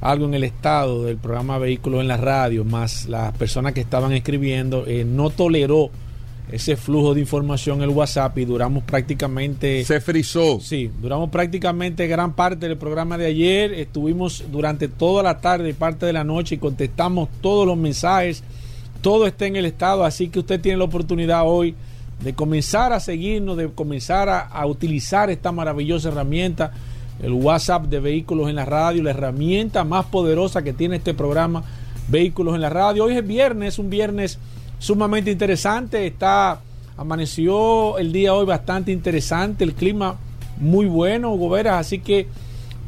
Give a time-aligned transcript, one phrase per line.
[0.00, 4.10] algo en el estado del programa Vehículos en la Radio, más las personas que estaban
[4.10, 5.90] escribiendo, eh, no toleró
[6.50, 9.84] ese flujo de información el WhatsApp y duramos prácticamente...
[9.84, 10.58] Se frizó.
[10.58, 15.72] Sí, duramos prácticamente gran parte del programa de ayer, estuvimos durante toda la tarde y
[15.72, 18.42] parte de la noche y contestamos todos los mensajes,
[19.02, 21.76] todo está en el estado, así que usted tiene la oportunidad hoy
[22.22, 26.72] de comenzar a seguirnos, de comenzar a, utilizar esta maravillosa herramienta,
[27.20, 31.64] el WhatsApp de Vehículos en la Radio, la herramienta más poderosa que tiene este programa,
[32.08, 33.04] Vehículos en la Radio.
[33.04, 34.38] Hoy es viernes, un viernes
[34.78, 36.60] sumamente interesante, está
[36.96, 40.16] amaneció el día hoy bastante interesante, el clima
[40.58, 42.28] muy bueno, Goberas, así que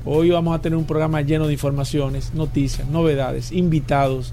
[0.04, 4.32] hoy vamos a tener un programa lleno de informaciones, noticias, novedades, invitados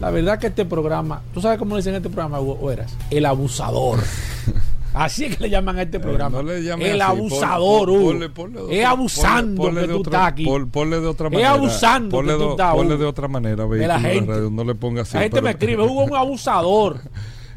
[0.00, 2.96] la verdad que este programa, ¿tú sabes cómo le dicen este programa, o eras?
[3.10, 4.00] El abusador.
[4.94, 6.40] Así es que le llaman a este eh, programa.
[6.40, 7.90] el abusador,
[8.70, 10.46] Es abusando que tú estás aquí.
[10.72, 11.48] ponle de otra manera.
[11.48, 12.74] Es abusando ponle que tú estás.
[12.74, 14.50] Ponle de otra manera, de la gente.
[14.50, 15.16] no le pongas así.
[15.16, 17.00] La gente me escribe, Hugo un abusador.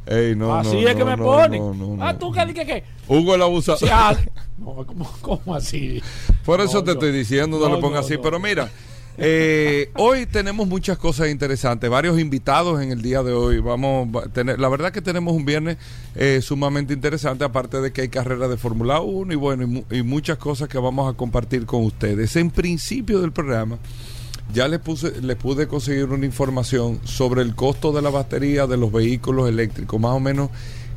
[0.05, 1.61] Ey, no, así es que me pone.
[2.01, 2.83] ah, tú qué dices que.
[3.07, 3.89] Hugo el abusador.
[3.91, 4.15] Ah,
[4.63, 6.03] ¿cómo, ¿cómo, así?
[6.45, 8.17] Por eso te estoy diciendo, no, le pongas así.
[8.21, 8.69] Pero mira.
[9.17, 13.59] Eh, hoy tenemos muchas cosas interesantes, varios invitados en el día de hoy.
[13.59, 15.77] Vamos a tener, la verdad que tenemos un viernes
[16.15, 20.37] eh, sumamente interesante, aparte de que hay carrera de Fórmula 1 y bueno, y, muchas
[20.37, 22.35] cosas que vamos a compartir con ustedes.
[22.35, 23.77] En principio del programa,
[24.51, 28.77] ya les puse, les pude conseguir una información sobre el costo de la batería de
[28.77, 30.49] los vehículos eléctricos, más o menos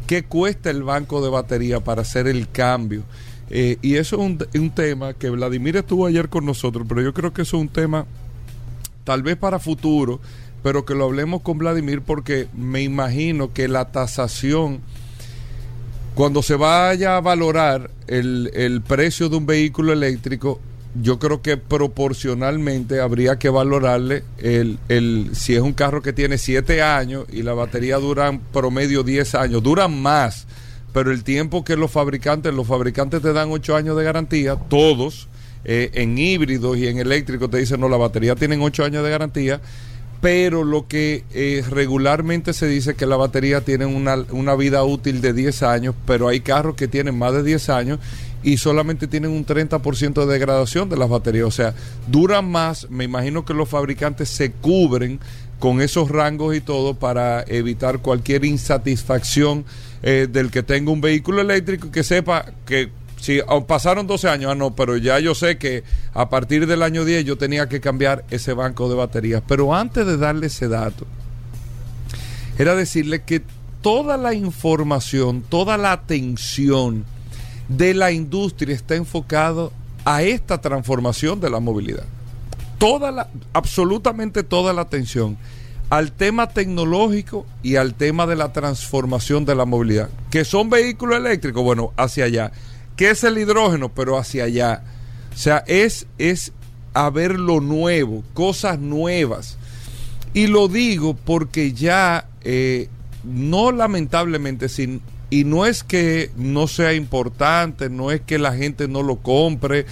[0.07, 3.03] qué cuesta el banco de batería para hacer el cambio.
[3.51, 7.33] Eh, y eso es un, tema que Vladimir estuvo ayer con nosotros, pero yo creo
[7.33, 8.07] que eso es un tema
[9.05, 10.21] tal vez para futuro,
[10.63, 14.81] pero que lo hablemos con Vladimir porque me imagino que la tasación,
[16.17, 20.61] cuando se vaya a valorar el, el precio de un vehículo eléctrico,
[21.01, 26.39] yo creo que proporcionalmente habría que valorarle el, el si es un carro que tiene
[26.39, 30.47] 7 años y la batería dura promedio 10 años, duran más
[30.97, 35.29] pero el tiempo que los fabricantes, los fabricantes te dan 8 años de garantía, todos,
[35.67, 39.11] eh, en híbridos y en eléctricos te dicen, no, la batería tienen 8 años de
[39.11, 39.61] garantía,
[40.23, 45.21] pero lo que eh, regularmente se dice que la batería tiene una, una vida útil
[45.21, 47.99] de 10 años, pero hay carros que tienen más de 10 años
[48.43, 51.47] y solamente tienen un 30% de degradación de las baterías.
[51.47, 51.75] O sea,
[52.07, 52.89] duran más.
[52.89, 55.21] Me imagino que los fabricantes se cubren
[55.59, 59.67] con esos rangos y todo para evitar cualquier insatisfacción
[60.09, 64.55] eh, del que tenga un vehículo eléctrico que sepa que si pasaron 12 años, ah,
[64.55, 65.83] no, pero ya yo sé que
[66.15, 69.43] a partir del año 10 yo tenía que cambiar ese banco de baterías.
[69.49, 71.09] Pero antes de darle ese dato,
[72.57, 73.43] era decirle que
[73.83, 77.05] toda la información, toda la atención
[77.69, 79.73] de la industria está enfocado
[80.05, 82.05] a esta transformación de la movilidad.
[82.79, 85.37] toda la, absolutamente toda la atención
[85.91, 90.11] al tema tecnológico y al tema de la transformación de la movilidad.
[90.31, 92.53] Que son vehículos eléctricos, bueno, hacia allá.
[92.97, 93.91] ¿Qué es el hidrógeno?
[93.91, 94.83] Pero hacia allá.
[95.35, 96.53] O sea, es, es
[96.95, 99.59] a ver lo nuevo, cosas nuevas.
[100.35, 102.89] Y lo digo porque ya, eh,
[103.23, 108.89] no lamentablemente, sin, y no es que no sea importante, no es que la gente
[108.89, 109.87] no lo compre,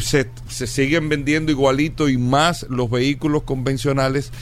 [0.00, 4.32] se, se siguen vendiendo igualito y más los vehículos convencionales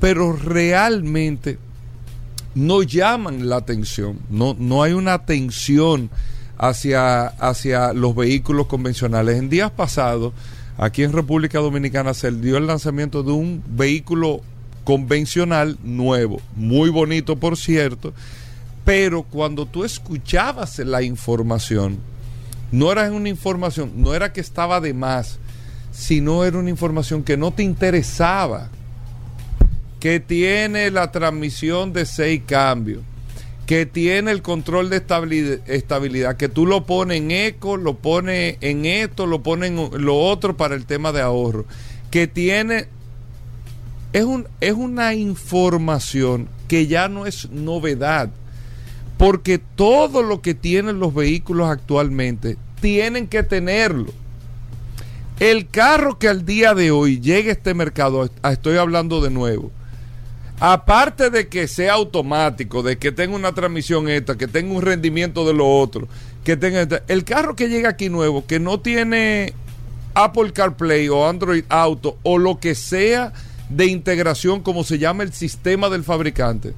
[0.00, 1.58] pero realmente
[2.54, 6.10] no llaman la atención, no, no hay una atención
[6.58, 9.38] hacia, hacia los vehículos convencionales.
[9.38, 10.32] En días pasados,
[10.76, 14.40] aquí en República Dominicana se dio el lanzamiento de un vehículo
[14.84, 18.12] convencional nuevo, muy bonito por cierto,
[18.84, 21.98] pero cuando tú escuchabas la información,
[22.72, 25.38] no era una información, no era que estaba de más,
[25.92, 28.70] sino era una información que no te interesaba
[30.00, 33.02] que tiene la transmisión de seis cambios,
[33.66, 34.96] que tiene el control de
[35.66, 40.18] estabilidad, que tú lo pones en eco, lo pones en esto, lo pones en lo
[40.18, 41.66] otro para el tema de ahorro,
[42.10, 42.88] que tiene...
[44.12, 48.30] Es, un, es una información que ya no es novedad,
[49.18, 54.12] porque todo lo que tienen los vehículos actualmente tienen que tenerlo.
[55.38, 59.70] El carro que al día de hoy llegue a este mercado, estoy hablando de nuevo,
[60.60, 65.46] aparte de que sea automático, de que tenga una transmisión esta, que tenga un rendimiento
[65.46, 66.06] de lo otro,
[66.44, 69.54] que tenga el carro que llega aquí nuevo, que no tiene
[70.14, 73.32] Apple CarPlay o Android Auto o lo que sea
[73.70, 76.74] de integración, como se llama el sistema del fabricante.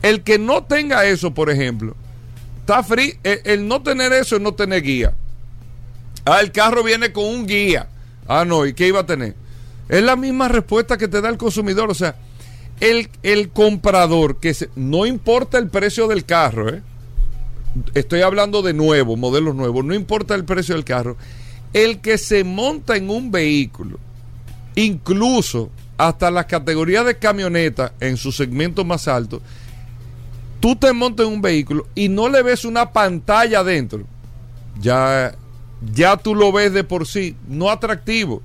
[0.00, 1.94] El que no tenga eso, por ejemplo,
[2.60, 3.18] está free.
[3.22, 5.12] El, el no tener eso es no tener guía.
[6.24, 7.88] Ah, el carro viene con un guía.
[8.28, 9.34] Ah, no, ¿y qué iba a tener?
[9.88, 11.90] Es la misma respuesta que te da el consumidor.
[11.90, 12.14] O sea,
[12.80, 16.82] el, comprador, que no importa el precio del carro, ¿eh?
[17.94, 21.16] estoy hablando de nuevo, modelos nuevos, no importa el precio del carro,
[21.72, 23.98] el que se monta en un vehículo,
[24.74, 29.42] incluso hasta las categorías de camioneta en su segmento más alto,
[30.60, 34.04] tú te montas en un vehículo y no le ves una pantalla adentro,
[34.80, 35.34] ya,
[35.92, 38.42] ya tú lo ves de por sí, no atractivo.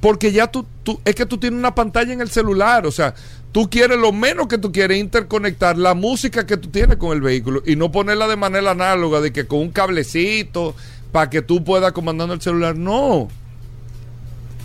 [0.00, 3.14] Porque ya tú, tú, es que tú tienes una pantalla en el celular, o sea,
[3.52, 7.22] tú quieres lo menos que tú quieres interconectar la música que tú tienes con el
[7.22, 10.74] vehículo y no ponerla de manera análoga, de que con un cablecito
[11.12, 12.76] para que tú puedas comandando el celular.
[12.76, 13.28] No.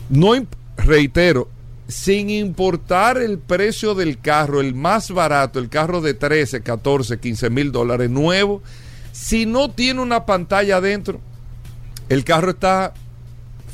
[0.10, 0.34] No,
[0.76, 1.48] reitero,
[1.88, 7.50] sin importar el precio del carro, el más barato, el carro de 13, 14, 15
[7.50, 8.62] mil dólares nuevo,
[9.14, 11.22] si no tiene una pantalla adentro,
[12.10, 12.94] el carro está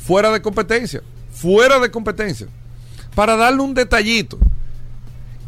[0.04, 1.02] fuera de competencia
[1.40, 2.48] fuera de competencia,
[3.14, 4.38] para darle un detallito.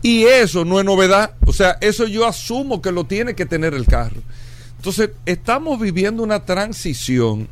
[0.02, 3.74] Y eso no es novedad, o sea, eso yo asumo que lo tiene que tener
[3.74, 4.22] el carro.
[4.76, 7.48] Entonces, estamos viviendo una transición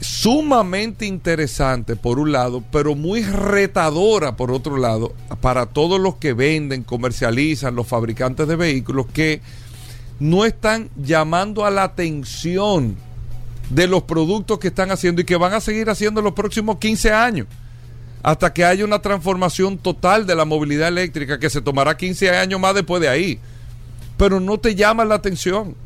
[0.00, 6.32] sumamente interesante por un lado, pero muy retadora por otro lado, para todos los que
[6.32, 9.42] venden, comercializan, los fabricantes de vehículos que
[10.20, 12.96] no están llamando a la atención
[13.70, 16.78] de los productos que están haciendo y que van a seguir haciendo en los próximos
[16.78, 17.46] 15 años.
[18.22, 22.60] Hasta que haya una transformación total de la movilidad eléctrica que se tomará 15 años
[22.60, 23.38] más después de ahí.
[24.16, 25.76] Pero no te llama la atención.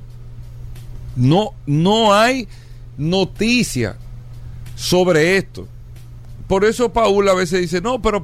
[1.15, 2.49] No, no hay
[2.97, 3.97] noticia
[4.77, 5.69] sobre esto.
[6.47, 8.23] Por eso Paul a veces dice, no, pero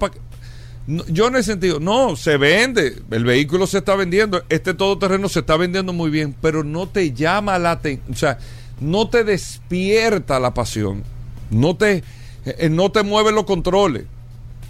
[1.08, 5.40] yo en ese sentido, no, se vende, el vehículo se está vendiendo, este todoterreno se
[5.40, 8.36] está vendiendo muy bien, pero no te llama la atención.
[8.80, 11.04] No te despierta la pasión,
[11.50, 12.02] no te,
[12.44, 14.04] eh, no te mueve los controles,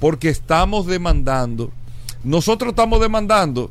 [0.01, 1.71] porque estamos demandando,
[2.25, 3.71] nosotros estamos demandando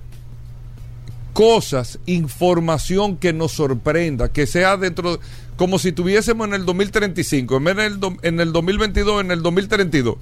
[1.33, 5.19] cosas, información que nos sorprenda, que sea dentro,
[5.55, 10.15] como si tuviésemos en el 2035, en el, en el 2022, en el 2032,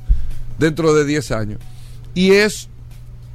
[0.60, 1.60] dentro de 10 años.
[2.14, 2.68] Y es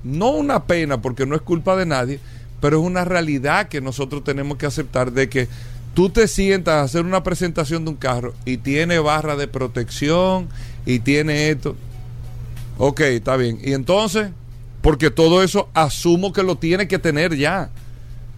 [0.05, 2.21] no una pena, porque no es culpa de nadie,
[2.61, 5.49] pero es una realidad que nosotros tenemos que aceptar de que
[5.95, 10.49] tú te sientas a hacer una presentación de un carro y tiene barra de protección
[10.87, 11.77] y tiene esto.
[12.79, 13.59] Ok, está bien.
[13.63, 14.31] Y entonces,
[14.81, 17.71] porque todo eso asumo que lo tiene que tener ya.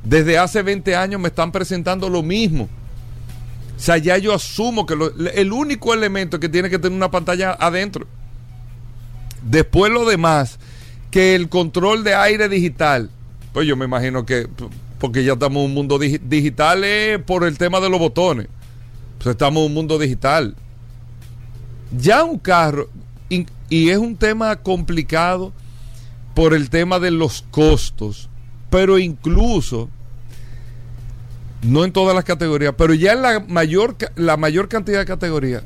[0.04, 2.68] Desde hace 20 años me están presentando lo mismo.
[3.76, 4.96] O sea, ya yo asumo que
[5.34, 8.06] el único elemento que tiene que tener una pantalla adentro.
[9.42, 10.58] Después lo demás,
[11.10, 13.10] que el control de aire digital,
[13.52, 14.48] pues yo me imagino que
[15.02, 16.84] porque ya estamos en un mundo digital
[17.26, 18.46] por el tema de los botones.
[19.18, 20.54] Pues estamos en un mundo digital.
[21.98, 22.88] Ya un carro,
[23.28, 25.52] y es un tema complicado
[26.36, 28.28] por el tema de los costos,
[28.70, 29.88] pero incluso
[31.62, 35.64] no en todas las categorías, pero ya en la mayor, la mayor cantidad de categorías,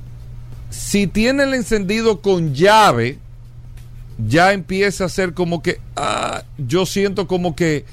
[0.70, 3.18] si tiene el encendido con llave,
[4.16, 7.84] ya empieza a ser como que, ah, yo siento como que,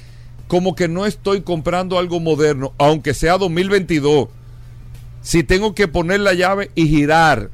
[0.48, 4.28] como que no estoy comprando algo moderno, aunque sea 2022.
[5.22, 7.50] Si tengo que poner la llave y girar,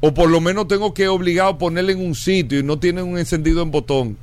[0.00, 3.02] o por lo menos tengo que obligado a ponerle en un sitio y no tiene
[3.02, 4.18] un encendido en botón,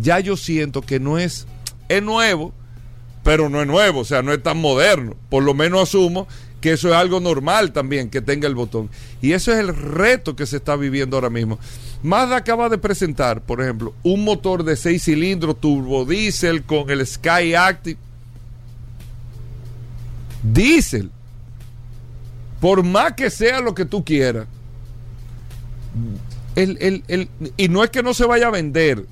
[0.00, 1.46] ya yo siento que no es,
[1.88, 2.52] es nuevo,
[3.22, 5.14] pero no es nuevo, o sea, no es tan moderno.
[5.28, 6.26] Por lo menos asumo
[6.60, 8.90] que eso es algo normal también, que tenga el botón.
[9.20, 11.58] Y eso es el reto que se está viviendo ahora mismo.
[12.02, 17.06] Mazda acaba de presentar, por ejemplo, un motor de 6 cilindros turbo diésel con el
[17.06, 17.98] Sky Active.
[20.42, 21.10] Diesel.
[22.60, 24.46] Por más que sea lo que tú quieras.
[26.56, 29.04] y no es que no se vaya a vender,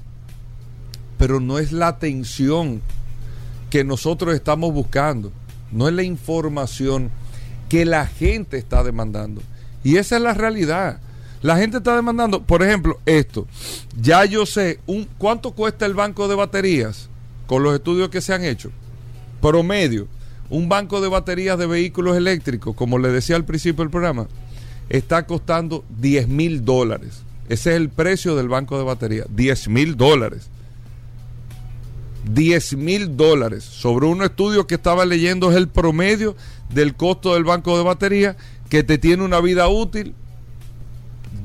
[1.19, 2.81] pero no es la atención
[3.71, 5.31] que nosotros estamos buscando,
[5.73, 7.11] no es la información
[7.69, 9.43] que la gente está demandando.
[9.85, 11.01] Y esa es la realidad.
[11.43, 13.47] La gente está demandando, por ejemplo, esto.
[14.01, 17.09] Ya yo sé un, cuánto cuesta el banco de baterías
[17.47, 18.71] con los estudios que se han hecho.
[19.41, 20.09] Promedio,
[20.51, 24.27] un banco de baterías de vehículos eléctricos, como le decía al principio del programa,
[24.89, 27.23] está costando 10 mil dólares.
[27.49, 30.51] Ese es el precio del banco de baterías, 10 mil dólares.
[32.31, 33.65] 10 mil dólares.
[33.65, 36.37] Sobre un estudio que estaba leyendo es el promedio
[36.73, 38.37] del costo del banco de batería
[38.69, 40.15] que te tiene una vida útil,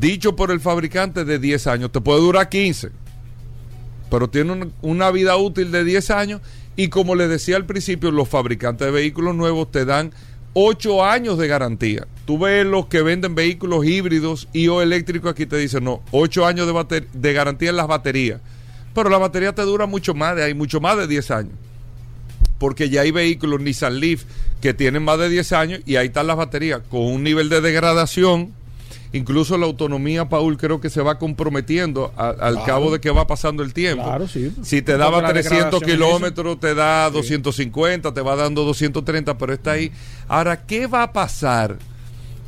[0.04, 1.92] dicho por el fabricante, de 10 años.
[1.92, 2.92] Te puede durar 15,
[4.12, 6.42] pero tiene una vida útil de 10 años
[6.76, 10.12] y como les decía al principio, los fabricantes de vehículos nuevos te dan
[10.54, 12.06] 8 años de garantía.
[12.26, 16.46] Tú ves los que venden vehículos híbridos y o eléctricos, aquí te dicen, no, 8
[16.46, 16.68] años
[17.14, 18.42] de, garantía en las baterías
[18.94, 21.54] pero la batería te dura mucho más de ahí, mucho más de 10 años.
[22.60, 24.24] Porque ya hay vehículos Nissan Leaf
[24.62, 27.60] que tienen más de 10 años y ahí están las baterías con un nivel de
[27.60, 28.54] degradación.
[29.13, 33.62] Incluso la autonomía, Paul, creo que se va comprometiendo al cabo de que va pasando
[33.62, 34.03] el tiempo.
[34.03, 34.51] Claro, sí.
[34.63, 39.91] Si te daba 300 kilómetros, te da 250, te va dando 230, pero está ahí.
[40.27, 41.77] Ahora, ¿qué va a pasar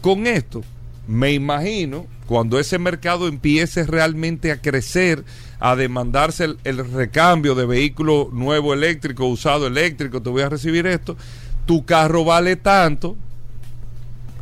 [0.02, 0.64] con esto?
[1.08, 5.24] Me imagino, cuando ese mercado empiece realmente a crecer,
[5.60, 11.16] a demandarse el, recambio de vehículo nuevo eléctrico, usado eléctrico, te voy a recibir esto,
[11.68, 13.16] tu carro vale tanto,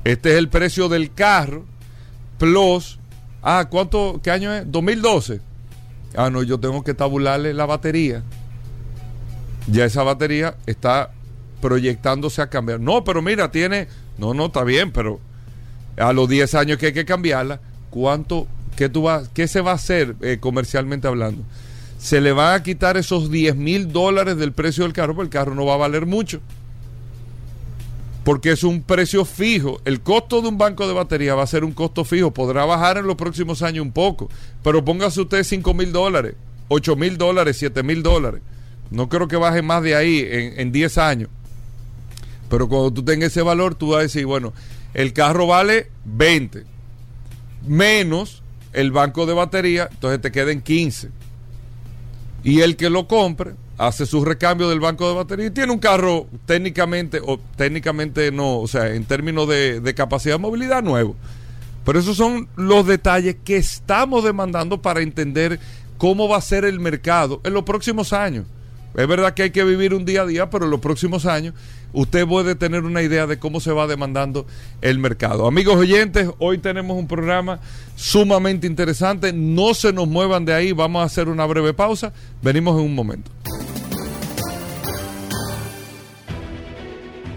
[0.06, 1.66] este es el precio del carro,
[2.44, 3.00] plus,
[3.42, 4.70] ah, ¿cuánto, qué año es?
[4.70, 5.40] 2012.
[6.14, 8.22] Ah, no, yo tengo que tabularle la batería.
[9.68, 11.12] Ya esa batería está
[11.62, 12.82] proyectándose a cambiar.
[12.82, 15.22] No, pero mira, tiene, no, no, está bien, pero
[15.98, 18.46] a los 10 años que hay que cambiarla, ¿cuánto
[18.76, 21.44] ¿qué, tú vas, qué se va a hacer eh, comercialmente hablando?
[22.00, 25.44] Se le van a quitar esos 10 mil dólares del precio del carro, porque el
[25.44, 26.42] carro no va a valer mucho.
[28.24, 29.82] Porque es un precio fijo.
[29.86, 32.32] El costo de un banco de batería va a ser un costo fijo.
[32.32, 34.30] Podrá bajar en los próximos años un poco.
[34.64, 36.36] Pero póngase usted 5 mil dólares,
[36.70, 38.42] 8 mil dólares, 7 mil dólares.
[38.92, 41.30] No creo que baje más de ahí en, en 10 años.
[42.50, 44.54] Pero cuando tú tengas ese valor, tú vas a decir, bueno,
[44.94, 46.74] el carro vale 20
[47.68, 48.42] menos
[48.74, 51.10] el banco de batería, entonces te queden 15.
[52.44, 55.80] Y el que lo compre hace su recambio del banco de batería y tiene un
[55.80, 61.16] carro técnicamente, o técnicamente no, o sea, en términos de, de capacidad de movilidad nuevo.
[61.86, 65.60] Pero esos son los detalles que estamos demandando para entender
[65.98, 68.46] cómo va a ser el mercado en los próximos años.
[68.96, 71.56] Es verdad que hay que vivir un día a día, pero en los próximos años
[71.94, 74.46] usted puede tener una idea de cómo se va demandando
[74.82, 75.48] el mercado.
[75.48, 77.60] Amigos oyentes, hoy tenemos un programa
[77.96, 79.34] sumamente interesante.
[79.34, 82.14] No se nos muevan de ahí, vamos a hacer una breve pausa.
[82.42, 83.32] Venimos en un momento.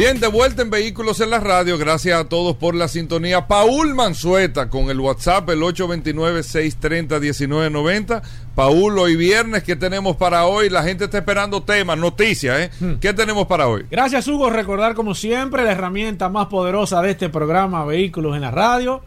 [0.00, 1.76] Bien, de vuelta en Vehículos en la Radio.
[1.76, 3.46] Gracias a todos por la sintonía.
[3.46, 8.22] Paul Manzueta con el WhatsApp, el 829-630-1990.
[8.54, 10.70] Paul, hoy viernes, ¿qué tenemos para hoy?
[10.70, 12.70] La gente está esperando temas, noticias, ¿eh?
[12.80, 12.94] Hmm.
[12.94, 13.84] ¿Qué tenemos para hoy?
[13.90, 14.48] Gracias, Hugo.
[14.48, 19.02] Recordar, como siempre, la herramienta más poderosa de este programa, Vehículos en la Radio.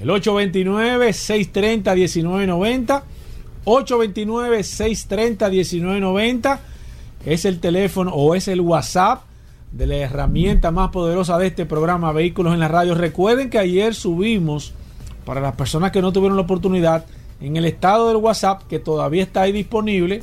[0.00, 3.02] El 829-630-1990.
[3.64, 6.60] 829-630-1990.
[7.26, 9.22] es el teléfono o es el WhatsApp
[9.72, 12.94] de la herramienta más poderosa de este programa Vehículos en la Radio.
[12.94, 14.72] Recuerden que ayer subimos,
[15.24, 17.04] para las personas que no tuvieron la oportunidad,
[17.40, 20.22] en el estado del WhatsApp, que todavía está ahí disponible,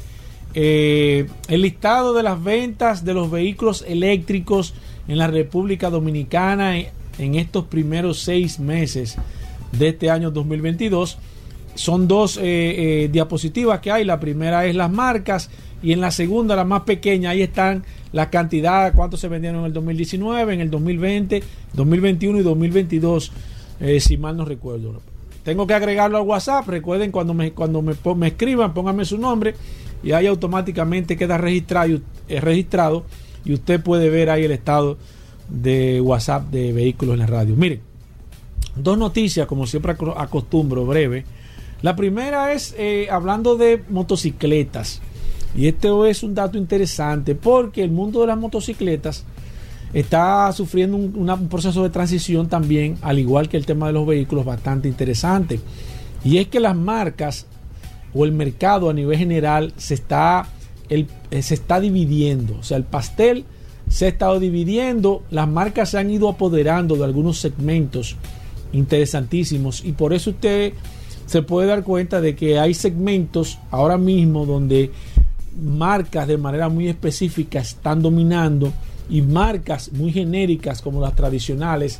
[0.54, 4.74] eh, el listado de las ventas de los vehículos eléctricos
[5.08, 9.18] en la República Dominicana en estos primeros seis meses
[9.72, 11.18] de este año 2022.
[11.75, 14.06] Son dos eh, eh, diapositivas que hay.
[14.06, 15.50] La primera es las marcas
[15.84, 17.84] y en la segunda, la más pequeña, ahí están
[18.15, 21.43] la cantidad, cuánto se vendieron en el 2019, en el 2020,
[21.74, 23.31] 2021 y 2022,
[23.81, 25.01] eh, si mal no recuerdo.
[25.43, 26.65] Tengo que agregarlo al WhatsApp.
[26.65, 29.55] Recuerden cuando me, cuando me, escriban, pónganme su nombre
[30.01, 33.03] y ahí automáticamente queda registrado, registrado
[33.43, 34.98] y usted puede ver ahí el estado
[35.50, 37.53] de WhatsApp de vehículos en la radio.
[37.57, 37.81] Miren,
[38.77, 41.25] dos noticias, como siempre acostumbro, breve.
[41.81, 45.01] La primera es eh, hablando de motocicletas.
[45.56, 49.24] Y esto es un dato interesante porque el mundo de las motocicletas
[49.94, 54.44] está sufriendo un, proceso de transición también, al igual que el tema de los vehículos,
[54.44, 55.60] bastante interesante.
[56.24, 57.46] Y es que las marcas
[58.14, 60.48] o el mercado a nivel general se está,
[60.90, 62.58] el, eh, se está dividiendo.
[62.60, 63.46] O sea, el pastel
[63.88, 68.18] se ha estado dividiendo, las marcas se han ido apoderando de algunos segmentos
[68.74, 70.74] interesantísimos y por eso usted
[71.26, 74.92] se puede dar cuenta de que hay segmentos ahora mismo donde
[75.56, 78.72] marcas de manera muy específica están dominando
[79.10, 82.00] y marcas muy genéricas como las tradicionales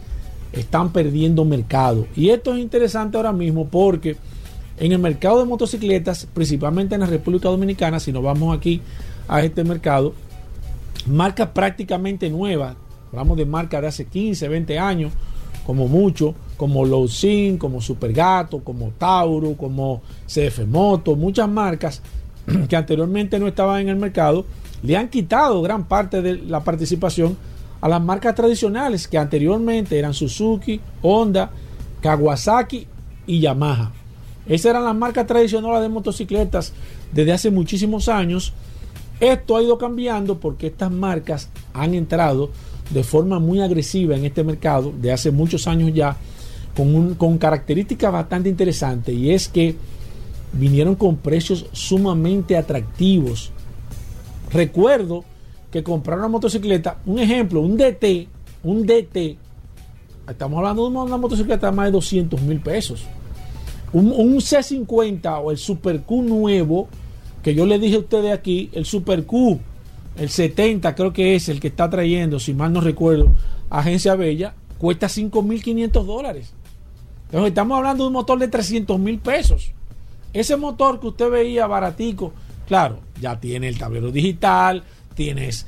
[0.52, 2.08] están perdiendo mercado.
[2.16, 4.18] Y esto es interesante ahora mismo porque
[4.78, 8.82] en el mercado de motocicletas, principalmente en la República Dominicana, si nos vamos aquí
[9.28, 10.14] a este mercado,
[11.08, 12.76] marcas prácticamente nuevas,
[13.12, 15.14] hablamos de marcas de hace 15, 20 años,
[15.66, 22.02] como mucho, como Lowsin, como Supergato, como Tauro, como CF Moto, muchas marcas
[22.70, 24.46] que anteriormente no estaban en el mercado,
[24.84, 27.38] le han quitado gran parte de la participación
[27.82, 31.52] a las marcas tradicionales que anteriormente eran Suzuki, Honda,
[32.02, 32.88] Kawasaki
[33.28, 33.91] y Yamaha.
[34.48, 36.74] Esas eran las marcas tradicionales de motocicletas
[37.12, 38.54] desde hace muchísimos años
[39.19, 42.50] esto ha ido cambiando porque estas marcas han entrado
[42.89, 46.17] de forma muy agresiva en este mercado de hace muchos años ya,
[46.76, 49.76] con, con características bastante interesantes, y es que
[50.56, 53.52] vinieron con precios sumamente atractivos.
[54.52, 55.24] Recuerdo
[55.72, 58.28] que comprar una motocicleta, un ejemplo, un DT,
[58.63, 59.38] un DT,
[60.28, 63.04] estamos hablando de una motocicleta de más de 200 mil pesos.
[63.94, 66.88] Un, un C50 o el Super Q nuevo
[67.46, 69.60] que yo le dije a ustedes aquí, el Super Q,
[70.18, 73.36] el 70 creo que es el que está trayendo, si mal no recuerdo,
[73.70, 76.54] Agencia Bella, cuesta 5.500 dólares.
[77.26, 79.75] Entonces estamos hablando de un motor de 300 mil pesos.
[80.36, 82.34] Ese motor que usted veía baratico,
[82.67, 85.65] claro, ya tiene el tablero digital, tienes,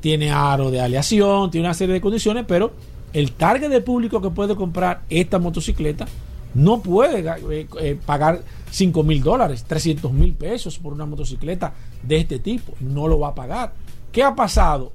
[0.00, 2.72] tiene aro de aleación, tiene una serie de condiciones, pero
[3.12, 6.06] el target de público que puede comprar esta motocicleta
[6.54, 12.16] no puede eh, eh, pagar 5 mil dólares, 300 mil pesos por una motocicleta de
[12.16, 12.72] este tipo.
[12.80, 13.74] No lo va a pagar.
[14.12, 14.92] ¿Qué ha pasado?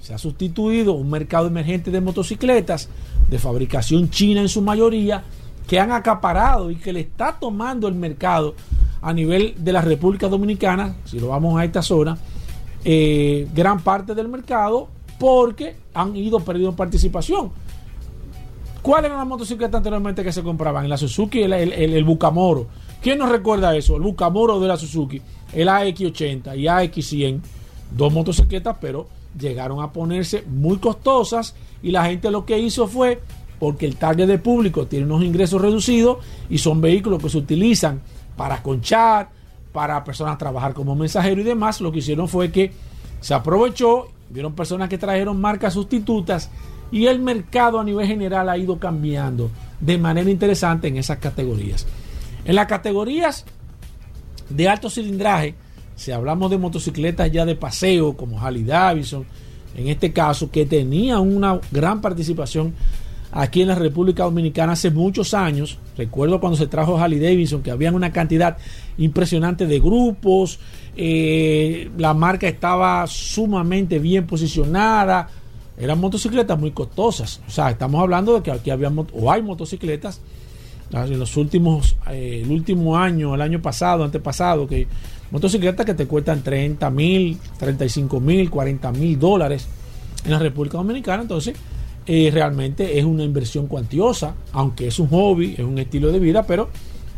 [0.00, 2.90] Se ha sustituido un mercado emergente de motocicletas
[3.28, 5.24] de fabricación china en su mayoría
[5.66, 8.54] que han acaparado y que le está tomando el mercado
[9.02, 12.16] a nivel de la República Dominicana, si lo vamos a esta zona,
[12.84, 17.50] eh, gran parte del mercado porque han ido perdiendo participación
[18.86, 20.88] ¿Cuáles eran las motocicletas anteriormente que se compraban?
[20.88, 22.68] la Suzuki, el, el, el, Bucamoro.
[23.02, 23.96] ¿Quién nos recuerda eso?
[23.96, 25.20] El Bucamoro de la Suzuki,
[25.52, 27.40] el AX80 y AX100.
[27.90, 33.20] Dos motocicletas, pero llegaron a ponerse muy costosas y la gente lo que hizo fue,
[33.58, 36.18] porque el target de público tiene unos ingresos reducidos
[36.50, 38.00] y son vehículos que se utilizan
[38.36, 39.30] para conchar,
[39.72, 42.72] para personas trabajar como mensajero y demás, lo que hicieron fue que
[43.20, 46.50] se aprovechó, vieron personas que trajeron marcas sustitutas
[46.90, 51.86] y el mercado a nivel general ha ido cambiando de manera interesante en esas categorías.
[52.44, 53.44] En las categorías
[54.48, 55.54] de alto cilindraje,
[55.96, 59.26] si hablamos de motocicletas ya de paseo como Harley Davidson,
[59.76, 62.74] en este caso, que tenía una gran participación
[63.36, 65.78] aquí en la República Dominicana hace muchos años.
[65.96, 68.56] Recuerdo cuando se trajo Harley Davidson, que había una cantidad
[68.96, 70.58] impresionante de grupos,
[70.96, 75.28] eh, la marca estaba sumamente bien posicionada,
[75.76, 77.42] eran motocicletas muy costosas.
[77.46, 80.22] O sea, estamos hablando de que aquí había o hay motocicletas
[80.94, 84.86] ah, en los últimos, eh, el último año, el año pasado, antepasado, que
[85.30, 89.68] motocicletas que te cuestan 30 mil, 35 mil, 40 mil dólares
[90.24, 91.20] en la República Dominicana.
[91.20, 91.54] Entonces,
[92.06, 96.44] eh, realmente es una inversión cuantiosa, aunque es un hobby, es un estilo de vida,
[96.46, 96.68] pero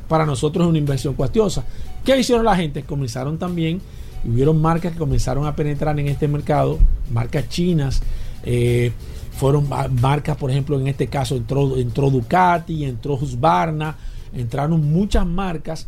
[0.08, 1.64] para nosotros es una inversión cuantiosa.
[2.04, 2.82] ¿Qué hicieron la gente?
[2.82, 3.80] Comenzaron también
[4.24, 6.78] hubieron marcas que comenzaron a penetrar en este mercado,
[7.12, 8.02] marcas chinas,
[8.44, 8.92] eh,
[9.32, 9.68] fueron
[10.00, 13.96] marcas, por ejemplo, en este caso entró, entró Ducati, entró Husqvarna,
[14.34, 15.86] entraron muchas marcas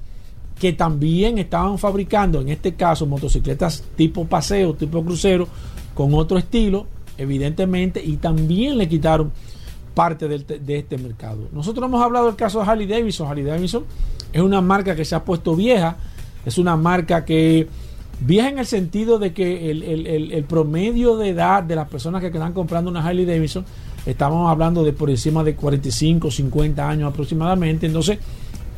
[0.58, 5.48] que también estaban fabricando, en este caso, motocicletas tipo paseo, tipo crucero,
[5.94, 6.86] con otro estilo,
[7.20, 9.32] evidentemente, y también le quitaron
[9.94, 11.48] parte de, este mercado.
[11.52, 13.28] Nosotros hemos hablado del caso de Harley Davidson.
[13.28, 13.84] Harley Davidson
[14.32, 15.96] es una marca que se ha puesto vieja,
[16.44, 17.68] es una marca que
[18.20, 22.52] vieja en el sentido de que el, promedio de edad de las personas que están
[22.52, 23.64] comprando una Harley Davidson,
[24.06, 27.86] estamos hablando de por encima de 45, 50 años aproximadamente.
[27.86, 28.18] Entonces,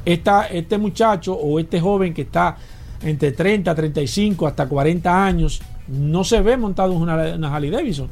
[0.05, 2.57] esta, este muchacho o este joven que está
[3.02, 8.09] entre 30, 35 hasta 40 años, no se ve montado en una, una Harley Davidson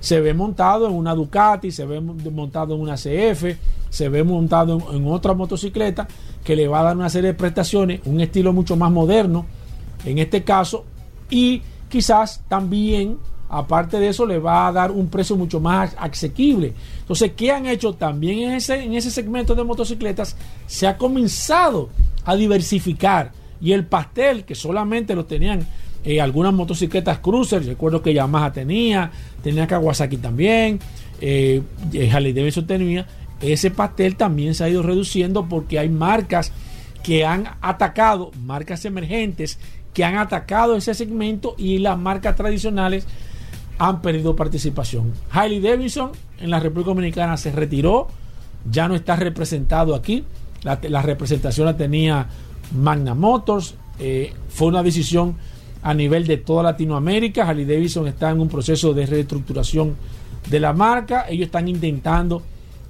[0.00, 3.44] se ve montado en una Ducati, se ve montado en una CF,
[3.90, 6.08] se ve montado en, otra motocicleta
[6.42, 9.44] que le va a dar una serie de prestaciones, un estilo mucho más moderno
[10.04, 10.86] en este caso
[11.28, 13.18] y quizás también
[13.50, 16.72] aparte de eso le va a dar un precio mucho más asequible.
[17.00, 20.36] Entonces, ¿qué han hecho también en ese, en ese segmento de motocicletas?
[20.66, 21.90] Se ha comenzado
[22.24, 25.66] a diversificar y el pastel que solamente lo tenían
[26.02, 29.10] eh, algunas motocicletas cruiser, recuerdo que Yamaha tenía,
[29.42, 30.80] tenía Kawasaki también,
[31.20, 31.60] eh,
[31.92, 33.06] eh, Harley Davidson tenía,
[33.42, 36.52] ese pastel también se ha ido reduciendo porque hay marcas
[37.02, 39.58] que han atacado, marcas emergentes
[39.92, 43.06] que han atacado ese segmento y las marcas tradicionales
[43.76, 45.12] han perdido participación.
[45.30, 48.08] Harley Davidson en la República Dominicana se retiró,
[48.70, 50.24] ya no está representado aquí,
[50.62, 52.26] la, representación la tenía
[52.74, 53.74] Magna Motors,
[54.48, 55.36] fue una decisión
[55.82, 57.48] a nivel de toda Latinoamérica.
[57.48, 59.96] Harley Davidson está en un proceso de reestructuración
[60.48, 61.26] de la marca.
[61.28, 62.42] Ellos están intentando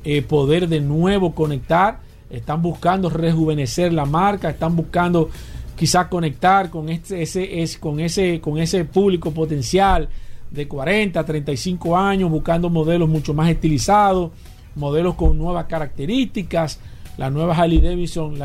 [0.05, 2.01] eh, poder de nuevo conectar,
[2.31, 5.31] están buscando rejuvenecer la marca, están buscando
[5.77, 10.09] quizás conectar con este, ese, con ese, con ese público potencial
[10.51, 14.33] de 40, 35 años, buscando modelos mucho más estilizados,
[14.75, 16.81] modelos con nuevas características.
[17.17, 18.37] La nueva Harley Davidson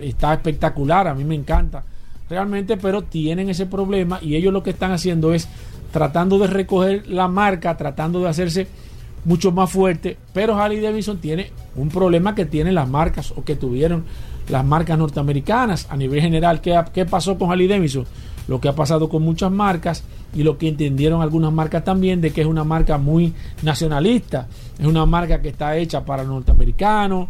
[0.00, 1.84] está espectacular, a mí me encanta
[2.28, 5.48] realmente, pero tienen ese problema y ellos lo que están haciendo es
[5.92, 8.66] tratando de recoger la marca, tratando de hacerse
[9.24, 13.56] mucho más fuerte, pero Harley Davidson tiene un problema que tienen las marcas o que
[13.56, 14.04] tuvieron
[14.48, 16.60] las marcas norteamericanas a nivel general.
[16.60, 18.04] ¿Qué, qué pasó con Harley Davidson?
[18.48, 22.32] Lo que ha pasado con muchas marcas y lo que entendieron algunas marcas también de
[22.32, 23.32] que es una marca muy
[23.62, 27.28] nacionalista, es una marca que está hecha para norteamericanos,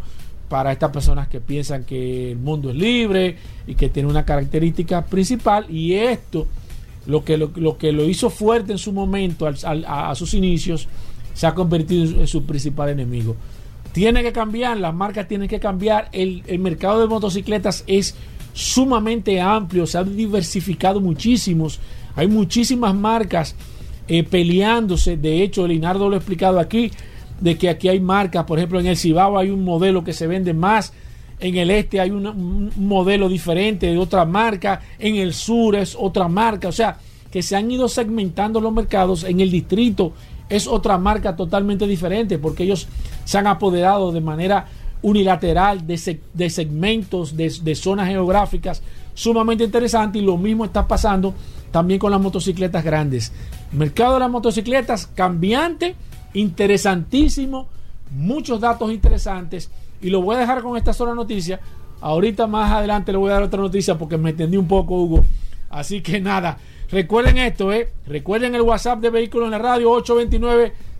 [0.49, 5.03] para estas personas que piensan que el mundo es libre y que tiene una característica
[5.05, 6.47] principal y esto
[7.07, 10.87] lo que lo, que lo hizo fuerte en su momento a, sus inicios
[11.33, 13.35] se ha convertido en su principal enemigo.
[13.91, 18.15] Tiene que cambiar las marcas tienen que cambiar el, mercado de motocicletas es
[18.53, 21.79] sumamente amplio se ha diversificado muchísimos
[22.15, 23.55] hay muchísimas marcas
[24.07, 25.17] eh, peleándose.
[25.17, 26.91] De hecho Leonardo lo ha explicado aquí
[27.39, 30.27] de que aquí hay marcas, por ejemplo en el Cibao hay un modelo que se
[30.27, 30.93] vende más,
[31.39, 36.27] en el este hay un modelo diferente de otra marca, en el sur es otra
[36.27, 36.97] marca, o sea,
[37.31, 40.13] que se han ido segmentando los mercados, en el distrito
[40.49, 42.87] es otra marca totalmente diferente, porque ellos
[43.25, 44.67] se han apoderado de manera
[45.01, 48.81] unilateral de, de segmentos, de, de zonas geográficas
[49.13, 50.21] sumamente interesantes.
[50.21, 51.33] Y lo mismo está pasando
[51.71, 53.31] también con las motocicletas grandes.
[53.71, 55.95] mercado de las motocicletas cambiante,
[56.35, 57.67] interesantísimo,
[58.11, 59.71] muchos datos interesantes
[60.01, 61.59] y lo voy a dejar con esta sola noticia.
[62.01, 65.23] Ahorita más adelante le voy a dar otra noticia porque me entendí un poco, Hugo.
[65.69, 66.57] Así que nada,
[66.91, 67.89] recuerden esto, ¿eh?
[68.05, 69.91] Recuerden el WhatsApp de Vehículos en la Radio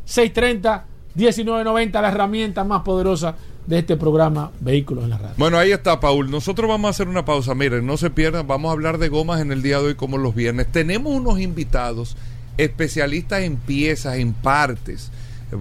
[0.08, 3.36] 829-630-1990, la herramienta más poderosa
[3.68, 5.36] de este programa Vehículos en la Radio.
[5.38, 6.32] Bueno, ahí está, Paul.
[6.32, 7.54] Nosotros vamos a hacer una pausa.
[7.56, 10.18] Miren, no se pierdan, vamos a hablar de gomas en el día de hoy como
[10.18, 10.72] los viernes.
[10.72, 12.16] Tenemos unos invitados
[12.58, 15.12] especialistas en piezas, en partes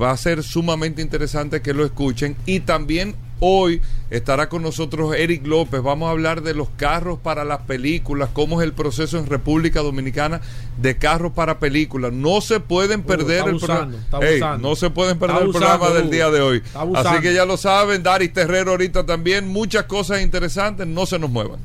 [0.00, 2.36] va a ser sumamente interesante que lo escuchen.
[2.46, 3.80] Y también hoy
[4.10, 5.82] estará con nosotros Eric López.
[5.82, 9.80] Vamos a hablar de los carros para las películas, cómo es el proceso en República
[9.80, 10.40] Dominicana
[10.78, 12.12] de carros para películas.
[12.12, 14.58] No se pueden uh, perder el programa.
[14.58, 16.62] no se pueden perder el programa del día de hoy.
[16.94, 19.48] Así que ya lo saben, Daris Terrero ahorita también.
[19.48, 20.86] Muchas cosas interesantes.
[20.86, 21.60] No se nos muevan.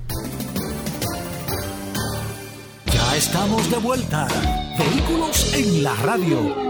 [2.91, 4.27] Ya estamos de vuelta.
[4.77, 6.69] Vehículos en la radio.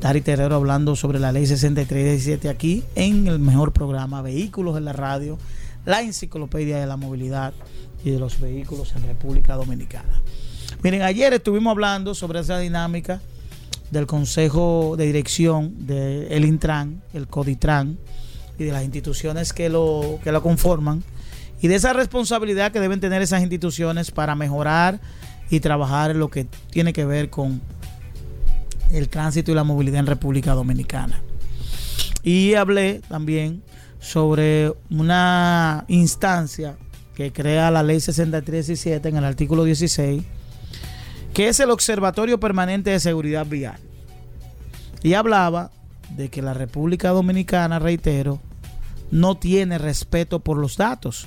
[0.00, 4.92] Dari Terrero hablando sobre la ley 6317 aquí en el mejor programa Vehículos en la
[4.92, 5.38] radio,
[5.84, 7.54] la enciclopedia de la movilidad
[8.04, 10.22] y de los vehículos en República Dominicana.
[10.82, 13.20] Miren, ayer estuvimos hablando sobre esa dinámica
[13.90, 17.98] del Consejo de Dirección del Intran, el CODITRAN
[18.58, 21.02] y de las instituciones que lo, que lo conforman
[21.60, 25.00] y de esa responsabilidad que deben tener esas instituciones para mejorar
[25.48, 27.62] y trabajar en lo que tiene que ver con
[28.92, 31.20] el tránsito y la movilidad en República Dominicana.
[32.22, 33.62] Y hablé también
[34.00, 36.76] sobre una instancia
[37.14, 40.22] que crea la ley 6317 en el artículo 16,
[41.32, 43.78] que es el Observatorio Permanente de Seguridad Vial.
[45.02, 45.70] Y hablaba
[46.10, 48.40] de que la República Dominicana, reitero,
[49.10, 51.26] no tiene respeto por los datos.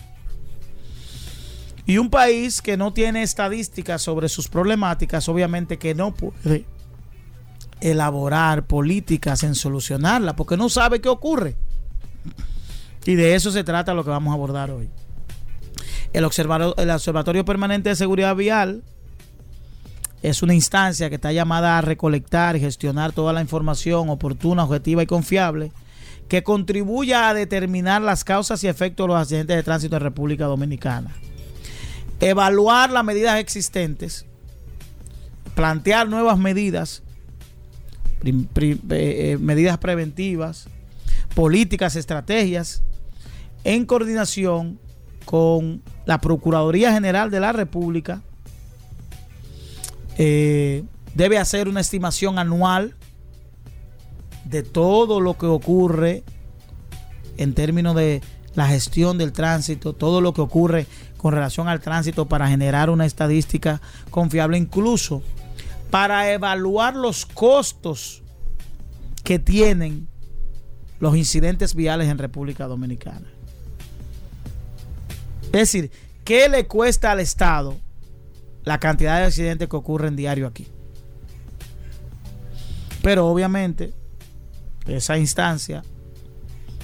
[1.86, 6.66] Y un país que no tiene estadísticas sobre sus problemáticas, obviamente que no puede
[7.82, 11.56] elaborar políticas en solucionarla, porque no sabe qué ocurre.
[13.06, 14.90] Y de eso se trata lo que vamos a abordar hoy.
[16.14, 16.28] El,
[16.78, 18.84] el Observatorio Permanente de Seguridad Vial
[20.22, 25.04] es una instancia que está llamada a recolectar y gestionar toda la información oportuna, objetiva
[25.04, 25.72] y confiable
[26.28, 30.46] que contribuya a determinar las causas y efectos de los accidentes de tránsito en República
[30.46, 31.12] Dominicana.
[32.20, 34.26] Evaluar las medidas existentes,
[35.56, 37.02] plantear nuevas medidas
[38.24, 40.68] eh, eh, medidas preventivas,
[41.36, 42.84] políticas, estrategias,
[43.64, 44.80] en coordinación
[45.26, 48.22] con la Procuraduría General de la República.
[50.18, 52.96] Eh, debe hacer una estimación anual
[54.46, 56.24] de todo lo que ocurre
[57.38, 58.22] en términos de
[58.56, 63.06] la gestión del tránsito, todo lo que ocurre con relación al tránsito para generar una
[63.06, 65.22] estadística confiable, incluso
[65.90, 68.24] para evaluar los costos
[69.24, 70.08] que tienen
[71.00, 73.28] los incidentes viales en República Dominicana.
[75.46, 75.92] Es decir,
[76.24, 77.78] ¿qué le cuesta al Estado
[78.64, 80.68] la cantidad de accidentes que ocurren diario aquí?
[83.02, 83.94] Pero obviamente
[84.88, 85.84] esa instancia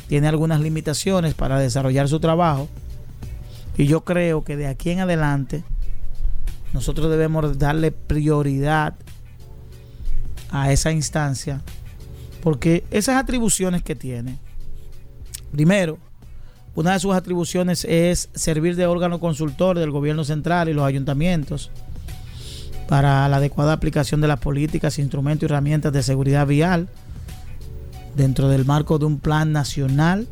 [0.08, 2.70] tiene algunas limitaciones para desarrollar su trabajo
[3.78, 5.64] y yo creo que de aquí en adelante
[6.76, 8.96] nosotros debemos darle prioridad
[10.52, 11.62] a esa instancia,
[12.44, 14.40] porque esas atribuciones que tiene,
[15.54, 15.98] primero,
[16.76, 21.72] una de sus atribuciones es servir de órgano consultor del gobierno central y los ayuntamientos
[22.90, 26.90] para la adecuada aplicación de las políticas, instrumentos y herramientas de seguridad vial
[28.18, 30.28] dentro del marco de un plan nacional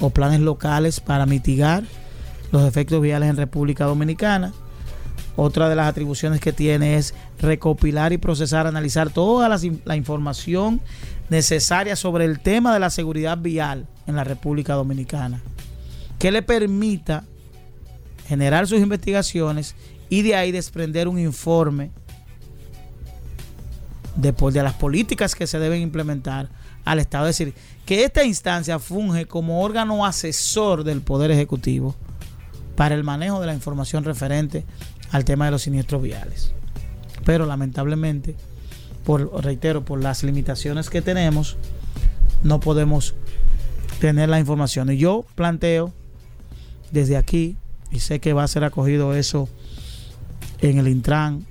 [0.00, 1.84] o planes locales para mitigar
[2.50, 4.52] los efectos viales en República Dominicana
[5.36, 10.80] otra de las atribuciones que tiene es recopilar y procesar, analizar toda la, información
[11.28, 15.42] necesaria sobre el tema de la seguridad vial en la República Dominicana,
[16.18, 17.24] que le permita
[18.28, 19.74] generar sus investigaciones
[20.08, 21.90] y de ahí desprender un informe
[24.14, 26.48] de, de las políticas que se deben implementar
[26.84, 27.26] al Estado.
[27.26, 31.96] Es decir, que esta instancia funge como órgano asesor del Poder Ejecutivo
[32.76, 34.64] para el manejo de la información referente
[35.14, 36.50] al tema de los siniestros viales.
[37.24, 38.34] Pero lamentablemente,
[39.04, 41.56] por, reitero, por las limitaciones que tenemos,
[42.42, 43.14] no podemos
[44.00, 44.90] tener la información.
[44.90, 45.92] Y yo planteo
[46.90, 47.56] desde aquí,
[47.92, 49.48] y sé que va a ser acogido eso
[50.60, 51.46] en el Intran,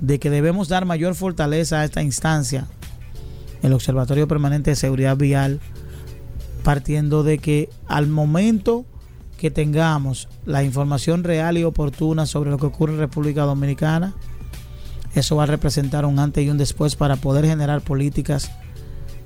[0.00, 2.66] de que debemos dar mayor fortaleza a esta instancia,
[3.62, 5.60] el Observatorio Permanente de Seguridad Vial,
[6.64, 8.86] partiendo de que al momento
[9.44, 14.14] que tengamos la información real y oportuna sobre lo que ocurre en República Dominicana,
[15.14, 18.50] eso va a representar un antes y un después para poder generar políticas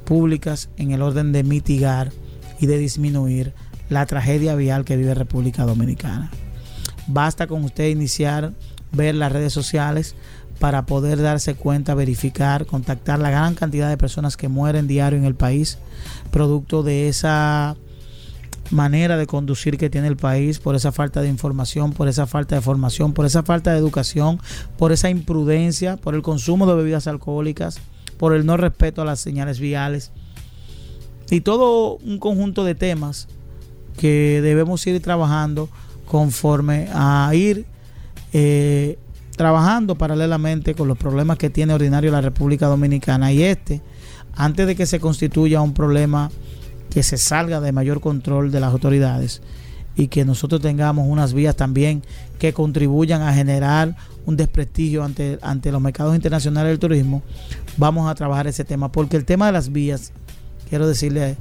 [0.04, 2.10] públicas en el orden de mitigar
[2.58, 3.54] y de disminuir
[3.90, 6.32] la tragedia vial que vive República Dominicana.
[7.06, 8.54] Basta con usted iniciar,
[8.90, 10.16] ver las redes sociales
[10.58, 15.26] para poder darse cuenta, verificar, contactar la gran cantidad de personas que mueren diario en
[15.26, 15.78] el país,
[16.32, 17.76] producto de esa
[18.70, 22.54] manera de conducir que tiene el país, por esa falta de información, por esa falta
[22.54, 24.40] de formación, por esa falta de educación,
[24.76, 27.80] por esa imprudencia, por el consumo de bebidas alcohólicas,
[28.18, 30.10] por el no respeto a las señales viales.
[31.30, 33.28] Y todo un conjunto de temas
[33.98, 35.68] que debemos ir trabajando
[36.06, 37.66] conforme a ir
[38.32, 38.98] eh,
[39.36, 43.32] trabajando paralelamente con los problemas que tiene ordinario la República Dominicana.
[43.32, 43.80] Y este,
[44.34, 46.30] antes de que se constituya un problema
[46.90, 49.42] que se salga de mayor control de las autoridades
[49.96, 52.02] y que nosotros tengamos unas vías también
[52.38, 53.96] que contribuyan a generar
[54.26, 57.22] un desprestigio ante, ante los mercados internacionales del turismo,
[57.76, 60.12] vamos a trabajar ese tema, porque el tema de las vías,
[60.68, 61.36] quiero decirle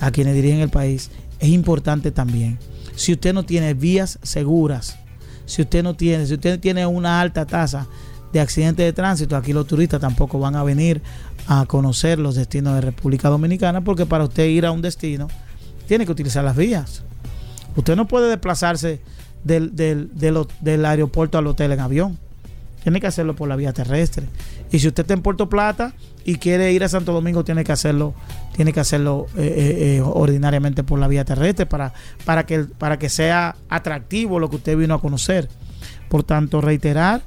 [0.00, 2.58] a quienes dirigen el país, es importante también.
[2.94, 4.98] Si usted no tiene vías seguras,
[5.44, 7.86] si usted no tiene, si usted tiene una alta tasa
[8.32, 11.02] de accidentes de tránsito, aquí los turistas tampoco van a venir
[11.48, 15.28] a conocer los destinos de República Dominicana, porque para usted ir a un destino
[15.86, 17.02] tiene que utilizar las vías.
[17.74, 19.00] Usted no puede desplazarse
[19.44, 20.10] del, del,
[20.60, 22.18] del, aeropuerto al hotel en avión.
[22.82, 24.26] Tiene que hacerlo por la vía terrestre.
[24.70, 27.72] Y si usted está en Puerto Plata y quiere ir a Santo Domingo, tiene que
[27.72, 28.12] hacerlo,
[28.54, 31.94] tiene que hacerlo eh, eh, eh, ordinariamente por la vía terrestre para,
[32.26, 35.48] para, que, para que sea atractivo lo que usted vino a conocer.
[36.10, 37.22] Por tanto, reiterar,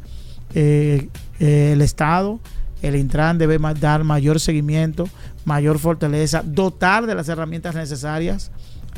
[0.53, 2.39] el Estado
[2.81, 5.07] el Intran debe dar mayor seguimiento,
[5.45, 8.51] mayor fortaleza, dotar de las herramientas necesarias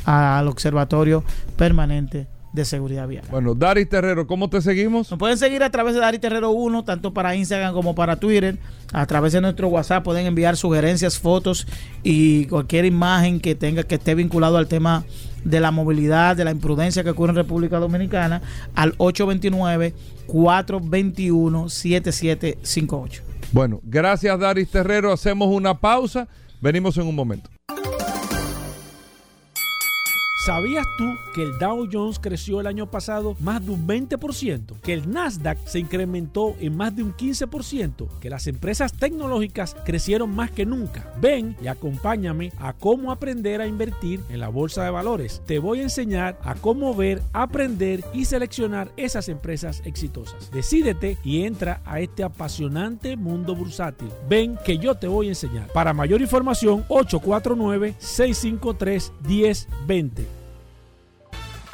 [0.04, 1.24] al Observatorio
[1.56, 3.24] Permanente de Seguridad Vial.
[3.30, 5.10] Bueno, Dari Terrero, ¿cómo te seguimos?
[5.10, 8.58] Nos pueden seguir a través de Dari Terrero 1, tanto para Instagram como para Twitter.
[8.92, 11.66] A través de nuestro WhatsApp pueden enviar sugerencias, fotos
[12.04, 15.04] y cualquier imagen que tenga que esté vinculado al tema
[15.42, 18.40] de la movilidad, de la imprudencia que ocurre en República Dominicana
[18.76, 19.92] al 829
[20.28, 23.23] 421 7758.
[23.54, 25.12] Bueno, gracias Daris Terrero.
[25.12, 26.26] Hacemos una pausa.
[26.60, 27.48] Venimos en un momento.
[30.44, 34.78] ¿Sabías tú que el Dow Jones creció el año pasado más de un 20%?
[34.82, 38.18] Que el Nasdaq se incrementó en más de un 15%?
[38.20, 41.10] Que las empresas tecnológicas crecieron más que nunca?
[41.18, 45.40] Ven y acompáñame a cómo aprender a invertir en la bolsa de valores.
[45.46, 50.50] Te voy a enseñar a cómo ver, aprender y seleccionar esas empresas exitosas.
[50.50, 54.10] Decídete y entra a este apasionante mundo bursátil.
[54.28, 55.68] Ven que yo te voy a enseñar.
[55.68, 60.33] Para mayor información, 849 653 1020.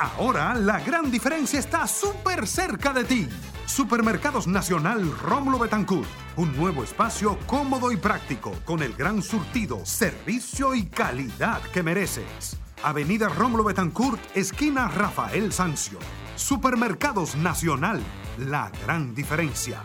[0.00, 3.28] Ahora la gran diferencia está súper cerca de ti.
[3.66, 6.08] Supermercados Nacional Rómulo Betancourt.
[6.36, 12.56] Un nuevo espacio cómodo y práctico con el gran surtido, servicio y calidad que mereces.
[12.82, 15.98] Avenida Rómulo Betancourt, esquina Rafael Sancio.
[16.34, 18.00] Supermercados Nacional,
[18.38, 19.82] la gran diferencia.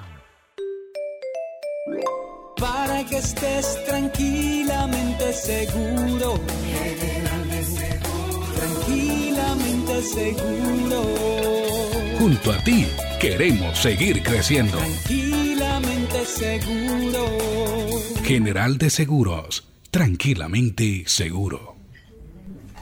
[2.57, 6.39] Para que estés tranquilamente seguro
[8.55, 11.03] tranquilamente seguro.
[12.19, 12.87] Junto a ti
[13.19, 14.77] queremos seguir creciendo.
[14.77, 17.27] Tranquilamente seguro.
[18.23, 21.75] General de Seguros, tranquilamente seguro.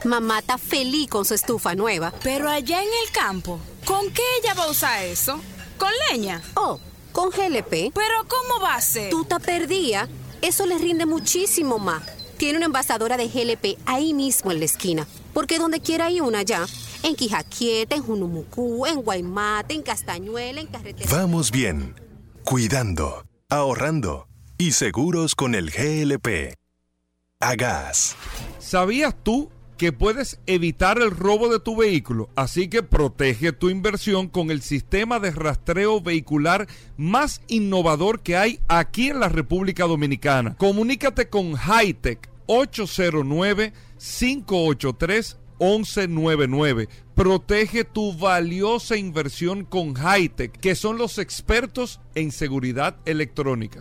[0.04, 2.12] Mamá está feliz con su estufa nueva.
[2.22, 5.40] Pero allá en el campo, ¿con qué ella va a usar eso?
[5.78, 6.40] ¿Con leña?
[6.54, 6.78] Oh,
[7.12, 7.92] con GLP.
[7.92, 9.10] ¿Pero cómo va a ser?
[9.10, 10.08] Tú te perdía.
[10.40, 12.02] Eso le rinde muchísimo más.
[12.36, 16.42] Tiene una envasadora de GLP ahí mismo en la esquina porque donde quiera hay una
[16.42, 16.64] ya.
[17.02, 21.10] En Quijaquieta, en Junumucú, en Guaymate, en Castañuela, en Carretera.
[21.10, 21.94] Vamos bien.
[22.44, 26.54] Cuidando, ahorrando y seguros con el GLP.
[27.40, 28.16] A gas.
[28.58, 32.30] ¿Sabías tú que puedes evitar el robo de tu vehículo?
[32.36, 38.60] Así que protege tu inversión con el sistema de rastreo vehicular más innovador que hay
[38.68, 40.56] aquí en la República Dominicana.
[40.56, 43.72] Comunícate con Hightech 809
[44.04, 46.88] 583-1199.
[47.14, 53.78] Protege tu valiosa inversión con Hightech, que son los expertos en seguridad electrónica.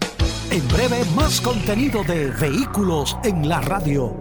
[0.50, 4.16] En breve, más contenido de vehículos en la radio.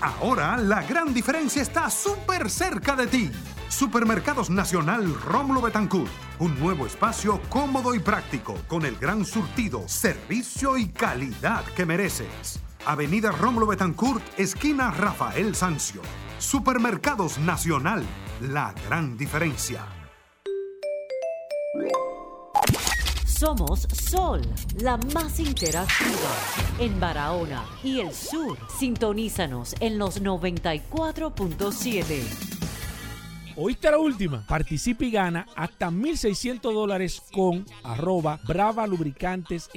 [0.00, 3.30] Ahora la gran diferencia está súper cerca de ti.
[3.68, 6.10] Supermercados Nacional Rómulo Betancourt.
[6.38, 12.60] Un nuevo espacio cómodo y práctico con el gran surtido, servicio y calidad que mereces.
[12.86, 16.02] Avenida Rómulo Betancourt, esquina Rafael Sancio.
[16.38, 18.04] Supermercados Nacional,
[18.40, 19.84] la gran diferencia.
[23.26, 24.40] Somos Sol,
[24.80, 26.30] la más interactiva
[26.78, 28.56] en Barahona y el sur.
[28.78, 32.55] Sintonízanos en los 94.7.
[33.58, 34.44] ¿Oíste la última?
[34.46, 39.70] Participa y gana hasta 1.600 dólares con arroba Brava Lubricantes.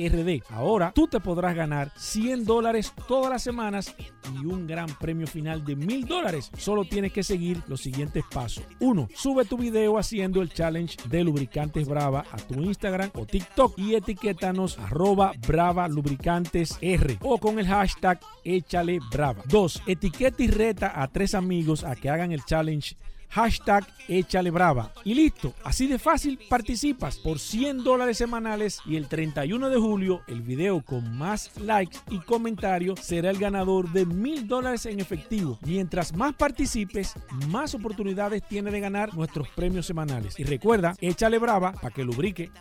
[0.49, 3.95] Ahora tú te podrás ganar 100 dólares todas las semanas
[4.36, 6.51] y un gran premio final de 1.000 dólares.
[6.57, 8.65] Solo tienes que seguir los siguientes pasos.
[8.82, 9.07] 1.
[9.15, 13.95] Sube tu video haciendo el challenge de Lubricantes Brava a tu Instagram o TikTok y
[13.95, 19.41] etiquétanos arroba Brava Lubricantes R o con el hashtag Échale Brava.
[19.47, 19.84] 2.
[19.88, 22.97] Etiqueta y reta a tres amigos a que hagan el challenge
[23.30, 24.91] hashtag échale brava.
[25.03, 30.21] Y listo, así de fácil participas por 100 dólares semanales y el 31 de julio
[30.27, 35.57] el video con más likes y comentarios será el ganador de 1000 dólares en efectivo.
[35.65, 37.13] Mientras más participes,
[37.47, 40.39] más oportunidades tiene de ganar nuestros premios semanales.
[40.39, 42.51] Y recuerda, échale brava para que lubrique.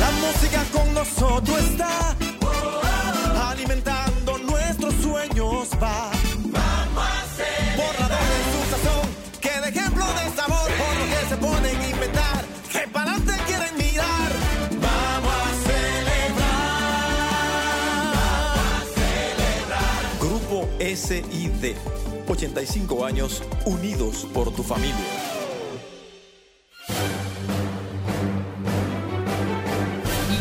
[0.00, 2.16] La música con nosotros está
[3.50, 6.10] alimentando nuestros sueños va.
[6.46, 6.95] Vamos
[20.96, 21.76] SID,
[22.26, 24.96] 85 años unidos por tu familia.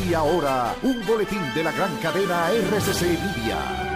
[0.08, 3.95] Y ahora, un boletín de la gran cadena RCC Media.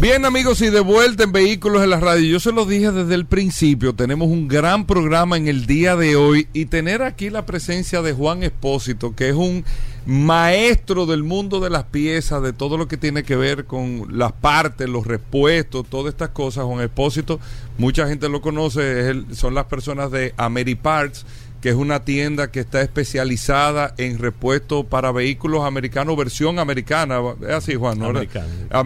[0.00, 2.28] Bien amigos y de vuelta en Vehículos en la Radio.
[2.30, 6.16] Yo se lo dije desde el principio, tenemos un gran programa en el día de
[6.16, 9.64] hoy y tener aquí la presencia de Juan Espósito, que es un
[10.04, 14.32] maestro del mundo de las piezas, de todo lo que tiene que ver con las
[14.32, 16.64] partes, los repuestos, todas estas cosas.
[16.66, 17.40] Juan Espósito,
[17.78, 21.24] mucha gente lo conoce, es el- son las personas de Ameriparts
[21.66, 27.18] que es una tienda que está especializada en repuestos para vehículos americanos, versión americana.
[27.42, 28.06] Es así, Juan, ¿no?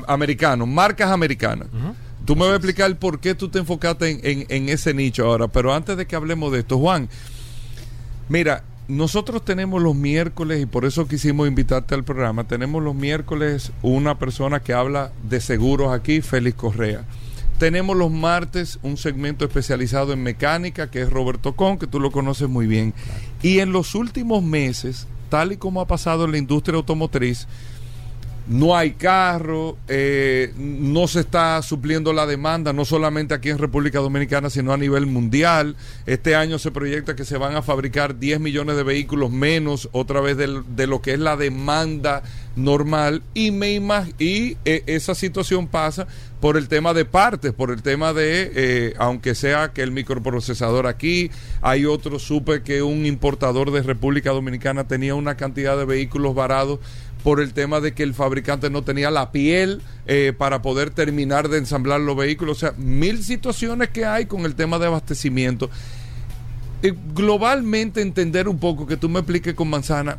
[0.08, 0.64] Americano.
[0.64, 1.68] Marcas americanas.
[2.24, 5.26] Tú me vas a explicar por qué tú te enfocaste en, en- en ese nicho
[5.26, 7.10] ahora, pero antes de que hablemos de esto, Juan,
[8.30, 13.72] mira, nosotros tenemos los miércoles, y por eso quisimos invitarte al programa, tenemos los miércoles
[13.82, 17.04] una persona que habla de seguros aquí, Félix Correa.
[17.61, 22.11] Tenemos los martes un segmento especializado en mecánica, que es Roberto Con, que tú lo
[22.11, 22.94] conoces muy bien.
[23.42, 27.46] Y en los últimos meses, tal y como ha pasado en la industria automotriz,
[28.48, 34.00] no hay carro, eh, no se está supliendo la demanda, no solamente aquí en República
[34.00, 35.76] Dominicana, sino a nivel mundial.
[36.06, 40.20] Este año se proyecta que se van a fabricar 10 millones de vehículos menos, otra
[40.22, 42.22] vez del- de, lo que es la demanda
[42.56, 43.22] normal.
[43.34, 46.08] Y, me imag- y eh, esa situación pasa
[46.41, 50.86] por el tema de partes, por el tema de, eh, aunque sea que el microprocesador
[50.86, 51.30] aquí,
[51.61, 56.80] hay otro, supe que un importador de República Dominicana tenía una cantidad de vehículos varados
[57.22, 61.49] por el tema de que el fabricante no tenía la piel eh, para poder terminar
[61.49, 62.57] de ensamblar los vehículos.
[62.57, 65.68] O sea, mil situaciones que hay con el tema de abastecimiento.
[66.82, 70.16] Eh, globalmente entender un poco, que tú me expliques con manzana,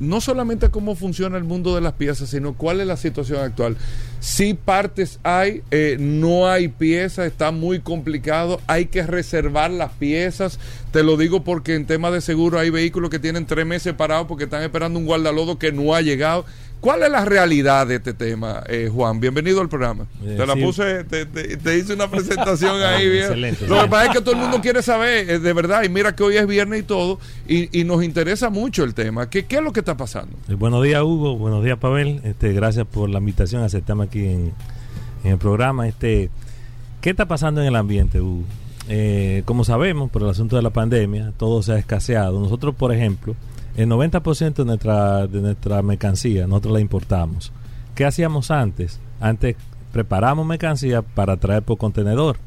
[0.00, 3.76] no solamente cómo funciona el mundo de las piezas, sino cuál es la situación actual.
[4.20, 10.58] Si partes hay, eh, no hay piezas, está muy complicado, hay que reservar las piezas.
[10.92, 14.26] Te lo digo porque en tema de seguro hay vehículos que tienen tres meses parados
[14.26, 16.44] porque están esperando un guardalodo que no ha llegado.
[16.80, 19.18] ¿Cuál es la realidad de este tema, eh, Juan?
[19.18, 20.06] Bienvenido al programa.
[20.22, 20.62] Eh, te la sí.
[20.62, 23.26] puse, te, te- te hice una presentación ahí, viejo.
[23.28, 25.88] Excelente, Lo que pasa es que todo el mundo quiere saber, eh, de verdad, y
[25.88, 27.18] mira que hoy es viernes y todo,
[27.48, 29.28] y, y nos interesa mucho el tema.
[29.28, 30.36] ¿Qué, ¿Qué es lo que está pasando?
[30.48, 31.36] Eh, Buenos días, Hugo.
[31.36, 32.20] Buenos días, Pavel.
[32.22, 34.52] Este, gracias por la invitación a aceptarme aquí en,
[35.24, 35.88] en el programa.
[35.88, 36.30] Este,
[37.00, 38.44] ¿Qué está pasando en el ambiente, Hugo?
[38.88, 42.38] Eh, como sabemos, por el asunto de la pandemia, todo se ha escaseado.
[42.38, 43.34] Nosotros, por ejemplo,
[43.78, 47.52] el 90% de nuestra, de nuestra mercancía, nosotros la importamos.
[47.94, 48.98] ¿Qué hacíamos antes?
[49.20, 49.54] Antes
[49.92, 52.38] preparamos mercancía para traer por contenedor.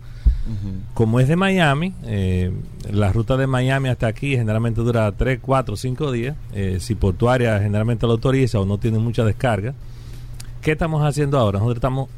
[0.94, 2.52] Como es de Miami, eh,
[2.92, 6.36] la ruta de Miami hasta aquí generalmente dura 3, 4, 5 días.
[6.54, 9.74] Eh, si portuaria generalmente lo autoriza o no tiene mucha descarga.
[10.62, 11.60] ¿Qué estamos haciendo ahora?
[11.60, 12.10] Nosotros estamos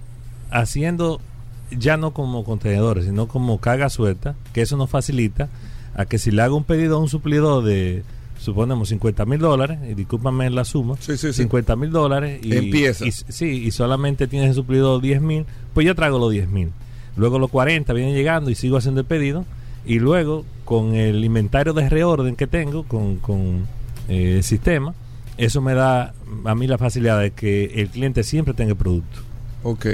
[0.49, 1.21] haciendo
[1.69, 5.49] ya no como contenedores, sino como carga suelta, que eso nos facilita
[5.93, 8.03] a que si le hago un pedido a un suplidor de,
[8.43, 13.05] suponemos, 50 mil dólares, y discúlpame la suma, 50 mil dólares, y, Empieza.
[13.05, 16.69] y- sí, y solamente tienes el suplidor 10 mil, pues yo traigo los 10 mil.
[17.15, 19.45] Luego los 40 vienen llegando y sigo haciendo el pedido,
[19.85, 23.67] y luego con el inventario de reorden que tengo, con, con
[24.09, 24.93] eh, el sistema,
[25.37, 26.13] eso me da
[26.45, 29.19] a mí la facilidad de que el cliente siempre tenga el producto.
[29.63, 29.85] Ok.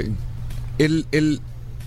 [0.78, 1.40] El, el,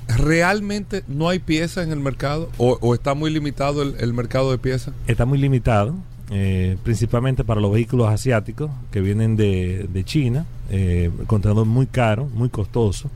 [0.09, 2.51] ¿Realmente no hay piezas en el mercado?
[2.59, 4.95] ¿O, o está muy limitado el, el mercado de piezas?
[5.07, 5.95] está muy limitado,
[6.35, 12.27] eh, principalmente para los vehículos asiáticos que vienen de, de China, eh, contenedor muy caro,
[12.33, 13.11] muy costoso,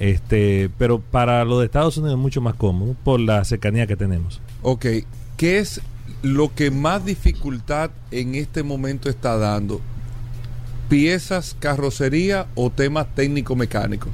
[0.00, 3.94] este, pero para los de Estados Unidos es mucho más cómodo por la cercanía que
[3.94, 4.40] tenemos.
[4.62, 4.86] Ok.
[5.36, 5.80] ¿Qué es
[6.22, 9.80] lo que más dificultad en este momento está dando?
[10.88, 14.10] ¿Piezas, carrocería o temas técnico-mecánicos?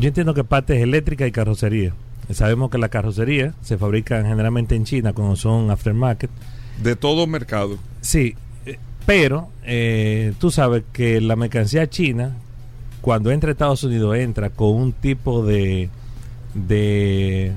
[0.00, 1.92] Yo entiendo que parte es eléctrica y carrocería.
[2.32, 6.30] Sabemos que la carrocería se fabrican generalmente en China cuando son aftermarket.
[6.82, 7.78] De todo mercado.
[8.00, 8.34] Sí,
[8.66, 12.36] eh, pero eh, tú sabes que la mercancía china,
[13.00, 15.90] cuando entra a Estados Unidos, entra con un tipo de,
[16.54, 17.52] de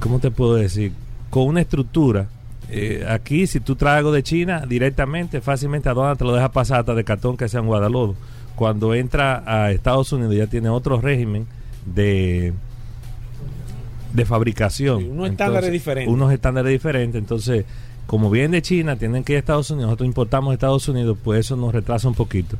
[0.00, 0.92] ¿cómo te puedo decir?
[1.30, 2.28] Con una estructura.
[2.70, 6.80] Eh, aquí, si tú traes algo de China, directamente, fácilmente, aduana te lo deja pasar
[6.80, 8.14] hasta de cartón que sea en Guadalodo.
[8.56, 11.46] Cuando entra a Estados Unidos ya tiene otro régimen
[11.86, 12.52] de
[14.12, 15.00] de fabricación.
[15.00, 16.12] Sí, unos estándares diferentes.
[16.12, 17.18] Unos estándares diferentes.
[17.18, 17.64] Entonces,
[18.06, 21.18] como vienen de China, tienen que ir a Estados Unidos, nosotros importamos de Estados Unidos,
[21.22, 22.56] pues eso nos retrasa un poquito.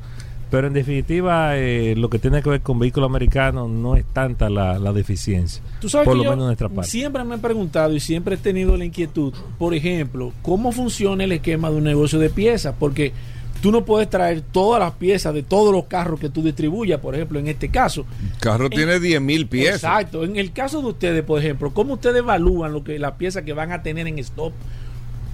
[0.51, 4.49] Pero en definitiva, eh, lo que tiene que ver con vehículos americanos no es tanta
[4.49, 5.63] la, la deficiencia.
[5.81, 6.91] Tú sabes por que lo yo menos nuestra parte.
[6.91, 11.33] siempre me he preguntado y siempre he tenido la inquietud, por ejemplo, cómo funciona el
[11.33, 13.13] esquema de un negocio de piezas, porque
[13.61, 17.15] tú no puedes traer todas las piezas de todos los carros que tú distribuyas, por
[17.15, 18.05] ejemplo, en este caso.
[18.35, 19.77] El carro tiene 10 mil piezas.
[19.77, 20.25] Exacto.
[20.25, 23.53] En el caso de ustedes, por ejemplo, ¿cómo ustedes evalúan lo que las piezas que
[23.53, 24.53] van a tener en stock?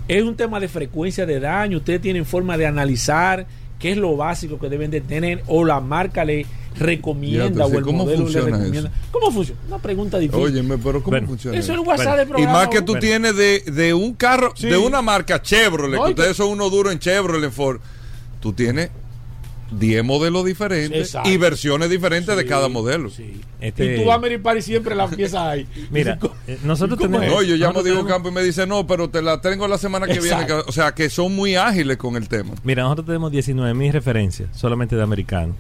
[0.09, 1.79] Es un tema de frecuencia de daño.
[1.79, 3.47] Ustedes tienen forma de analizar
[3.79, 6.47] qué es lo básico que deben de tener o la marca le
[6.77, 8.91] recomienda o el ¿cómo modelo le recomienda.
[9.11, 9.61] ¿Cómo funciona?
[9.69, 10.45] Una pregunta difícil.
[10.45, 11.57] Óyeme, pero ¿cómo Bueno, funciona?
[11.59, 12.53] Eso es el WhatsApp del Y programa.
[12.53, 13.01] más que tú Bueno.
[13.01, 14.69] tienes de, de un carro, Sí.
[14.69, 17.81] de una marca Chevrolet, No, que ustedes son uno duro en Chevrolet, Ford.
[18.45, 18.91] Tú tienes
[19.71, 21.31] 10 modelos diferentes Exacto.
[21.31, 23.11] y versiones diferentes de cada modelo.
[23.59, 25.67] Este- Y tú vas a Meripar y siempre las piezas hay.
[25.91, 27.27] Mira, ¿Cómo- eh, nosotros tenemos-?
[27.27, 29.67] No, yo llamo a Diego tenemos- Campo y me dice, no, pero te la tengo
[29.67, 30.47] la semana que viene.
[30.67, 32.53] O sea, que son muy ágiles con el tema.
[32.65, 35.57] Mira, nosotros tenemos 19 mil referencias solamente de americanos.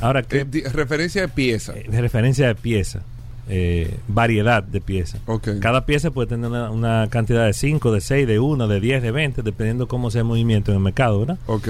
[0.00, 1.72] Ahora, ¿qué Eh, referencia de pieza.
[1.76, 3.02] eh, de referencia de pieza?
[3.48, 5.20] Eh, variedad de piezas.
[5.26, 5.48] Ok.
[5.60, 9.02] Cada pieza puede tener una, una cantidad de 5, de 6, de 1, de 10,
[9.02, 11.38] de 20, dependiendo cómo sea el movimiento en el mercado, ¿verdad?
[11.46, 11.68] Ok.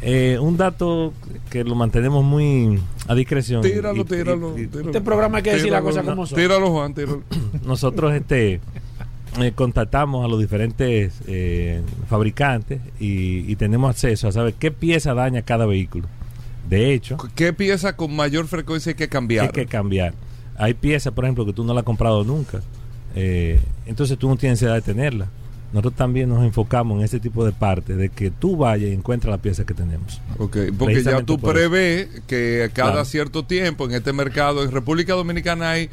[0.00, 1.12] Eh, un dato
[1.50, 3.62] que lo mantenemos muy a discreción.
[3.62, 4.58] Tíralo, y- tíralo.
[4.58, 4.90] y- y- tíralo.
[4.90, 6.38] Este programa hay que decir las Tíralo, cosas como son.
[6.38, 7.22] Tíralo, Juan, tíralo.
[7.64, 8.60] nosotros este
[9.40, 15.14] eh, contactamos a los diferentes eh, fabricantes y, y tenemos acceso a saber qué pieza
[15.14, 16.06] daña cada vehículo.
[16.68, 19.46] De hecho, ¿Qué pieza con mayor frecuencia hay que cambiar?
[19.46, 20.12] hay que cambiar.
[20.58, 22.60] Hay piezas, por ejemplo, que tú no la has comprado nunca.
[23.14, 25.28] Eh, entonces tú no tienes edad de tenerla.
[25.72, 29.30] Nosotros también nos enfocamos en este tipo de partes, de que tú vayas y encuentres
[29.30, 30.20] la pieza que tenemos.
[30.38, 33.04] Ok, porque ya tú por prevés que cada Claro.
[33.04, 35.90] cierto tiempo en este mercado, en República Dominicana hay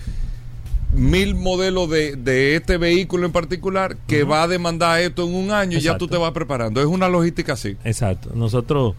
[0.93, 5.51] mil modelos de, de este vehículo en particular que va a demandar esto en un
[5.51, 6.80] año y ya tú te vas preparando.
[6.80, 7.76] Es una logística así.
[7.84, 8.32] Exacto.
[8.34, 8.95] Nosotros,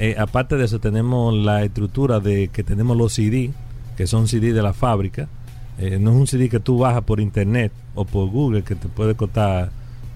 [0.00, 3.52] eh, aparte de eso, tenemos la estructura de que tenemos los CD,
[3.96, 5.28] que son CD de la fábrica.
[5.78, 8.88] Eh, no es un CD que tú bajas por internet o por Google que te
[8.88, 9.70] puede costar,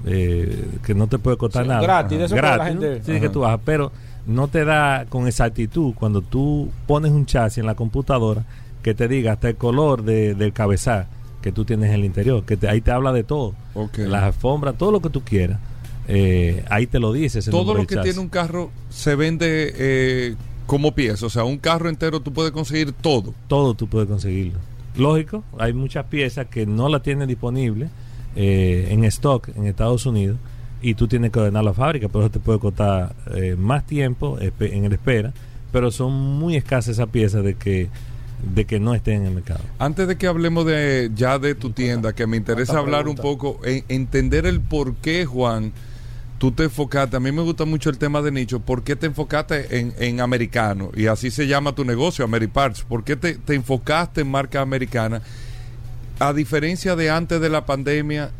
[0.06, 1.82] eh, que no te puede costar Sí, nada.
[1.82, 2.80] gratis, de eso que la gratis, ¿no?
[2.80, 3.20] gente- Sí, Ajá.
[3.20, 3.92] que tú bajas, pero
[4.26, 8.44] no te da con exactitud cuando tú pones un chasis en la computadora
[8.82, 11.06] que te diga hasta el color de, del cabezal
[11.42, 13.54] que tú tienes en el interior, que te- ahí te habla de todo,
[13.96, 15.58] las alfombras, todo lo que tú quieras.
[16.08, 17.38] Eh, ahí te lo dice.
[17.38, 18.12] ese Todo lo que chasis.
[18.12, 20.34] tiene un carro se vende eh,
[20.70, 21.26] como pieza.
[21.26, 23.34] O sea, un carro entero tú puedes conseguir todo.
[23.48, 24.60] todo tú puedes conseguirlo.
[24.96, 27.88] Lógico, hay muchas piezas que no la tienen disponible
[28.36, 30.38] eh, en stock en Estados Unidos
[30.80, 34.38] y tú tienes que ordenar la fábrica, pero eso te puede costar eh, más tiempo
[34.40, 35.32] en la espera.
[35.72, 37.88] pero son muy escasas esas piezas de que
[38.54, 39.64] de que no estén en el mercado.
[39.80, 43.60] Antes de que hablemos de ya de tu tienda, que me interesa hablar un poco,
[43.64, 45.72] en, entender el por qué, Juan,
[46.40, 49.04] tú te enfocaste, a mí me gusta mucho el tema de nicho, ¿por qué te
[49.04, 50.90] enfocaste en, en americano?
[50.96, 52.80] Y así se llama tu negocio, Ameriparts.
[52.80, 55.20] ¿Por qué te, te enfocaste en marca americana?
[56.18, 58.30] A diferencia de antes de la pandemia,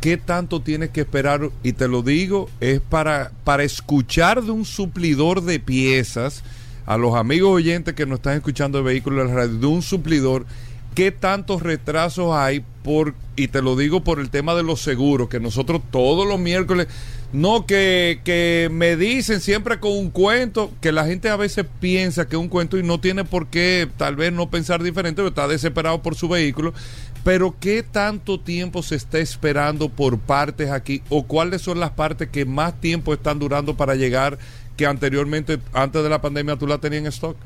[0.00, 1.50] ¿qué tanto tienes que esperar?
[1.64, 6.44] Y te lo digo, es para, para escuchar de un suplidor de piezas
[6.86, 10.46] a los amigos oyentes que nos están escuchando de vehículos de radio, de un suplidor,
[10.94, 12.64] ¿qué tantos retrasos hay?
[12.84, 16.38] Por, y te lo digo por el tema de los seguros, que nosotros todos los
[16.38, 16.86] miércoles,
[17.32, 22.26] no que, que me dicen siempre con un cuento, que la gente a veces piensa
[22.26, 25.28] que es un cuento y no tiene por qué tal vez no pensar diferente, pero
[25.28, 26.74] está desesperado por su vehículo.
[27.22, 31.02] Pero ¿qué tanto tiempo se está esperando por partes aquí?
[31.10, 34.38] ¿O cuáles son las partes que más tiempo están durando para llegar
[34.76, 37.36] que anteriormente, antes de la pandemia, tú la tenías en stock?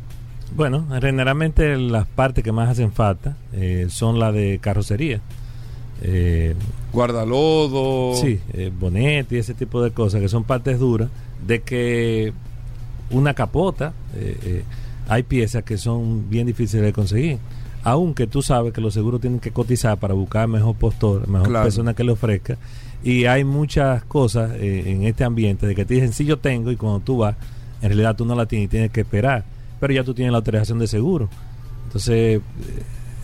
[0.54, 5.20] Bueno, generalmente las partes que más hacen falta eh, son las de carrocería.
[6.02, 6.54] Eh,
[6.94, 8.14] Guardalodo.
[8.14, 11.10] Sí, eh, bonete y ese tipo de cosas que son partes duras
[11.46, 12.32] de que
[13.10, 14.62] una capota, eh,
[15.08, 17.38] hay piezas que son bien difíciles de conseguir.
[17.82, 21.94] Aunque tú sabes que los seguros tienen que cotizar para buscar mejor postor, mejor persona
[21.94, 22.56] que le ofrezca.
[23.02, 26.72] Y hay muchas cosas eh, en este ambiente de que te dicen, sí, yo tengo,
[26.72, 27.36] y cuando tú vas,
[27.82, 29.44] en realidad tú no la tienes y tienes que esperar.
[29.78, 31.28] Pero ya tú tienes la autorización de seguro.
[31.84, 32.40] Entonces,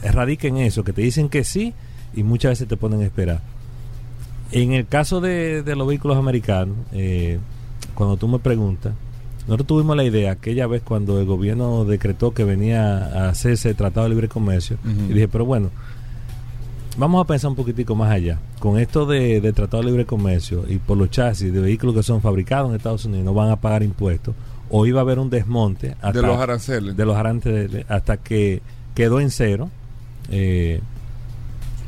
[0.03, 1.73] eh, radica en eso, que te dicen que sí
[2.15, 3.41] y muchas veces te ponen a esperar.
[4.53, 7.39] En el caso de, los vehículos americanos, eh,
[7.95, 8.95] cuando tú me preguntas,
[9.47, 14.05] nosotros tuvimos la idea aquella vez cuando el gobierno decretó que venía a hacerse tratado
[14.05, 14.79] de libre comercio.
[14.85, 15.71] Y dije, pero bueno,
[16.97, 18.39] vamos a pensar un poquitico más allá.
[18.59, 22.21] Con esto de, Tratado de Libre Comercio y por los chasis de vehículos que son
[22.21, 24.35] fabricados en Estados Unidos no van a pagar impuestos,
[24.69, 26.97] o iba a haber un desmonte de los aranceles.
[26.97, 28.63] De los aranceles hasta que
[28.95, 29.71] quedó en cero.
[30.31, 30.81] Eh,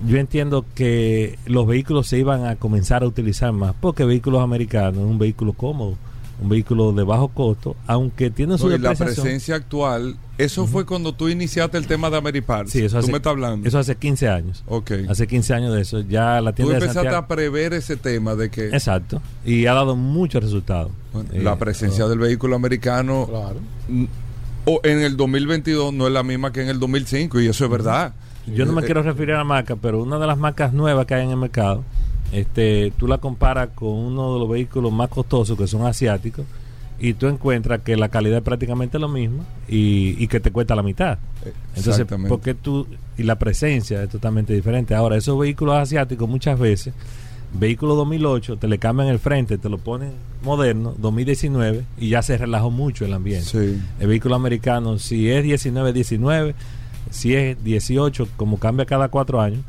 [0.07, 4.99] yo entiendo que los vehículos se iban a comenzar a utilizar más, porque vehículos americanos
[4.99, 5.97] es un vehículo cómodo
[6.43, 11.15] un vehículo de bajo costo, aunque tiene su no, la presencia actual, eso fue cuando
[11.15, 12.69] tú iniciaste el tema de Ameripar.
[12.69, 13.69] Sí, eso tú hace, me estás hablando.
[13.69, 14.65] Eso hace 15 años.
[14.67, 14.93] Ok.
[15.09, 16.01] Hace 15 años de eso.
[16.01, 18.69] Ya la tienda Tú empezaste a prever ese tema de que...
[18.69, 19.23] Exacto.
[19.45, 20.91] Y ha dado muchos resultados.
[21.33, 23.61] la eh, presencia del vehículo americano claro.
[24.65, 27.71] o en el 2022 no es la misma que en el 2005 y eso es
[27.71, 28.15] verdad.
[28.47, 31.07] Yo no me eh, quiero referir a la marca, pero una de las marcas nuevas
[31.07, 31.85] que hay en el mercado
[32.33, 36.47] este, tú la comparas con uno de los vehículos más costosos que son asiáticos
[36.99, 40.83] y tú encuentras que la calidad es prácticamente lo mismo y, que te cuesta la
[40.83, 41.19] mitad.
[41.77, 42.87] Entonces, porque tú
[43.19, 44.95] y la presencia es totalmente diferente.
[44.95, 46.95] Ahora, esos vehículos asiáticos muchas veces,
[47.53, 50.13] vehículo 2008, te le cambian el frente, te lo ponen
[50.43, 53.79] moderno, 2019 y ya se relajó mucho el ambiente.
[53.99, 56.55] El vehículo americano, si es 19, 19
[57.11, 59.61] si es 18, como cambia cada cuatro años,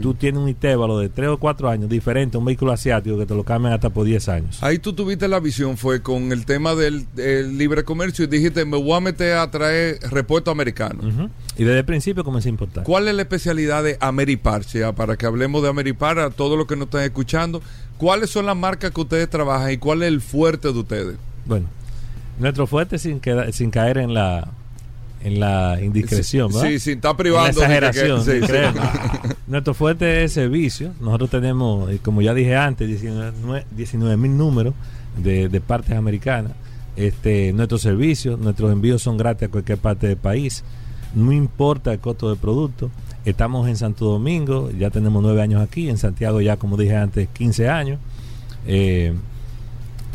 [0.00, 3.26] tú tienes un Itébalo de 3 o 4 años diferente a un vehículo asiático que
[3.26, 4.62] te lo cambian hasta por 10 años.
[4.62, 7.06] Ahí tú tuviste la visión, fue con el tema del,
[7.56, 11.30] libre comercio y dijiste, me voy a meter a traer repuesto americano.
[11.56, 12.84] Y desde el principio comencé a importar.
[12.84, 14.62] ¿Cuál es la especialidad de Ameripar?
[14.96, 17.62] para que hablemos de Ameripar a todos los que nos están escuchando,
[17.96, 21.16] ¿cuáles son las marcas que ustedes trabajan y cuál es el fuerte de ustedes?
[21.44, 21.66] Bueno,
[22.38, 23.20] nuestro fuerte sin,
[23.52, 24.48] sin caer en la
[25.22, 26.68] en la indiscreción, ¿verdad?
[26.68, 27.62] Sí, sí, está privando.
[27.62, 30.92] En la exageración, Nuestro fuerte es servicio.
[31.00, 34.74] Nosotros tenemos, como ya dije antes, 19 mil números
[35.16, 36.52] de, de, partes americanas.
[36.96, 40.64] Este, nuestros servicios, nuestros envíos son gratis a cualquier parte del país.
[41.14, 42.90] No importa el costo del producto.
[43.24, 45.88] Estamos en Santo Domingo, ya tenemos nueve años aquí.
[45.88, 47.98] En Santiago ya, como dije antes, 15 años.
[48.66, 49.14] Eh,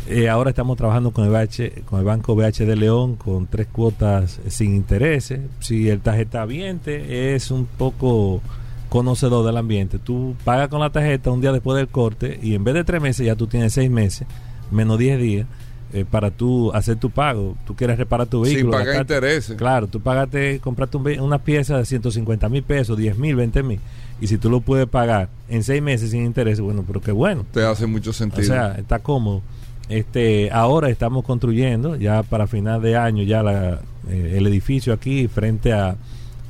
[0.08, 3.66] eh, ahora estamos trabajando con el, BH, con el Banco BH de León con tres
[3.66, 5.40] cuotas sin intereses.
[5.60, 8.42] Si el tarjeta viente es un poco
[8.88, 12.64] conocedor del ambiente, tú pagas con la tarjeta un día después del corte y en
[12.64, 14.26] vez de tres meses ya tú tienes seis meses,
[14.70, 15.46] menos diez días.
[15.92, 18.76] Eh, para tú hacer tu pago, tú quieres reparar tu vehículo.
[18.76, 19.56] Sin pagar intereses.
[19.56, 23.80] Claro, tú pagaste, compraste una pieza de 150 mil pesos, 10 mil, 20 mil.
[24.20, 27.46] Y si tú lo puedes pagar en seis meses sin intereses, bueno, pero qué bueno.
[27.52, 28.42] Te hace mucho sentido.
[28.42, 29.42] O sea, está cómodo.
[29.88, 35.28] Este, ahora estamos construyendo, ya para final de año, ya la, eh, el edificio aquí
[35.28, 35.96] frente a,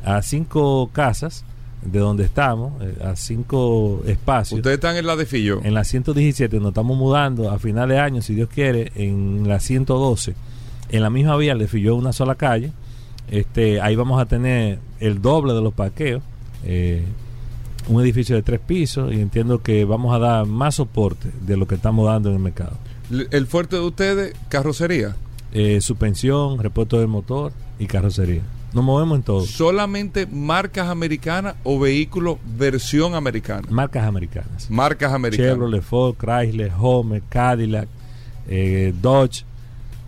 [0.04, 1.44] a cinco casas
[1.84, 4.58] de donde estamos, eh, a cinco espacios.
[4.58, 5.60] ¿Ustedes están en la de Fillo?
[5.62, 9.60] En la 117, nos estamos mudando a final de año, si Dios quiere, en la
[9.60, 10.34] 112.
[10.90, 12.72] En la misma vía de Fillo, una sola calle.
[13.30, 16.22] Este, ahí vamos a tener el doble de los parqueos.
[16.64, 17.04] Eh,
[17.88, 21.66] un edificio de tres pisos y entiendo que vamos a dar más soporte de lo
[21.66, 22.78] que estamos dando en el mercado.
[23.30, 25.16] ¿El fuerte de ustedes, carrocería?
[25.54, 28.42] eh, suspensión, repuesto del motor y carrocería.
[28.72, 29.46] Nos movemos en todo.
[29.46, 33.68] ¿Solamente marcas americanas o vehículos versión americana?
[33.70, 34.68] Marcas americanas.
[34.68, 35.52] Marcas americanas.
[35.52, 37.88] Chevrolet, Ford, Chrysler, Homer, Cadillac,
[38.48, 39.44] eh, Dodge,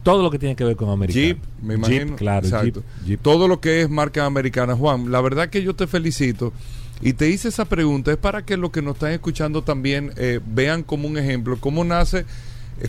[0.02, 1.24] todo lo que tiene que ver con americano.
[1.26, 2.06] Jeep, me imagino.
[2.06, 2.62] Jeep, claro.
[2.62, 3.22] Jeep, Jeep.
[3.22, 4.74] Todo lo que es marca americana.
[4.74, 6.52] Juan, la verdad que yo te felicito
[7.00, 10.40] y te hice esa pregunta es para que los que nos están escuchando también eh,
[10.44, 12.24] vean como un ejemplo cómo nace,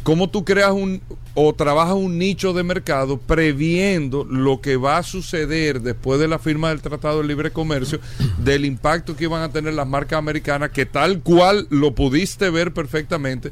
[0.03, 1.01] cómo tú creas un
[1.39, 6.39] o trabajas un nicho de mercado previendo lo que va a suceder después de la
[6.39, 7.99] firma del Tratado de Libre Comercio,
[8.39, 12.73] del impacto que iban a tener las marcas americanas, que tal cual lo pudiste ver
[12.73, 13.51] perfectamente.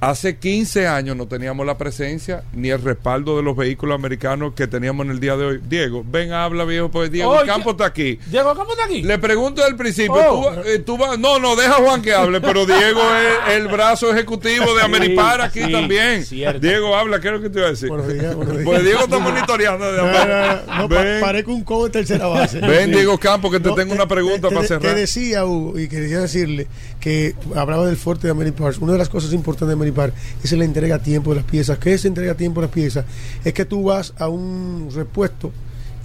[0.00, 4.66] Hace 15 años no teníamos la presencia ni el respaldo de los vehículos americanos que
[4.66, 5.60] teníamos en el día de hoy.
[5.68, 8.18] Diego, ven, habla viejo, pues Diego Oye, Campo está aquí.
[8.26, 9.02] Diego Campo está aquí.
[9.02, 10.52] Le pregunto al principio, Oh.
[10.54, 12.98] tú, eh, tú vas, no, no, deja a Juan que hable, pero Diego
[13.48, 16.24] es el brazo ejecutivo de Sí, Ameripar aquí sí, también.
[16.24, 16.60] cierto.
[16.60, 17.90] Diego, habla, ¿qué es lo que te iba a decir?
[17.90, 18.64] Buenos días, buenos días.
[18.64, 19.92] Pues Diego está monitoreando.
[19.92, 22.58] de No, no, no, pa- parezco un cobo de tercera base.
[22.60, 24.94] Ven, Diego Campo, que te No, tengo una pregunta te- para cerrar.
[24.94, 26.68] Te decía, Hugo, y quería decirle
[27.00, 28.72] que hablaba del fuerte de Ameripar.
[28.80, 29.89] Una de las cosas importantes de Ameripar
[30.42, 31.78] es la entrega a tiempo de las piezas.
[31.78, 33.04] ¿Qué es entrega a tiempo de las piezas?
[33.44, 35.52] Es que tú vas a un repuesto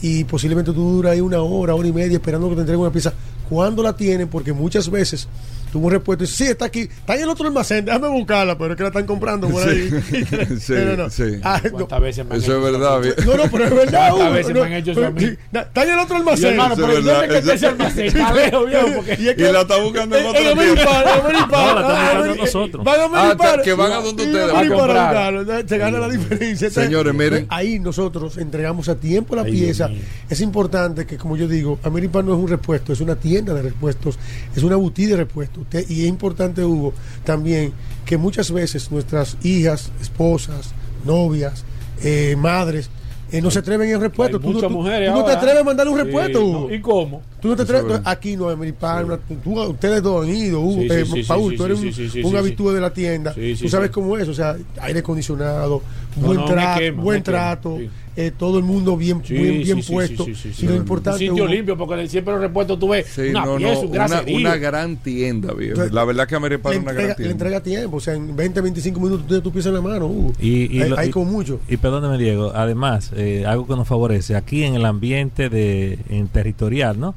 [0.01, 2.91] y posiblemente tú duras ahí una hora, hora y media esperando que te entreguen una
[2.91, 3.13] pieza.
[3.49, 4.27] ¿Cuándo la tienen?
[4.27, 5.27] Porque muchas veces
[5.75, 8.57] tuvo un repuesto y dice, sí, está aquí, está en el otro almacén, déjame buscarla,
[8.57, 9.89] pero es que la están comprando por ahí.
[10.61, 11.09] Sí, No, no, no.
[11.09, 11.23] sí.
[11.43, 11.71] Ah, no.
[11.71, 13.05] ¿Cuántas veces me han Eso hecho es verdad.
[13.05, 13.15] eso?
[13.15, 13.27] bien.
[13.27, 14.09] No, no, pero es verdad.
[14.11, 15.19] ¿Cuántas veces no, me han hecho eso a mí?
[15.19, 16.45] sí, Está en el otro Y, almacén.
[16.51, 18.05] hermano, pero es ¿dónde verdad, que está ese almacén?
[18.05, 19.17] Está lejos, viejo, porque...
[19.19, 20.47] Y es Y la está buscando en otra en.
[20.57, 21.65] Ameripar, en Ameripar.
[21.65, 22.83] No, la estamos Ah, buscando nosotros.
[22.85, 23.61] Van a Ah, Ameripar.
[23.61, 24.71] que van a donde ustedes a van.
[24.71, 25.65] A comprar.
[25.67, 26.69] Se gana la diferencia.
[26.69, 27.47] Señores, miren.
[27.49, 29.89] Ahí nosotros entregamos a tiempo la pieza.
[30.29, 33.61] Es importante que, como yo digo, Ameripar no es un repuesto, es una tienda de
[33.61, 34.17] repuestos,
[34.55, 35.64] es una boutique de repuestos.
[35.65, 36.93] Usted- y es importante, Hugo,
[37.23, 37.73] también
[38.05, 40.71] que muchas veces nuestras hijas, esposas,
[41.05, 41.63] novias,
[42.03, 42.89] eh, madres,
[43.31, 44.39] eh, no se atreven en repuesto.
[44.39, 46.71] Tú, tú- mujeres tú no te atreves a mandarle un Sí, repuesto, no, Hugo.
[46.73, 47.21] ¿Y cómo?
[47.41, 50.89] Tú no te atreves, aquí no, Ameripar, una- tú- ustedes dos han ido, Hugo, Sí,
[50.89, 52.73] sí, eh, sí, sí, Paul, sí, tú eres sí, un, sí, sí, un sí, habitué
[52.75, 53.93] de la tienda, Sí, sí, tú sabes sí.
[53.93, 55.81] cómo es, o sea, aire acondicionado,
[56.17, 57.89] No, buen, no, me trato, quema, buen trato, sí.
[58.17, 60.69] Eh, todo el mundo bien, Sí, bien, sí, bien sí, puesto, sí, sí, sí, y
[60.69, 63.73] lo importante, Un sitio limpio, porque siempre los repuestos tú ves Sí, una no, pieza,
[63.73, 63.89] no,
[64.27, 65.83] un una, gran tienda, viejo.
[65.91, 67.31] La verdad que Ameripar le es una entrega, gran le tienda.
[67.31, 70.07] entrega tiempo, o sea, en 20, 25 minutos tú tienes tu pieza en la mano,
[70.07, 70.33] Hugo.
[70.39, 71.59] Y, y hay, lo- hay con mucho.
[71.67, 76.27] Y perdóneme, Diego, además, eh, algo que nos favorece, aquí en el ambiente de en
[76.29, 77.15] territorial, ¿no?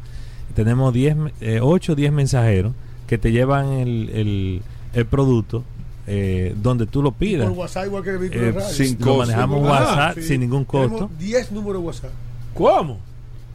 [0.56, 2.72] Tenemos 10, eh, 8 o 10 mensajeros
[3.06, 4.62] que te llevan el, el,
[4.94, 5.62] el producto
[6.08, 7.46] eh, donde tú lo pidas.
[7.48, 8.74] Por WhatsApp igual que el vehículo Eh, de radio.
[8.74, 9.18] sin lo costo.
[9.18, 10.22] manejamos Ah, WhatsApp sí.
[10.22, 10.88] sin ningún costo.
[10.94, 12.10] Tenemos 10 números de WhatsApp.
[12.54, 13.06] ¿Cómo?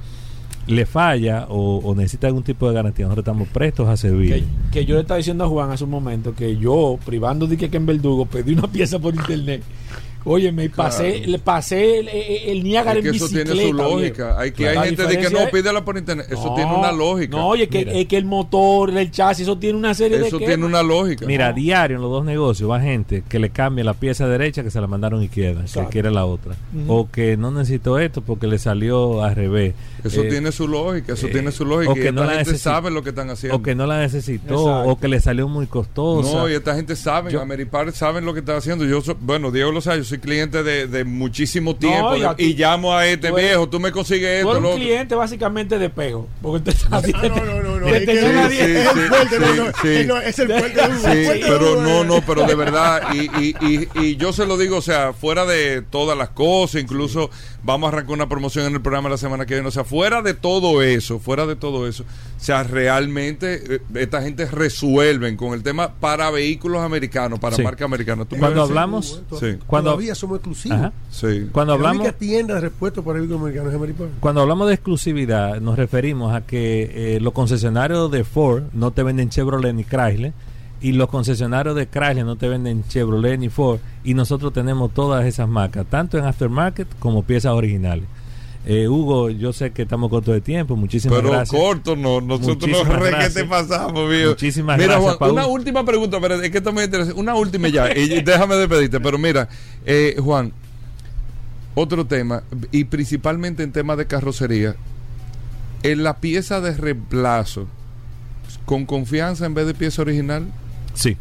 [0.68, 4.34] le falla o, necesita algún tipo de garantía, nosotros estamos prestos a servir.
[4.34, 7.58] Que, que yo le estaba diciendo a Juan hace un momento que yo, privando de
[7.58, 9.64] que en Verdugo, pedí una pieza por internet.
[10.26, 11.32] Oye, me pasé, Claro.
[11.32, 13.52] le pasé el, el, el Niágara Es que en eso bicicleta.
[13.54, 13.90] tiene su viejo.
[13.98, 14.40] lógica.
[14.40, 16.28] Hay que La hay gente de que no pídela por internet.
[16.30, 17.38] Eso No, tiene una lógica.
[17.38, 20.38] No, oye, que, es que el motor, el chasis, eso tiene una serie de eso
[20.38, 21.26] tiene una lógica.
[21.26, 24.72] Mira, diario en los dos negocios va gente que le cambia la pieza derecha que
[24.72, 25.90] se la mandaron izquierda, Exacto.
[25.90, 26.56] que quiere la otra.
[26.88, 29.74] O que no necesitó esto porque le salió al revés.
[30.04, 31.14] Eso Eh, tiene su lógica.
[31.14, 31.92] Eso eh, tiene su lógica.
[31.92, 32.72] o y que esta no la gente necesita.
[32.72, 33.58] sabe lo que están haciendo.
[33.58, 34.90] O que no la necesitó, Exacto.
[34.92, 36.34] o que le salió muy costosa.
[36.38, 38.86] No, y esta gente sabe, Ameripar saben lo que está haciendo.
[38.86, 42.94] Yo so- bueno, Diego lo sabe, yo soy cliente de, de muchísimo tiempo y llamo
[42.96, 44.76] a este tú eres- viejo, tú me consigues Tú esto, eres un otro.
[44.80, 46.28] cliente básicamente de espejo.
[46.42, 49.88] Porque te Ah, no, no, no, es te que- llena sí, diez- sí,
[50.26, 52.06] es el fuerte, pero no, eh.
[52.06, 55.46] no, pero de verdad, y, y, y, y yo se lo digo, o sea, fuera
[55.46, 57.30] de todas las cosas, incluso
[57.64, 60.22] vamos a arrancar una promoción en el programa la semana que viene, o sea, fuera
[60.22, 62.04] de todo eso, fuera de todo eso,
[62.40, 67.64] O sea, realmente eh, esta gente resuelven con el tema para vehículos americanos, para Sí.
[67.64, 68.24] marca americana.
[68.24, 69.58] ¿Tú me Cuando hablamos, Sí.
[69.68, 70.92] cuando, Todavía somos exclusivos.
[71.12, 71.50] Sí.
[71.52, 73.80] Cuando la hablamos, única tienda de repuestos para vehículos americanos es
[74.22, 79.04] cuando hablamos de exclusividad, nos referimos a que eh, los concesionarios de Ford no te
[79.04, 80.32] venden Chevrolet ni Chrysler
[80.82, 85.26] y los concesionarios de Chrysler no te venden Chevrolet ni Ford y nosotros tenemos todas
[85.26, 88.06] esas marcas, tanto en aftermarket como piezas originales.
[88.66, 91.60] Eh, Hugo, yo sé que estamos cortos de tiempo, muchísimas Pero gracias.
[91.60, 94.30] corto, no, nosotros Muchísimas no re que te pasamos, viejo.
[94.32, 95.32] Muchísimas mira, gracias, Juan, Paul.
[95.32, 97.14] una última pregunta, pero es que esto me interesa.
[97.16, 99.48] Una última ya, y déjame despedirte, pero mira,
[99.86, 100.52] eh, Juan,
[101.74, 104.76] otro tema, y principalmente en tema de carrocería,
[105.84, 107.68] en la pieza de reemplazo,
[108.66, 110.46] con confianza en vez de pieza original.
[110.94, 111.18] Sí.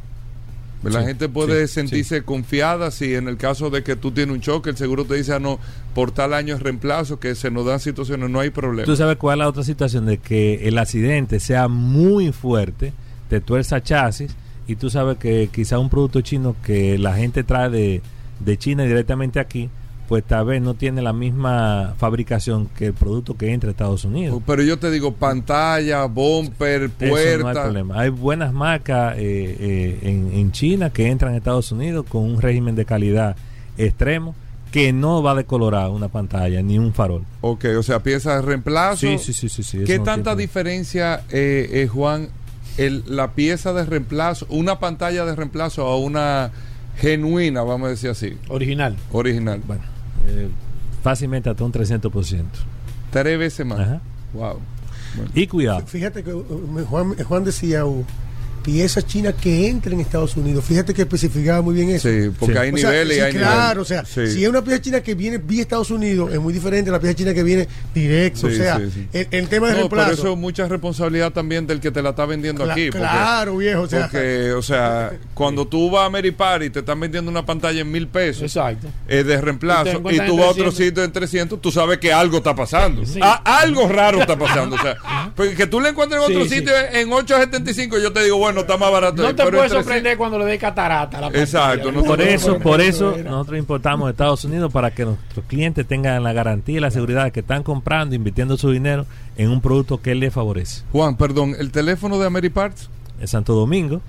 [0.82, 4.34] La Sí, gente puede sí, sentirse confiada si en el caso de que tú tienes
[4.34, 5.58] un choque, el seguro te dice, ah, no,
[5.94, 8.84] por tal año es reemplazo, que se nos dan situaciones, no hay problema.
[8.84, 12.92] Tú sabes cuál es la otra situación de que el accidente sea muy fuerte,
[13.28, 14.36] te tuerza chasis
[14.68, 18.02] y tú sabes que quizá un producto chino que la gente trae de,
[18.38, 19.68] de China directamente aquí,
[20.08, 24.04] pues tal vez no tiene la misma fabricación que el producto que entra a Estados
[24.06, 24.40] Unidos.
[24.46, 27.62] Pero yo te digo, pantalla, bumper, Eso no hay puerta.
[27.64, 28.00] problema.
[28.00, 32.40] Hay buenas marcas eh, eh, en, en China que entran a Estados Unidos con un
[32.40, 33.36] régimen de calidad
[33.76, 34.34] extremo
[34.72, 37.22] que no va a decolorar una pantalla ni un farol.
[37.42, 38.98] ok, o sea, pieza de reemplazo.
[39.06, 42.28] Sí, sí, sí, sí, sí, ¿Qué no tanta tiene- diferencia, eh, eh, Juan,
[42.76, 46.50] el, la pieza de reemplazo, una pantalla de reemplazo a una
[46.98, 48.36] genuina, vamos a decir así?
[48.48, 48.96] Original.
[49.12, 49.62] Original.
[49.66, 49.82] Bueno,
[51.02, 52.44] fácilmente hasta un 300%.
[53.10, 53.80] Tres veces más.
[53.80, 54.00] Ajá.
[54.32, 54.58] Wow.
[55.34, 55.86] Y cuidado.
[55.86, 57.84] Fíjate que uh, Juan, Juan decía,
[58.72, 60.62] piezas chinas que entren en Estados Unidos.
[60.62, 62.06] Fíjate que especificaba muy bien eso.
[62.06, 64.26] Sí, porque hay O sea, niveles y sí, hay Claro, o sea, Sí.
[64.26, 67.00] si es una pieza china que viene vía Estados Unidos, es muy diferente a la
[67.00, 68.46] pieza china que viene directo.
[68.46, 69.08] o sea, sí, sí.
[69.14, 70.10] El, el tema de No, reemplazo.
[70.10, 72.90] pero eso es mucha responsabilidad también del que te la está vendiendo Cla- aquí.
[72.90, 76.80] porque- claro, viejo, o sea- porque, o sea, cuando tú vas a Meripar y te
[76.80, 78.88] están vendiendo una pantalla en mil pesos Exacto.
[79.08, 80.76] eh, de Y reemplazo y, encuentran tú vas a otro 300.
[80.86, 83.06] sitio en 300, tú sabes que algo está pasando.
[83.06, 83.18] Sí.
[83.22, 84.76] Ah, algo raro está pasando.
[84.76, 84.96] o sea,
[85.34, 86.56] porque que tú le encuentres en otro sí.
[86.56, 89.22] sitio en 8.75, yo te digo, bueno, está más barato.
[89.22, 91.28] No te 300 sorprender cuando le dé catarata la.
[91.28, 95.86] Exacto, no Por eso, por eso nosotros importamos de Estados Unidos para que nuestros clientes
[95.86, 99.06] tengan la garantía y la seguridad de que están comprando, invirtiendo su dinero
[99.36, 100.82] en un producto que les favorece.
[100.92, 102.90] Juan, perdón, el teléfono de Ameriparts.
[103.20, 104.00] En Santo Domingo,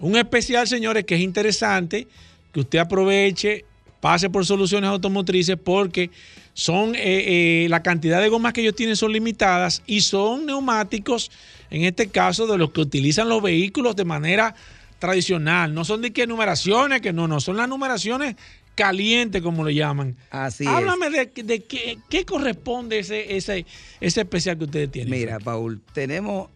[0.00, 2.06] Un especial, señores, que es interesante,
[2.52, 3.64] que usted aproveche,
[4.00, 6.10] pase por Soluciones Automotrices porque
[6.54, 11.30] son eh, eh, la cantidad de gomas que ellos tienen son limitadas y son neumáticos,
[11.70, 14.54] en este caso, de los que utilizan los vehículos de manera
[14.98, 15.74] tradicional.
[15.74, 18.36] No son de qué numeraciones, que no, no, son las numeraciones
[18.74, 20.16] calientes, como le llaman.
[20.30, 23.66] Así Háblame de, de qué, qué corresponde ese, ese,
[24.00, 25.10] ese especial que ustedes tienen.
[25.10, 26.48] Mira, Paul, tenemos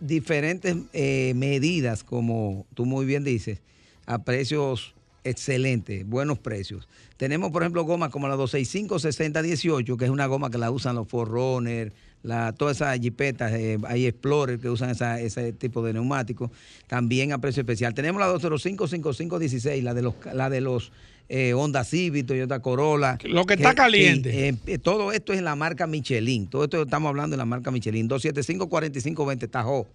[0.00, 3.60] diferentes eh, medidas, como tú muy bien dices,
[4.06, 4.94] a precios
[5.24, 6.88] excelentes, buenos precios.
[7.16, 11.08] Tenemos, por ejemplo, gomas como la 265-6018, que es una goma que la usan los
[11.08, 11.92] Forerunner,
[12.22, 16.50] la, todas esas jipetas, eh, hay Explorer que usan esa- ese tipo de neumáticos,
[16.86, 17.94] también a precio especial.
[17.94, 20.92] Tenemos la 205-5516, la de los, la de los
[21.28, 23.18] eh, Honda Civic, Toyota Corolla.
[23.24, 24.48] Lo que está caliente.
[24.48, 26.46] eh, eh, todo esto es en la marca Michelin.
[26.46, 28.08] Todo esto estamos hablando de la marca Michelin.
[28.08, 29.86] 275-4520 Tajo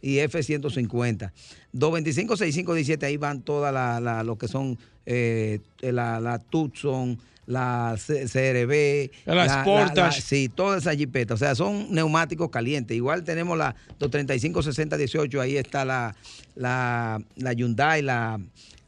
[0.00, 1.30] y F-150.
[1.74, 9.10] 225-6517, ahí van todas la, la- lo que son eh, la, la Tucson, la CRB.
[9.26, 10.20] La Sportage.
[10.22, 11.34] sí, todas esas jipetas.
[11.34, 12.96] O sea, son neumáticos calientes.
[12.96, 16.14] Igual tenemos la 235-6018, ahí está la,
[16.54, 18.40] la, la Hyundai, la,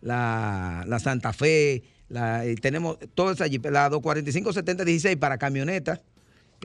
[0.05, 1.83] la, la Santa Fe.
[2.09, 2.99] La, tenemos
[3.33, 3.73] esas jipetas.
[3.73, 6.01] La 245-7016 para camionetas.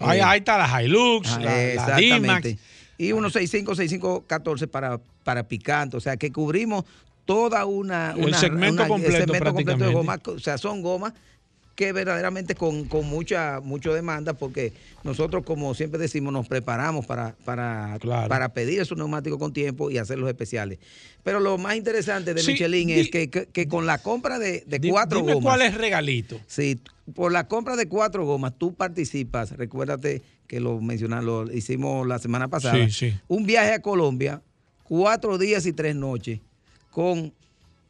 [0.01, 2.57] Ahí, Eh, ahí está la Hilux, Ah, la, exactamente.
[2.97, 5.97] Y unos 65, 65, 14 para, para picante.
[5.97, 6.83] O sea, que cubrimos
[7.25, 8.11] toda una.
[8.11, 10.19] El una- segmento una- completo completo de gomas.
[10.27, 11.13] O sea, son gomas
[11.80, 14.73] que verdaderamente con, con mucha mucha demanda, porque
[15.05, 19.97] nosotros, como siempre decimos, nos preparamos para, para, para pedir esos neumáticos con tiempo y
[19.97, 20.77] hacer los especiales.
[21.23, 24.39] Pero lo más interesante de Sí, Michelin di- es que, que- que con la compra
[24.39, 25.45] de, de Di- cuatro dime gomas.
[25.55, 26.38] cuál es regalito.
[26.47, 26.82] Sí,
[27.15, 29.51] por la compra de cuatro gomas, tú participas.
[29.55, 32.75] Recuérdate que lo mencionamos, lo hicimos la semana pasada.
[32.89, 33.13] Sí, sí.
[33.30, 34.41] Un viaje a Colombia,
[34.84, 36.41] cuatro días y tres noches,
[36.91, 37.34] con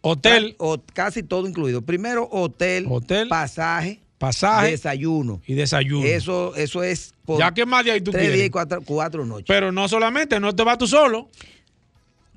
[0.02, 1.82] hotel, o casi todo incluido.
[1.82, 2.88] Primero hotel,
[3.30, 6.06] pasaje, pasaje desayuno y desayuno.
[6.06, 8.38] Eso, eso es por Ya que más de ahí tú tres quieres.
[8.38, 9.46] días y cuatro, cuatro noches.
[9.48, 11.30] Pero no solamente, no te vas tú solo.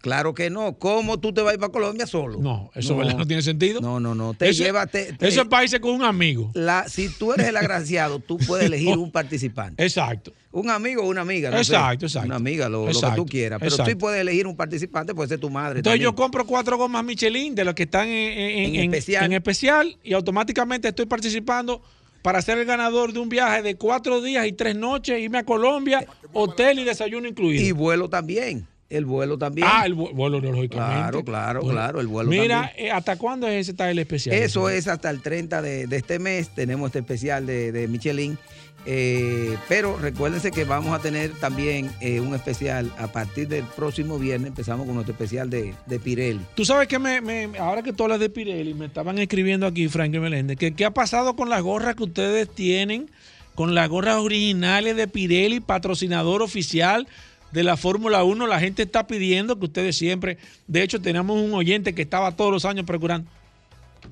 [0.03, 0.79] Claro que no.
[0.79, 2.39] ¿Cómo tú te vas a ir para Colombia solo?
[2.41, 3.17] No, eso ¿verdad?
[3.17, 3.81] no tiene sentido.
[3.81, 4.35] No, no, no.
[4.35, 6.51] Te Eso- lleva, te- te- con un amigo.
[6.55, 9.83] la, si tú eres el agraciado, tú puedes elegir un participante.
[9.83, 10.33] Exacto.
[10.51, 11.51] Un amigo o una amiga.
[11.51, 11.73] no sé.
[11.73, 12.27] Exacto, exacto.
[12.27, 13.61] Una amiga, lo, lo que tú quieras.
[13.61, 13.93] Pero exacto.
[13.93, 15.79] tú puedes elegir un participante, puede ser tu madre.
[15.79, 19.25] Entonces yo compro cuatro gomas Michelin de los que están en, en- En en- especial.
[19.25, 21.81] en especial y automáticamente estoy participando
[22.23, 25.45] para ser el ganador de un viaje de cuatro días y tres noches, irme a
[25.45, 27.63] Colombia, hotel y desayuno incluido.
[27.65, 28.67] Y vuelo también.
[28.93, 29.67] El vuelo también.
[29.71, 30.71] Ah, el vu- vuelo lógicamente.
[30.77, 32.87] Claro, claro, Bueno, claro, el vuelo Mira, también.
[32.87, 34.37] eh, ¿hasta cuándo es ese el especial?
[34.37, 36.51] Eso es hasta el 30 de, de este mes.
[36.55, 38.39] Tenemos este especial de, de Michelin.
[38.85, 44.19] Eh, pero recuérdense que vamos a tener también eh, un especial a partir del próximo
[44.19, 44.49] viernes.
[44.49, 46.41] Empezamos con nuestro especial de, de Pirelli.
[46.57, 49.87] Tú sabes que me, me- ahora que tú hablas de Pirelli, me estaban escribiendo aquí,
[49.89, 53.09] Frank Meléndez, que qué ha pasado con las gorras que ustedes tienen,
[53.55, 57.07] con las gorras originales de Pirelli, patrocinador oficial
[57.53, 58.47] de la Fórmula 1.
[58.47, 62.51] La gente está pidiendo que ustedes siempre, de hecho tenemos un oyente que estaba todos
[62.51, 63.31] los años procurando.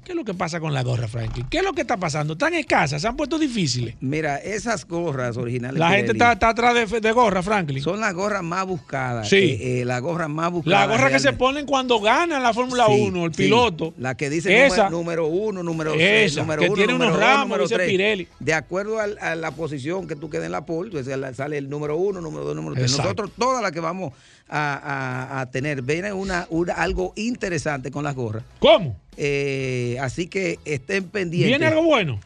[0.05, 1.45] ¿Qué es lo que pasa con la gorra, Frankie?
[1.51, 2.33] ¿Qué es lo que está pasando?
[2.33, 3.03] ¿Están escasas?
[3.03, 3.95] ¿Se han puesto difíciles?
[4.01, 5.79] Mira, esas gorras originales.
[5.79, 7.83] La gente está, está atrás de, de gorra, Franklin.
[7.83, 9.29] Son las gorras más buscadas.
[9.29, 9.37] Sí.
[9.37, 10.89] eh, eh, las gorras más buscadas.
[10.89, 13.43] La gorra que se ponen cuando ganan la Fórmula Sí, 1, el sí.
[13.45, 13.95] piloto.
[13.99, 14.89] La que dice Esa.
[14.91, 17.75] número, uno, número Esa, seis, número que uno, tiene número unos dos, ramos, número dice
[17.77, 17.89] tres.
[17.89, 18.29] Pirelli.
[18.41, 21.69] De acuerdo a, la posición que tú quedes en la pole, pues la- sale el
[21.69, 22.91] número uno, número dos, número tres.
[22.91, 23.03] Exacto.
[23.05, 24.13] Nosotros todas las que vamos
[24.51, 24.75] a,
[25.37, 28.43] a- a tener, viene una, una- algo interesante con las gorras.
[28.59, 28.97] ¿Cómo?
[29.17, 31.59] Eh, así que estén pendientes.
[31.59, 32.21] ¿Viene algo bueno?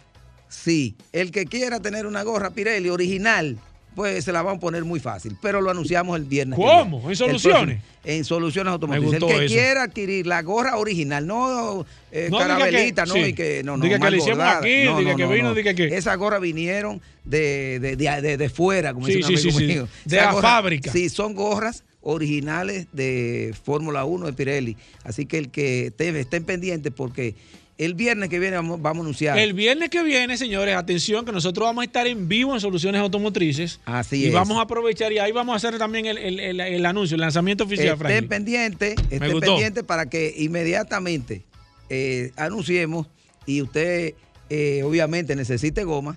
[0.48, 3.58] Sí, el que quiera tener una gorra Pirelli original,
[3.94, 5.36] pues se la vamos a poner muy fácil.
[5.40, 6.58] Pero lo anunciamos el viernes.
[6.58, 7.08] ¿Cómo?
[7.08, 7.76] ¿En Soluciones?
[7.78, 9.14] próximo- en Soluciones Automotrices.
[9.22, 9.54] El que eso.
[9.54, 13.14] quiera adquirir la gorra original, no eh, No carabelita, que- ¿no?
[13.14, 13.20] sí.
[13.20, 14.58] Y que no, no, Diga que le hicimos bordada.
[14.58, 15.54] aquí, No, diga no, que no, vino, no.
[15.54, 19.86] diga que- Esas gorras vinieron de, de, de, de- fuera, como Sí, dice sí, amigo
[19.86, 19.92] sí.
[20.04, 20.92] De la gorras- fábrica.
[20.92, 24.76] Sí, son gorras originales de Fórmula 1 de Pirelli.
[25.04, 27.34] Así que el que esté- estén pendientes porque
[27.76, 29.38] el viernes que viene vamos, vamos a anunciar.
[29.38, 33.00] El viernes que viene, señores, atención, que nosotros vamos a estar en vivo en Soluciones
[33.00, 33.80] Automotrices.
[33.84, 34.32] Así y es.
[34.32, 37.20] vamos a aprovechar y ahí vamos a hacer también el, el- el- el anuncio, el
[37.20, 38.28] lanzamiento oficial, estén Franklin.
[38.28, 41.42] pendientes, estén pendientes para que inmediatamente
[41.90, 43.06] eh, anunciemos
[43.46, 44.14] y usted
[44.50, 46.16] eh, obviamente necesite goma,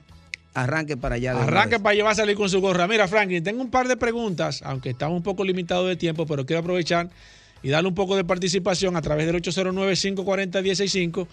[0.54, 1.32] arranque para allá.
[1.42, 2.88] Arranque para llevar a salir con su gorra.
[2.88, 6.46] Mira, Franklin, tengo un par de preguntas, aunque estamos un poco limitados de tiempo, pero
[6.46, 7.10] quiero aprovechar
[7.64, 11.28] y darle un poco de participación a través del 809-540-165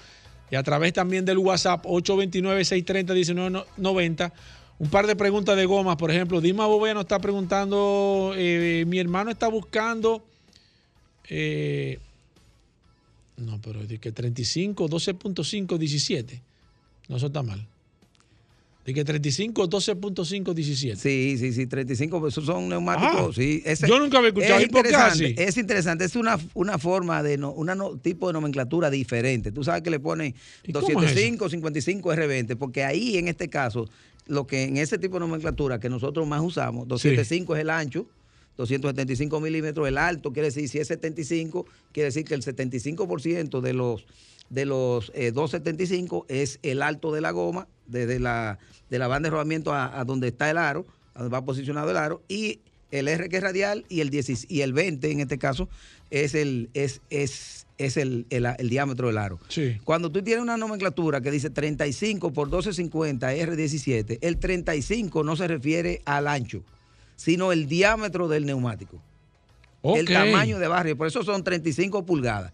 [0.50, 4.32] y a través también del WhatsApp 829-630-1990.
[4.78, 8.98] Un par de preguntas de gomas, por ejemplo, Dima Bobea nos está preguntando, eh, mi
[8.98, 10.24] hermano está buscando,
[11.28, 11.98] eh,
[13.36, 16.42] no, pero de que 35, 12.5, 17.
[17.08, 17.66] No, eso está mal.
[18.85, 20.97] De que 35, 12.5, 17.
[21.01, 23.30] Sí, sí, sí, 35, esos son neumáticos.
[23.30, 24.59] Ah, sí, ese- yo nunca había escuchado.
[24.61, 27.97] Es ¿Y por qué interesante, es interesante, es una, una forma de, no, una no-
[27.97, 29.53] tipo de nomenclatura diferente.
[29.53, 33.49] Tú sabes que le ponen ¿Y cómo es 205, 55 R20, porque ahí en este
[33.49, 33.89] caso,
[34.26, 38.07] lo que en ese tipo de nomenclatura que nosotros más usamos, 205 es el ancho,
[38.59, 43.72] 275 milímetros el alto, quiere decir, si es 75, quiere decir que el 75% de
[43.72, 44.05] los
[44.51, 48.59] de los eh, 275 es el alto de la goma, desde la,
[48.91, 51.91] de la banda de rodamiento a, a donde está el aro, a donde va posicionado
[51.91, 52.61] el aro, y
[52.91, 55.68] el R que es radial y el, 10 y el 20 en este caso
[56.11, 59.41] es el, es, es, es el, el- el diámetro del aro.
[59.49, 59.78] Sí.
[59.85, 65.49] Cuando tú tienes una nomenclatura que dice 35 por 1250 R17, el 35 no se
[65.49, 66.62] refiere al ancho,
[67.16, 69.01] sino el diámetro del neumático.
[69.99, 72.53] El tamaño de barrio, por eso son 35 pulgadas.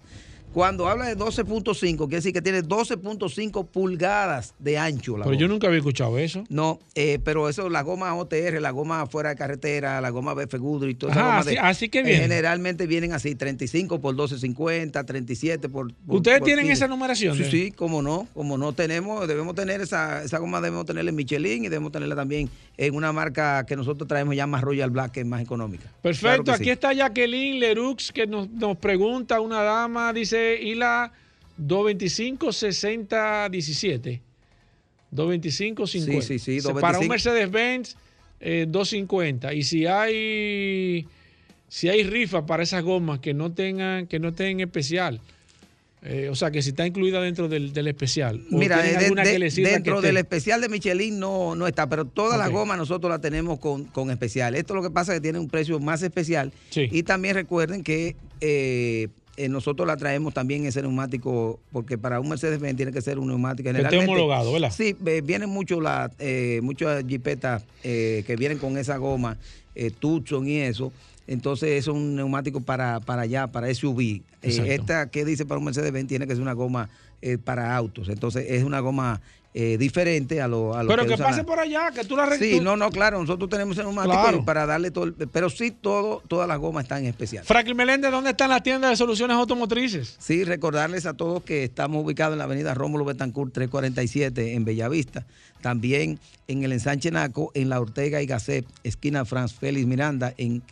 [0.52, 5.16] Cuando habla de 12.5, quiere decir que tiene 12.5 pulgadas de ancho.
[5.16, 5.54] La Pero yo goma.
[5.54, 6.44] nunca había escuchado eso.
[6.48, 10.58] No, eh, pero eso, la goma OTR, la goma fuera de carretera, la goma BF
[10.58, 12.22] Goodrich, todas esas Ajá, gomas así- de- así que eh, vienen.
[12.22, 15.94] generalmente vienen así, 35 por 12.50, 37 por...
[15.94, 16.72] por- ¿Ustedes por tienen 15.
[16.72, 20.84] esa numeración Sí, sí, como no, como no tenemos, debemos tener esa, esa goma, debemos
[20.86, 24.62] tenerla en Michelin y debemos tenerla también en una marca que nosotros traemos ya más
[24.62, 25.84] Royal Black, que es más económica.
[26.02, 26.70] Perfecto, Claro aquí sí.
[26.70, 31.12] está Jacqueline Lerux que nos, nos pregunta, una dama, dice, y la
[31.56, 34.20] 225 60 17.
[35.10, 36.22] 225 50.
[36.26, 37.08] Sí, sí, sí, Para un 225.
[37.08, 37.96] Mercedes-Benz,
[38.40, 39.52] eh, 250.
[39.54, 41.06] Y si hay
[41.68, 45.20] si hay rifa para esas gomas que no tengan, que no estén especial.
[46.02, 48.40] eh, o sea, que si está incluida dentro del, del especial.
[48.50, 51.18] o Mira, tienen de- alguna de- que le sirva dentro que del especial de Michelin
[51.20, 54.54] no, no está, pero todas las gomas nosotros las tenemos con, con especial.
[54.54, 56.52] Esto lo que pasa es que tiene un precio más especial.
[56.74, 59.08] Y también recuerden que eh,
[59.44, 63.28] eh, nosotros la traemos también ese neumático, porque para un Mercedes-Benz tiene que ser un
[63.28, 64.12] neumático esté generalmente.
[64.12, 64.70] homologado, ¿verdad?
[64.70, 69.38] Sí, eh, vienen mucho la, eh, muchas jipetas eh, que vienen con esa goma,
[69.74, 70.92] eh, Tucson y eso.
[71.26, 74.20] Entonces es un neumático para, para allá, para SUV.
[74.42, 76.90] Esta que dice para un Mercedes-Benz tiene que ser una goma
[77.44, 78.08] para autos.
[78.08, 79.20] Entonces es una goma
[79.52, 82.24] eh, diferente a lo, a lo Pero que pase la- por allá, que tú la
[82.26, 84.44] re- Sí, no, no, claro, nosotros tenemos el neumático Claro.
[84.44, 87.44] para darle todo, el- pero sí todo, todas las gomas están en especial.
[87.44, 90.14] Franklin Meléndez, ¿dónde están las tiendas de soluciones automotrices?
[90.20, 95.26] Sí, recordarles a todos que estamos ubicados en la avenida Rómulo Betancourt 347 en Bellavista.
[95.60, 100.62] También en el ensanche Naco, en la Ortega y Gasset, esquina Franz Félix Miranda, en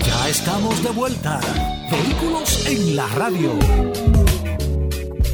[0.05, 1.39] Ya estamos de vuelta.
[1.91, 3.51] Vehículos en la radio.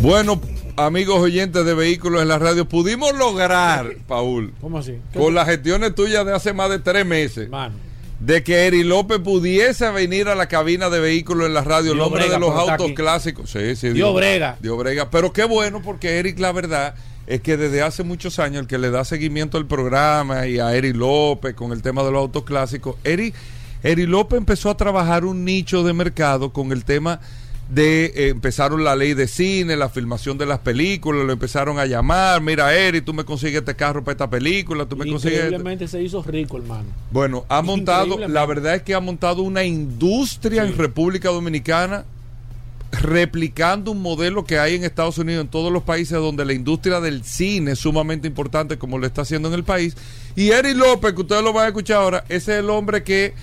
[0.02, 0.40] Bueno,
[0.76, 5.00] amigos oyentes de vehículos en la radio, pudimos lograr, Paul, ¿Cómo así?
[5.12, 7.76] ¿Qué con las gestiones tuyas de hace más de tres meses, Mano.
[8.20, 12.02] de que Eri López pudiese venir a la cabina de vehículos en la radio, el
[12.02, 12.94] hombre brega de los autos aquí.
[12.96, 13.50] clásicos.
[13.50, 14.58] Sí, sí, Dio brega.
[14.62, 15.10] Dio brega.
[15.10, 16.94] Pero qué bueno, porque Eric, la verdad,
[17.28, 20.74] es que desde hace muchos años el que le da seguimiento al programa y a
[20.74, 23.34] Eri López con el tema de los autos clásicos, Eri,
[23.84, 27.20] Eri López empezó a trabajar un nicho de mercado con el tema
[27.70, 31.86] de eh, empezaron la ley de cine, la filmación de las películas, lo empezaron a
[31.86, 35.40] llamar, mira Eri, tú me consigues este carro para esta película, tú me consigues...
[35.40, 35.48] este".
[35.48, 36.86] Increíblemente se hizo rico, hermano.
[37.12, 42.06] Bueno, ha montado, la verdad es que ha montado una industria en República Dominicana
[42.92, 47.00] replicando un modelo que hay en Estados Unidos, en todos los países donde la industria
[47.00, 49.96] del cine es sumamente importante como lo está haciendo en el país.
[50.36, 53.34] Y Eri López, que ustedes lo van a escuchar ahora, ese es el hombre que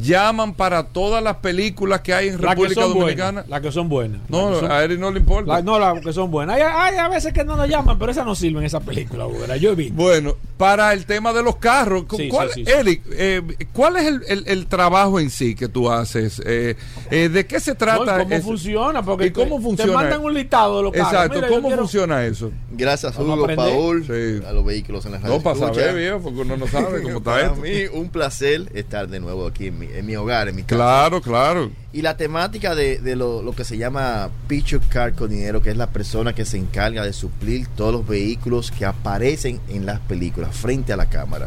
[0.00, 3.44] llaman para todas las películas que hay en República Dominicana.
[3.48, 4.20] Las que son buenas.
[4.28, 5.52] No, a Eri no le importa.
[5.54, 6.56] la- no, las que son buenas.
[6.56, 9.56] Hay, hay a veces que no nos llaman, pero esas no sirven, esa película, ¿verdad?
[9.56, 9.94] Yo he visto.
[9.94, 12.72] Bueno, para el tema de los carros, Sí, ¿cuál, sí, sí, sí.
[12.72, 13.42] Eric, eh,
[13.72, 16.40] ¿cuál es el, el- el trabajo en sí que tú haces?
[16.44, 16.76] Eh,
[17.10, 18.20] eh, ¿De qué se No, trata?
[18.20, 18.44] ¿y ¿Cómo eso?
[18.46, 19.02] funciona?
[19.02, 19.92] Porque ¿Y cómo te- funciona?
[19.92, 21.12] Te mandan un listado de los carros.
[21.12, 22.50] Exacto, Mira, ¿cómo quiero- funciona eso?
[22.72, 23.56] Gracias, a Hugo, aprender.
[23.70, 25.34] Paul, a los vehículos en la radio.
[25.36, 27.56] No, para saber, viejo, porque uno no sabe cómo está Para esto.
[27.60, 30.76] mí, un placer estar de nuevo aquí en mi, en mi hogar, en mi casa.
[30.76, 31.70] Claro, claro.
[31.92, 35.70] Y la temática de, de lo, lo que se llama Picture Car con dinero, que
[35.70, 40.00] es la persona que se encarga de suplir todos los vehículos que aparecen en las
[40.00, 41.46] películas frente a la cámara.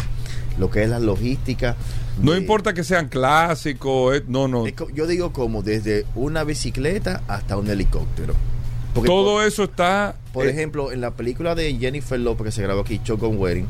[0.58, 1.76] Lo que es la logística.
[2.22, 4.66] No de- importa que sean clásicos, eh, no, no.
[4.66, 8.34] es yo digo como desde una bicicleta hasta un helicóptero.
[8.94, 10.16] Porque Todo por, eso está.
[10.34, 13.68] por eh, ejemplo, en la película de Jennifer López que se grabó aquí, Shotgun Wedding.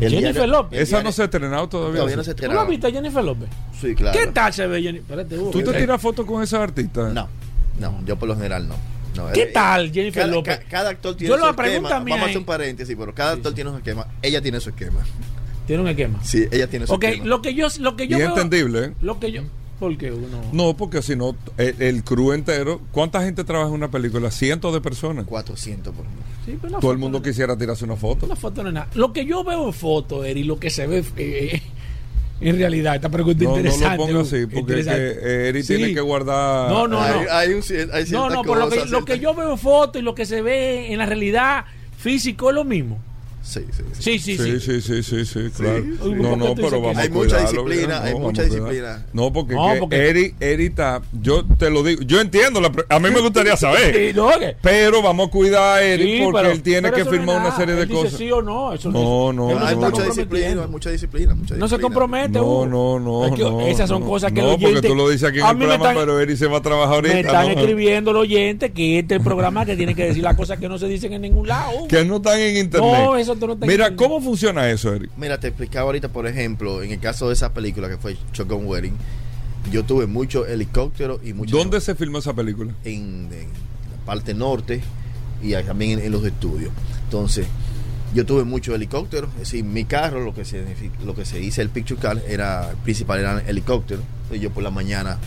[0.00, 0.80] El Jennifer diario- López.
[0.80, 1.96] esa no se ha estrenado todavía.
[1.96, 3.48] Todavía no se ha ¿Tú la viste, Jennifer López?
[3.80, 4.18] Sí, claro.
[4.18, 5.18] ¿Qué tal se ve Jennifer?
[5.20, 5.50] Espérate.
[5.50, 7.12] ¿Tú te tiras fotos con esos artistas?
[7.12, 7.28] No,
[7.78, 8.74] no, yo por lo general no.
[9.16, 10.58] No, ¿Qué eh, tal, Jennifer cada, López?
[10.58, 11.88] ca- cada actor tiene Yo su esquema.
[11.90, 14.06] Vamos a hacer un paréntesis, pero cada actor tiene su esquema.
[14.22, 15.00] Ella tiene su esquema.
[15.66, 16.18] Tiene un esquema.
[16.24, 17.26] Sí, ella tiene su Ok, esquema.
[17.26, 18.92] lo que yo, lo que yo Y veo- entendible, ¿eh?
[19.02, 19.42] Lo que yo,
[19.82, 20.40] ¿por qué uno?
[20.52, 22.80] No, porque si no, el, el crew entero.
[22.92, 24.30] ¿Cuánta gente trabaja en una película?
[24.30, 25.24] Cientos de personas.
[25.26, 26.04] 400 por
[26.46, 28.26] Sí, pero Todo el mundo no- quisiera tirarse una foto.
[28.28, 28.88] La foto no es nada.
[28.94, 31.62] Lo que yo veo en foto, Eri, lo que se ve eh,
[32.40, 33.96] en realidad, esta pregunta No, no interesante.
[33.96, 35.76] lo ponga Hugo, así, porque es que eh, Eri Sí.
[35.76, 36.70] tiene que guardar.
[36.70, 37.30] No, no, Hay- no.
[37.32, 39.98] hay un cier- hay no, no, por lo que, lo que yo veo en foto
[39.98, 41.64] y lo que se ve en la realidad
[41.96, 42.98] físico es lo mismo.
[43.42, 44.60] Sí, sí, Sí, sí, Sí, sí.
[44.60, 45.82] sí, sí, sí, sí, claro.
[45.82, 46.10] sí.
[46.14, 49.06] No, ¿Por no, pero que vamos Hay a mucha disciplina, hay no, mucha disciplina.
[49.12, 52.70] No, porque, No, que porque- Eri, Eri está, yo te lo digo, yo entiendo, la
[52.70, 56.18] pre- a mí me gustaría saber, Sí, no, que- pero vamos a cuidar a Eri
[56.18, 58.18] Sí, porque pero- él tiene que firmar una serie de Él dice cosas.
[58.18, 61.78] sí o no, eso No, no, hay mucha disciplina, hay mucha disciplina, mucha No se
[61.78, 62.66] compromete, No, Hugo.
[62.66, 64.08] no, no, Es que no, esas son no.
[64.08, 66.58] cosas que no, porque tú lo dices aquí en el programa, pero Eri se va
[66.58, 67.14] a trabajar ahorita.
[67.14, 67.58] Me están ¿no?
[67.60, 70.68] escribiendo los oyentes que este es el programa que tiene que decir las cosas que
[70.68, 71.88] no se dicen en ningún lado.
[71.88, 72.90] Que no están en internet.
[72.92, 73.94] No, eso no Mira.
[73.96, 75.08] ¿cómo funciona eso, Eri?
[75.16, 78.66] Mira, te explicaba ahorita, por ejemplo, en el caso de esa película que fue Shotgun
[78.66, 78.96] Wedding,
[79.70, 82.72] yo tuve muchos helicópteros y muchos ¿Dónde se filmó esa película?
[82.84, 83.48] en, en
[83.90, 84.82] la parte norte
[85.42, 86.72] y ahí también en, en los estudios.
[87.04, 87.46] Entonces,
[88.14, 90.62] yo tuve muchos helicópteros, es decir, mi carro, lo que se
[91.04, 94.02] lo que se dice el picture car, era principal era helicóptero.
[94.22, 95.18] Entonces, yo por la mañana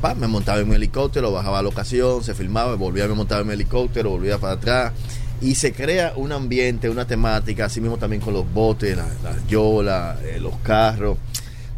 [0.00, 3.14] pa, me montaba en un helicóptero, bajaba a la locación, se filmaba, volvía a me
[3.14, 4.92] montaba en mi helicóptero, volvía para atrás.
[5.40, 9.46] Y se crea un ambiente, una temática, así mismo también con los botes, las las
[9.46, 11.16] yolas, eh, los carros.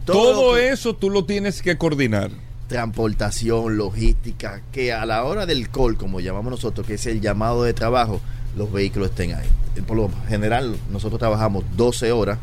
[0.04, 2.30] Todo, que- eso tú lo tienes que coordinar.
[2.68, 7.64] transportación, logística, que a la hora del call, como llamamos nosotros, que es el llamado
[7.64, 8.20] de trabajo,
[8.56, 9.46] los vehículos estén ahí.
[9.86, 12.38] Por lo general, nosotros trabajamos 12 horas,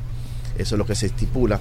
[0.57, 1.59] eso es lo que se estipula,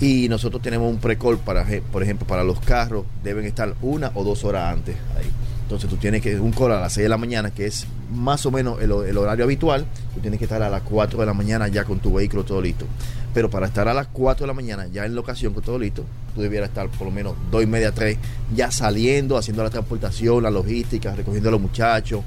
[0.00, 4.24] y nosotros tenemos un pre-call, para, por ejemplo, para los carros, deben estar una o
[4.24, 5.30] dos horas antes ahí.
[5.62, 8.44] Entonces tú tienes que, un call a las 6 de la mañana, que es más
[8.46, 11.34] o menos el, el horario habitual, tú tienes que estar a las 4 de la
[11.34, 12.86] mañana ya con tu vehículo todo listo.
[13.32, 16.04] Pero para estar a las 4 de la mañana ya en locación con todo listo,
[16.34, 18.18] tú debieras estar por lo menos 2 y media, 3,
[18.54, 22.22] ya saliendo, haciendo la transportación, la logística, recogiendo a los muchachos,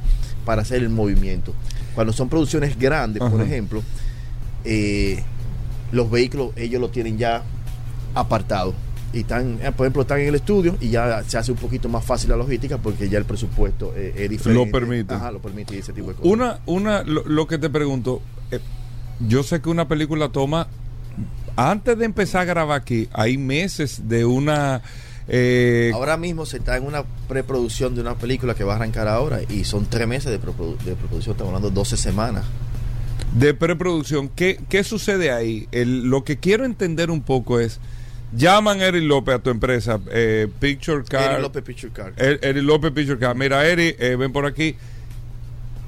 [0.45, 1.53] para hacer el movimiento.
[1.95, 3.83] Cuando son producciones grandes, por ejemplo,
[4.63, 5.23] eh,
[5.91, 7.43] los vehículos ellos lo tienen ya
[8.15, 8.73] apartados.
[9.13, 11.87] Y están, eh, por ejemplo, están en el estudio y ya se hace un poquito
[11.87, 14.65] más fácil la logística porque ya el presupuesto eh, es diferente.
[14.65, 15.13] Lo permite.
[15.13, 16.31] Ajá, lo permite y ese tipo de cosas.
[16.31, 18.21] Una, una, lo, lo que te pregunto,
[18.51, 18.59] eh,
[19.27, 20.67] yo sé que una película toma,
[21.55, 24.81] antes de empezar a grabar aquí, hay meses de una
[25.27, 29.07] Eh, Ahora mismo se está en una preproducción de una película que va a arrancar
[29.07, 32.43] ahora y son tres meses de, preprodu- de preproducción, estamos hablando de 12 semanas.
[33.33, 35.67] de preproducción, ¿qué, qué sucede ahí?
[35.71, 37.79] El- lo que quiero entender un poco es,
[38.35, 41.31] llaman a Eric López a tu empresa, eh, Picture Car.
[41.33, 42.13] Eric López Picture Car.
[42.17, 43.35] Er- Eric López Picture Car.
[43.35, 44.75] Mira, Eric, eh, ven por aquí.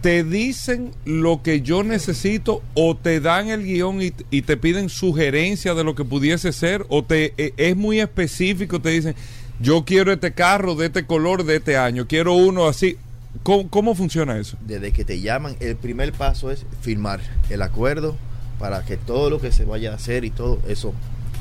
[0.02, 4.90] ¿Te dicen lo que yo necesito o te dan el guion y, y te piden
[4.90, 6.86] sugerencia de lo que pudiese ser?
[6.90, 8.80] ¿O te eh, es muy específico?
[8.80, 9.16] Te dicen,
[9.60, 12.98] yo quiero este carro de este color de este año, quiero uno así.
[13.42, 14.58] ¿Cómo, cómo funciona eso?
[14.62, 17.20] Desde que te llaman, el primer paso es firmar
[17.50, 18.16] el acuerdo
[18.60, 20.94] para que todo lo que se vaya a hacer y todo eso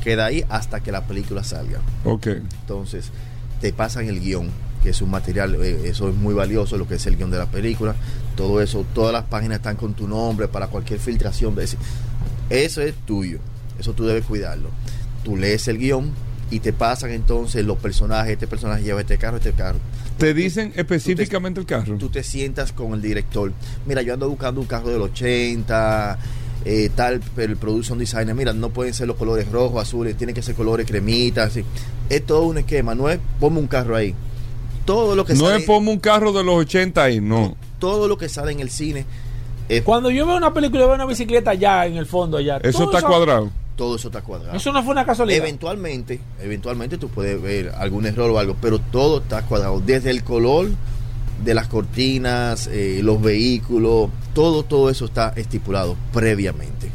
[0.04, 1.80] queda ahí hasta que la película salga.
[2.04, 2.26] Ok.
[2.60, 3.10] Entonces,
[3.60, 4.50] te pasan el guion,
[4.82, 7.38] que es un material, eh, eso es muy valioso, lo que es el guion de
[7.38, 7.96] la película.
[8.36, 11.56] Todo eso, todas las páginas están con tu nombre para cualquier filtración.
[12.50, 13.38] Eso es tuyo,
[13.78, 14.68] eso tú debes cuidarlo.
[15.24, 16.12] Tú lees el guion
[16.50, 19.78] y te pasan entonces los personajes, este personaje lleva este carro, este carro.
[20.18, 21.96] ¿Te dicen específicamente el carro?
[21.96, 23.52] Tú te sientas con el director.
[23.86, 26.18] Mira, yo ando buscando un carro del 80,
[26.64, 30.42] eh, tal, el production designer, mira, no pueden ser los colores rojos, azules, tienen que
[30.42, 31.48] ser colores cremitas.
[31.48, 31.64] así.
[32.08, 34.14] Es todo un esquema, no es ponme un carro ahí.
[34.84, 37.56] Todo lo que No sale, es ponme un carro de los 80 ahí, no.
[37.78, 39.04] todo lo que sale en el cine,
[39.84, 42.58] Cuando yo veo una película y veo una bicicleta allá en el fondo, allá.
[42.62, 43.50] Eso todo está cuadrado.
[43.76, 44.56] todo eso está cuadrado.
[44.56, 45.38] Eso no fue una casualidad.
[45.38, 49.80] Eventualmente, eventualmente tú puedes ver algún error o algo, pero todo está cuadrado.
[49.80, 50.68] Desde el color
[51.44, 56.90] de las cortinas, eh, los vehículos, todo, todo eso está estipulado previamente.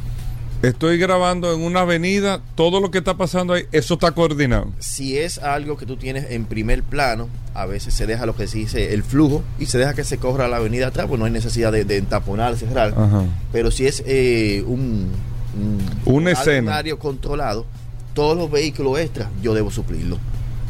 [0.62, 4.68] Estoy grabando en una avenida, todo lo que está pasando ahí, eso está coordinado.
[4.80, 8.46] Si es algo que tú tienes en primer plano, a veces se deja lo que
[8.46, 11.26] se dice el flujo y se deja que se corra la avenida atrás, pues no
[11.26, 12.94] hay necesidad de, de entaponar, cerrar.
[12.98, 13.24] Ajá.
[13.54, 15.12] Pero si es eh, un,
[15.56, 16.84] un, Una escena.
[17.00, 17.66] controlado,
[18.14, 20.18] todos los vehículos extras yo debo suplirlo.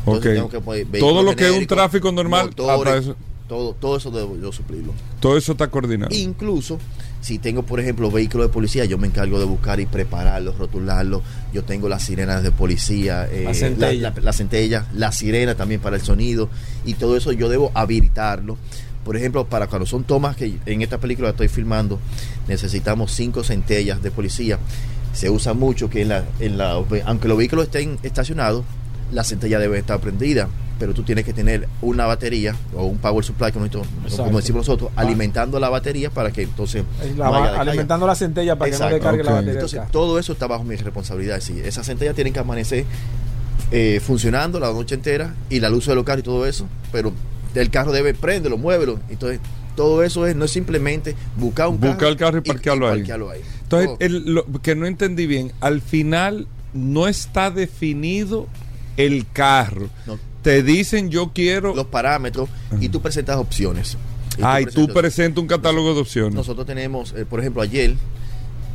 [0.06, 0.22] Ok.
[0.22, 3.10] tengo que poner Todo lo que es un tráfico normal, motores.
[3.50, 4.94] Todo, todo eso debo yo suplirlo.
[5.20, 6.16] Todo eso está coordinado.
[6.16, 6.78] Incluso
[7.20, 11.24] si tengo, por ejemplo, vehículos de policía, yo me encargo de buscar y prepararlos, rotularlos.
[11.52, 14.14] Yo tengo las sirenas de policía, eh, La centella.
[14.16, 16.48] la, la centella, la sirena también para el sonido
[16.86, 18.58] y todo eso yo debo habilitarlo.
[19.04, 22.00] Por ejemplo, para cuando son tomas que en esta película estoy filmando,
[22.48, 24.60] necesitamos cinco centellas de policía.
[25.14, 26.74] Se usa mucho que en la, en la,
[27.06, 28.64] aunque los vehículos estén estacionados,
[29.12, 30.48] la centella debe estar prendida,
[30.80, 35.02] pero tú tienes que tener una batería o un power supply, como, decimos nosotros, Ah.
[35.02, 36.84] alimentando la batería para que entonces
[37.18, 37.28] La
[37.60, 39.92] alimentando la centella para que no descargue la batería del Entonces, carro.
[39.92, 41.40] todo eso está bajo mi responsabilidad.
[41.42, 42.86] Sí, esas centellas tienen que amanecer
[43.72, 47.12] eh, funcionando la noche entera y la luz de los carros y todo eso, pero
[47.54, 49.00] el carro debe prenderlo, muévelo.
[49.10, 49.40] Entonces,
[49.76, 52.98] todo eso es no es simplemente buscar un Buscar carro el carro y parquearlo ahí.
[53.00, 53.42] parquearlo ahí.
[53.64, 58.48] Entonces, el- lo que no entendí bien, al final no está definido
[58.98, 59.90] el carro.
[60.08, 60.18] No.
[60.42, 61.76] Te dicen yo quiero...
[61.76, 62.50] los parámetros
[62.80, 63.98] y tú presentas opciones.
[64.38, 66.34] Y Ay, tú presentas- presentas un catálogo de opciones.
[66.36, 67.96] Nosotros tenemos, eh, por ejemplo, ayer,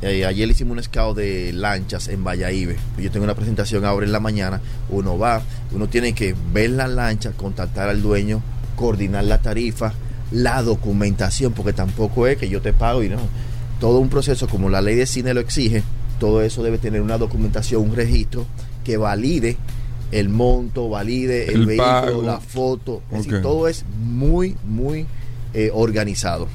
[0.02, 2.70] eh, ayer hicimos un scout de lanchas en Valladolid.
[2.98, 4.60] Yo tengo una presentación ahora en la mañana.
[4.90, 5.42] Uno va,
[5.72, 8.42] uno tiene que ver la lancha, contactar al dueño,
[8.76, 9.94] coordinar la tarifa,
[10.30, 13.16] la documentación, porque tampoco es que yo te pago y no.
[13.80, 15.82] Todo un proceso como la ley de cine lo exige,
[16.20, 18.44] todo eso debe tener una documentación, un registro
[18.84, 19.56] que valide
[20.18, 22.22] el monto, valide el, El vehículo, pago.
[22.22, 23.02] la foto.
[23.10, 23.42] Es decir, Ok.
[23.42, 25.06] todo es muy, muy
[25.54, 26.48] eh, organizado.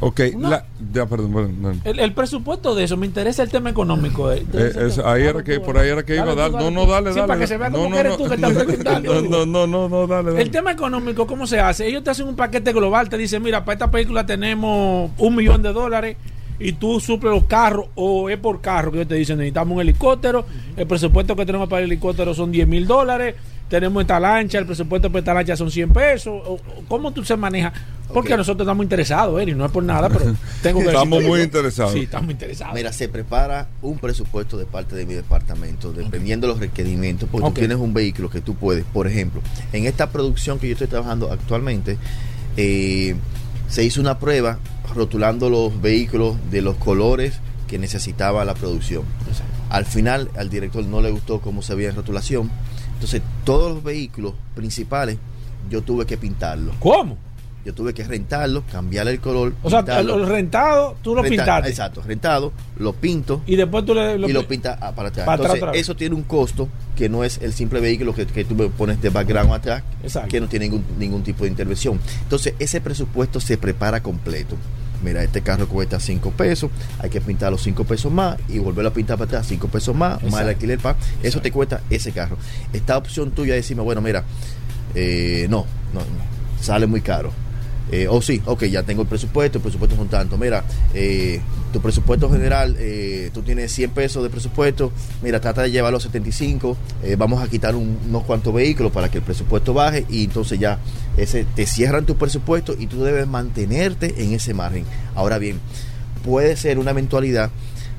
[0.00, 0.64] Ok, la-
[0.94, 1.80] ya, perdón, perdón, perdón.
[1.82, 4.30] El, el presupuesto de eso, me interesa el tema económico.
[4.30, 4.44] eh.
[4.52, 6.52] Eh, es- ahí era que, por ahí era que iba a dar.
[6.52, 7.26] No, no, dale, Sí, dale.
[7.28, 9.14] para que se vea no, como no, que eres no, tú que estás preguntando.
[9.22, 10.42] No, no, no, no, no, dale, dale.
[10.42, 11.88] El tema económico, ¿cómo se hace?
[11.88, 15.62] Ellos te hacen un paquete global, te dicen, mira, para esta película tenemos un millón
[15.62, 16.16] de dólares
[16.60, 19.80] y tú suples los carros o es por carro que ellos te dicen, necesitamos un
[19.82, 20.44] helicóptero,
[20.76, 23.34] el presupuesto que tenemos para el helicóptero son 10 mil dólares,
[23.68, 26.32] tenemos esta lancha, el presupuesto para esta lancha son 100 pesos.
[26.46, 27.72] o- o- ¿Cómo tú se maneja?
[28.12, 30.24] Porque nosotros estamos interesados, Eri, no es por nada, pero
[30.62, 31.92] tengo que Estamos muy interesados.
[31.92, 32.74] Sí, estamos interesados.
[32.74, 37.46] Mira, se prepara un presupuesto de parte de mi departamento, dependiendo de los requerimientos, porque
[37.46, 37.54] Ok.
[37.54, 39.42] tú tienes un vehículo que tú puedes, por ejemplo,
[39.74, 41.98] en esta producción que yo estoy trabajando actualmente,
[42.56, 43.14] eh,
[43.68, 44.58] se hizo una prueba
[44.94, 49.04] rotulando los vehículos de los colores que necesitaba la producción.
[49.70, 52.50] Al final, al director no le gustó cómo se veía en rotulación,
[52.94, 55.18] entonces todos los vehículos principales
[55.70, 56.74] yo tuve que pintarlos.
[56.80, 57.16] ¿Cómo?
[57.64, 59.52] Yo tuve que rentarlos, cambiarle el color.
[59.62, 61.68] O sea, el rentado, tú lo Renta- pintaste.
[61.68, 65.26] Exacto, rentado, lo pinto Y después tú le y lo pinta ah, para atrás.
[65.26, 68.54] Para Entonces, eso tiene un costo que no es el simple vehículo que, que tú
[68.54, 70.28] me pones de background atrás, Exacto.
[70.30, 72.00] que no tiene ningún, ningún tipo de intervención.
[72.22, 74.56] Entonces, ese presupuesto se prepara completo.
[75.02, 78.88] Mira, este carro cuesta 5 pesos, hay que pintar los 5 pesos más y volverlo
[78.90, 82.10] a pintar para atrás 5 pesos más, más el alquiler pa- Eso te cuesta ese
[82.12, 82.36] carro.
[82.72, 84.24] Esta opción tuya es decirme, bueno, mira,
[84.94, 86.06] eh, no, no, no,
[86.62, 87.30] sale muy caro.
[87.90, 90.36] Eh, o sí, ok, ya tengo el presupuesto, el presupuesto son tanto.
[90.36, 90.62] Mira,
[90.94, 91.40] eh,
[91.72, 94.92] tu presupuesto general, eh, tú tienes 100 pesos de presupuesto,
[95.22, 99.10] mira, trata de llevarlo a 75, eh, vamos a quitar un- unos cuantos vehículos para
[99.10, 100.78] que el presupuesto baje y entonces ya
[101.16, 104.84] ese, te cierran tu presupuesto y tú debes mantenerte en ese margen.
[105.14, 105.58] Ahora bien,
[106.24, 107.50] puede ser una eventualidad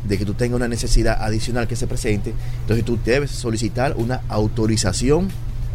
[0.08, 4.22] de que tú tengas una necesidad adicional que se presente, entonces tú debes solicitar una
[4.30, 5.30] autorización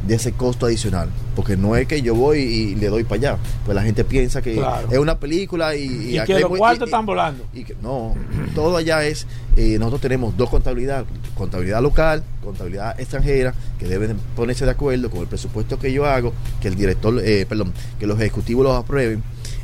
[0.07, 3.39] de ese costo adicional, porque no es que yo voy y le doy para allá,
[3.65, 4.89] pues la gente piensa que Claro.
[4.91, 7.45] es una película y, Y, aquí que los cuartos y- están volando.
[7.55, 8.15] y que- no,
[8.55, 9.27] todo allá es,
[9.57, 11.05] eh, nosotros tenemos dos contabilidad,
[11.37, 16.33] contabilidad local, contabilidad extranjera, que deben ponerse de acuerdo con el presupuesto que yo hago,
[16.61, 19.23] que el director, eh, perdón, que los ejecutivos los aprueben.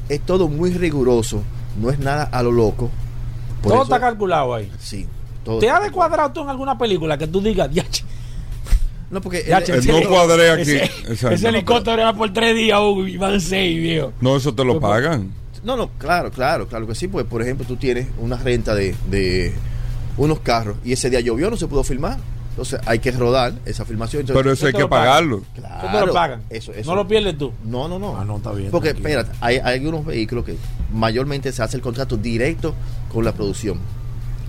[0.08, 1.42] Es todo muy riguroso,
[1.80, 2.90] no es nada a lo loco.
[3.62, 4.70] Por Todo eso- está calculado ahí.
[4.78, 5.06] Sí,
[5.44, 8.04] todo ¿Te ha descuadrado tú en alguna película que tú digas, "Diache"?
[9.10, 10.70] No, porque Ya, el- el- no cuadré aquí.
[11.10, 14.12] Ese, ese helicóptero era por tres días, Hugo, y van seis, viejo.
[14.20, 15.32] No, eso te lo pagan.
[15.64, 17.08] No, no, claro, claro, claro que sí.
[17.08, 19.52] Pues, por ejemplo, tú tienes una renta de, de
[20.16, 22.18] unos carros y ese día llovió, no se pudo filmar.
[22.50, 24.20] Entonces hay que rodar esa filmación.
[24.20, 25.42] Entonces, Pero eso hay que pagarlo.
[25.54, 26.42] Claro, te lo pagan.
[26.50, 26.90] Eso, eso.
[26.90, 27.52] No lo pierdes tú.
[27.64, 28.16] No, no, no.
[28.18, 28.70] Ah, no, está bien.
[28.70, 29.08] Porque, tranquilo.
[29.20, 30.56] espérate, hay, hay algunos vehículos que
[30.92, 32.74] mayormente se hace el contrato directo
[33.12, 33.78] con la producción.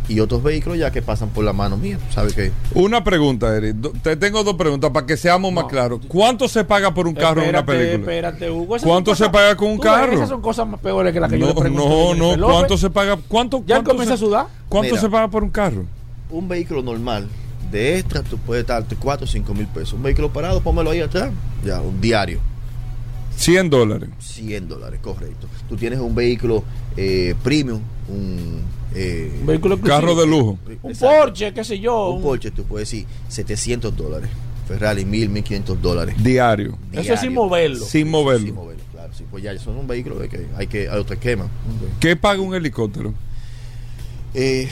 [0.07, 1.97] Y otros vehículos ya que pasan por la mano mía.
[2.09, 2.51] ¿Sabes qué?
[2.73, 3.75] Una pregunta, Eric.
[4.01, 6.01] Te tengo dos preguntas para que seamos más claros.
[6.07, 7.95] ¿Cuánto se paga por un carro en una película?
[7.99, 8.75] Espérate, Hugo.
[8.83, 10.13] ¿Cuánto se cosas- paga con un tú ves, carro?
[10.13, 11.87] Esas son cosas más peores que las que yo No, le pregunto.
[11.87, 12.35] no, no.
[12.37, 12.55] López.
[12.55, 13.17] ¿Cuánto se paga?
[13.27, 14.47] ¿Cuánto, Ya cuánto comienza se- a sudar.
[14.67, 15.01] ¿Cuánto Mira.
[15.01, 15.85] se paga por un carro?
[16.29, 17.27] Un vehículo normal
[17.71, 19.93] de extra, tú puedes darte 4 o 5 mil pesos.
[19.93, 21.31] Un vehículo parado, pónmelo ahí atrás.
[21.63, 22.39] Ya, un diario.
[23.41, 24.09] 100 dólares.
[24.19, 25.47] 100 dólares, correcto.
[25.67, 26.63] Tú tienes un vehículo
[26.95, 28.61] eh, premium, un,
[28.95, 29.79] eh, Un vehículo.
[29.79, 30.57] Carro de lujo.
[30.83, 31.17] Un Exacto.
[31.25, 32.09] Porsche, qué sé yo.
[32.11, 34.29] Un Porsche, tú puedes decir 700 dólares.
[34.67, 36.15] Ferrari, 1000, 1500 dólares.
[36.23, 36.77] Diario.
[36.91, 37.21] Eso es Diario.
[37.21, 37.85] sin moverlo.
[37.85, 38.45] Sin moverlo.
[38.45, 39.13] Sin moverlo, claro.
[39.13, 41.47] Sí, pues ya son un vehículo de que hay que hay otro esquema.
[41.99, 43.13] ¿Qué paga un helicóptero?
[44.33, 44.69] Eh,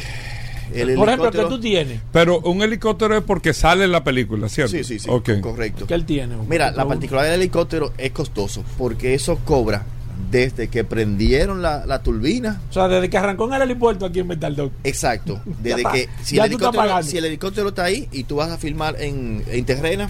[0.73, 2.01] el Por ejemplo, que tú tienes.
[2.11, 4.71] Pero un helicóptero es porque sale en la película, ¿cierto?
[4.71, 5.09] Sí, sí, sí.
[5.09, 5.39] Ok.
[5.41, 5.85] Correcto.
[5.87, 6.35] ¿Qué él tiene?
[6.47, 9.83] Mira, la particularidad del helicóptero es costoso porque eso cobra
[10.31, 12.61] desde que prendieron la, la turbina.
[12.69, 14.71] O sea, desde que arrancó en el helipuerto aquí en Metaldog.
[14.83, 15.41] Exacto.
[15.63, 17.09] Desde que si Ya el, tú estás helicóptero, pagando.
[17.09, 20.09] si el helicóptero está ahí y tú vas a filmar en, en terrena,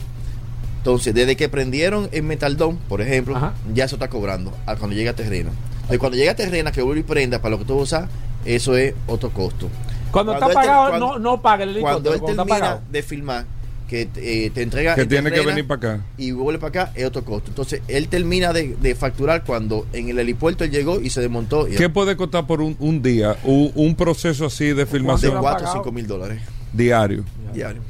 [0.79, 3.53] entonces desde que prendieron en Metaldón, por ejemplo, Ajá.
[3.73, 5.51] ya eso está cobrando a cuando llega a terrena.
[5.75, 7.99] Entonces, cuando llega a terrena, que vuelve y prenda para lo que tú vas a
[7.99, 8.09] usar,
[8.45, 9.69] eso es otro costo.
[10.11, 12.13] Cuando, está él te- pagado, cuando- no, no paga el Cuando helicóptero.
[12.15, 12.81] él Cuando, está termina pagado.
[12.91, 13.45] de filmar,
[13.87, 16.05] que eh, te entrega Que en tiene que venir para acá.
[16.17, 17.49] y vuelve para acá, es otro costo.
[17.49, 21.67] Entonces, él termina de, de facturar cuando en el helipuerto él llegó y se desmontó.
[21.67, 25.31] Y ¿Qué puede costar por un, un día un, un proceso así de de filmación
[25.39, 25.73] 4 o pagado?
[25.73, 26.41] 5 mil dólares
[26.73, 27.23] diario?
[27.53, 27.81] diario.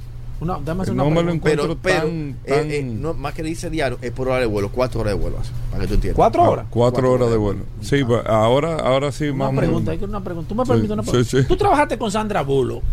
[0.42, 1.34] Una, hacer No una me lo pregunta.
[1.34, 4.40] encuentro Pero, pero tan- eh, tan- eh, no, más que dice diario, es por hora
[4.40, 5.38] de vuelo, 4 horas de vuelo,
[5.70, 6.16] para que tú entiendas.
[6.16, 6.66] ¿Cuatro horas?
[6.70, 7.62] Cuatro, horas de vuelo.
[7.82, 10.48] Sí, pues, ahora, ahora sí, Una más pregunta, hay que una pregunta.
[10.50, 11.30] ¿Tú me Sí, permites una pregunta?
[11.30, 11.44] sí.
[11.48, 12.84] Tú trabajaste con Sandra Bullock.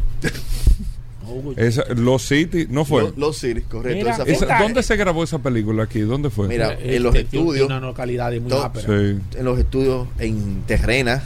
[1.29, 3.03] Hugo, Esa, Los City, ¿no fue?
[3.03, 3.99] Los, los Cities, correcto.
[3.99, 6.01] Mira, esa esa- ¿Dónde se grabó esa película aquí?
[6.01, 6.49] ¿Dónde fue?
[6.49, 8.51] Mira, eh, en los este estudios, una localidad muy.
[8.51, 9.19] Sí.
[9.39, 11.23] en los estudios en Terrena.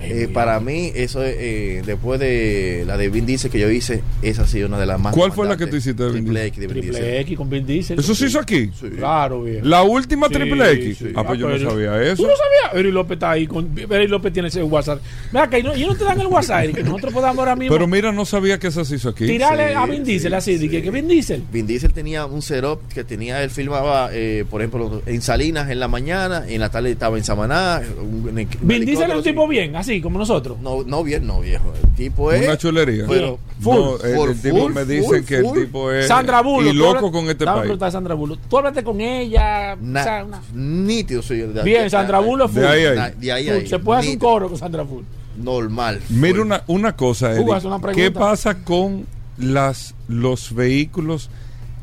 [0.00, 4.02] Eh, para mí, eso es, eh, después de la de Vin Diesel que yo hice,
[4.22, 5.14] esa ha sido una de las más.
[5.14, 6.48] ¿Cuál fue la que tú hiciste de Vin Triple Diesel?
[6.48, 6.92] X de Vin Diesel.
[7.00, 7.98] Triple X con Vin Diesel.
[8.00, 8.70] ¿Eso se hizo aquí?
[8.78, 8.88] Sí.
[8.96, 9.60] Claro, bien.
[9.70, 10.98] ¿La última Sí, Triple X?
[10.98, 11.06] sí.
[11.14, 12.16] Ah, pues yo no pero- sabía eso.
[12.22, 12.78] ¿Tú no sabías?
[12.80, 13.46] Eri López está ahí.
[13.46, 15.00] Con, Eri López tiene ese WhatsApp.
[15.32, 17.72] Mira, que no, y no te dan el WhatsApp, Eri, que nosotros podamos ahora mismo
[17.74, 19.26] Pero mira, no sabía que eso se hizo aquí.
[19.26, 20.58] tirarle Sí, a Vin Diesel sí, así.
[20.58, 20.82] de que, sí.
[20.82, 21.42] que Vin Diesel.
[21.52, 25.78] Vin Diesel tenía un setup que tenía, él filmaba, eh, por ejemplo, en Salinas en
[25.80, 27.80] la mañana, en la tarde estaba en Samaná.
[28.02, 29.30] un- en el- un Vin Diesel es helicóptero, un sí.
[29.30, 30.58] tipo bien, así como nosotros.
[30.60, 31.72] No, no bien, no viejo.
[31.82, 32.44] El tipo es.
[32.46, 33.04] Una chulería.
[33.08, 36.08] Pero, Full, no, el, full, el tipo full, me dice full, que el tipo es
[36.08, 36.72] Sandra Bullock.
[36.72, 37.82] y loco con este Dame país.
[37.82, 38.40] a Sandra Bullock.
[38.48, 39.76] Tú hablaste con ella.
[39.80, 41.48] na- o sea, una- nítido soy yo.
[41.52, 42.70] de- Bien, Sandra Bullock De full.
[42.70, 42.96] ahí, ahí.
[42.96, 43.54] na- de ahí, Full.
[43.56, 43.66] ahí.
[43.68, 45.02] Se puede hacer un coro con Sandra Full.
[45.36, 46.00] Normal.
[46.10, 47.46] Mira una, una cosa, Eric.
[47.46, 47.92] una pregunta.
[47.94, 49.06] ¿Qué pasa con
[49.38, 51.28] las los vehículos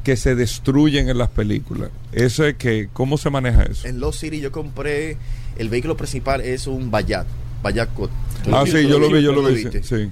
[0.04, 1.90] que se destruyen en las películas?
[2.12, 3.88] Eso es que, ¿cómo se maneja eso?
[3.88, 5.18] En Los City yo compré.
[5.58, 7.28] El vehículo principal es un Bayat.
[7.62, 8.10] Bayat Cot.
[8.52, 9.56] Ah, sí, yo lo vi, yo lo vi.
[9.56, 9.84] viste?
[9.84, 10.10] Sí.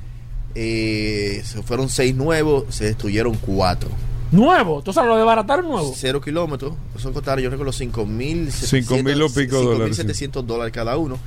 [0.56, 3.90] Eh, se fueron seis nuevos, se destruyeron cuatro.
[4.32, 4.82] Nuevo.
[4.84, 5.92] ¿Tú sabes lo de baratar nuevo?
[5.96, 6.74] Cero kilómetros.
[6.96, 8.52] Eso costaron, yo recuerdo, cinco mil.
[8.52, 10.02] Cinco mil o pico dólares, sí.
[10.04, 11.18] 700 dólares cada uno.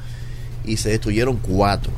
[0.64, 1.92] Y se destruyeron cuatro.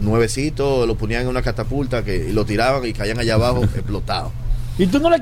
[0.00, 4.32] Nuevecitos, lo ponían en una catapulta que lo tiraban y caían allá abajo explotados.
[4.76, 5.16] Y tú no le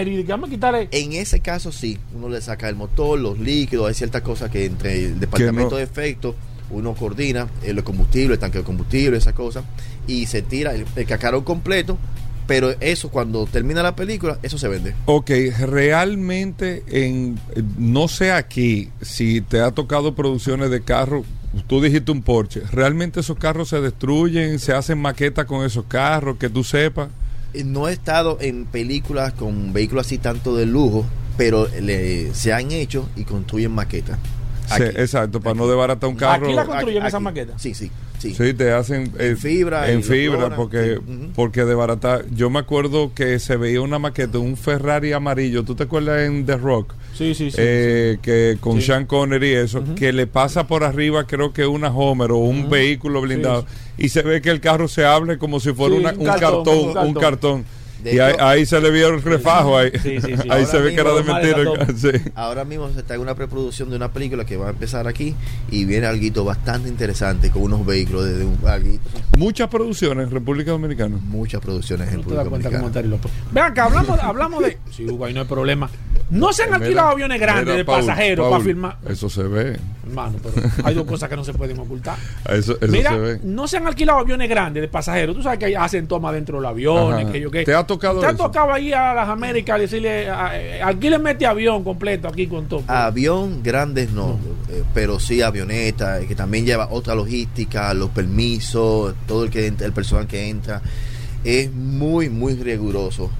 [0.00, 0.24] Eri.
[0.24, 0.88] que Vamos a quitarle.
[0.90, 4.66] En ese caso sí, uno le saca el motor, los líquidos, hay ciertas cosas que
[4.66, 6.34] entre el departamento no- de efectos
[6.70, 9.64] uno coordina el combustible, el tanque de combustible, esas cosas,
[10.06, 11.98] y se tira el, el cacarón completo,
[12.46, 14.94] pero eso cuando termina la película, eso se vende.
[15.06, 15.30] Ok,
[15.68, 17.38] realmente en
[17.78, 21.24] no sé aquí si te ha tocado producciones de carros,
[21.66, 26.36] tú dijiste un Porsche, realmente esos carros se destruyen, se hacen maquetas con esos carros,
[26.38, 27.08] que tú sepas.
[27.54, 31.04] Eh, No he estado en películas con vehículos así tanto de lujo,
[31.36, 34.18] pero le- se han hecho y construyen maquetas.
[34.76, 36.46] Sí, exacto, para no desbaratar un carro.
[36.46, 37.24] ¿Aquí la construyen Aquí- esa aquí.
[37.24, 37.58] maqueta?
[37.58, 38.34] Sí, sí, sí.
[38.34, 42.20] Sí, te hacen eh, fibra y En fibra, porque, sí, porque de barata.
[42.30, 45.64] Yo me acuerdo que se veía una maqueta, un Ferrari amarillo.
[45.64, 46.94] ¿Tú te acuerdas en The Rock?
[47.14, 47.56] Sí, sí, sí.
[47.60, 48.86] Eh, que con Sí.
[48.86, 52.70] Sean Connery y eso, que le pasa por arriba, creo que una Homer o un
[52.70, 53.66] vehículo blindado,
[53.98, 56.24] y se ve que el carro se abre como si fuera Sí, una- un un,
[56.26, 57.64] cartón, cartón, un un cartón.
[58.02, 59.76] De y ahí, hecho- ahí se le vio el refajo.
[59.78, 60.32] Ahí, Sí, sí, sí.
[60.42, 61.86] ahí Ahora se ve que era de mismo- mentira.
[61.96, 62.30] Sí.
[62.34, 65.34] Ahora mismo se está en una preproducción de una película que va a empezar aquí
[65.70, 69.08] y viene algo bastante interesante con unos vehículos desde un alguito.
[69.36, 71.18] Muchas producciones en República Dominicana.
[71.22, 72.90] Muchas producciones en República Dominicana.
[73.52, 74.78] Ven acá, hablamos, hablamos de.
[74.90, 75.90] Sí, Hugo, ahí no hay problema.
[76.30, 78.96] No se han Mira, alquilado aviones grandes mira, de Paul, pasajeros Paul, para filmar.
[79.08, 79.78] Eso se ve.
[80.06, 82.16] Hermano, pero hay dos cosas que no se pueden ocultar.
[82.48, 83.40] Eso, eso Mira, se ve.
[83.44, 85.36] no se han alquilado aviones grandes de pasajeros.
[85.36, 87.14] Tú sabes que hacen toma dentro del avión.
[87.14, 87.32] Ajá.
[87.32, 90.52] Que yo, que, ¿Te ha tocado ¿Te ha tocado ahí a las Américas decirle, a-
[90.84, 92.82] alquílenme este avión completo aquí con todo?
[92.88, 94.38] Avión grandes no,
[94.68, 99.66] eh, pero sí avioneta, eh, que también lleva otra logística, los permisos, todo el que
[99.66, 100.80] el personal que entra.
[101.44, 103.30] Es muy, muy riguroso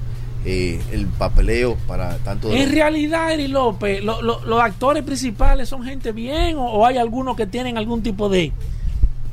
[0.44, 5.02] eh, el papeleo para tanto de En los- realidad, Eri López, lo- lo- los actores
[5.02, 8.52] principales son gente bien o, o hay algunos que tienen algún tipo de...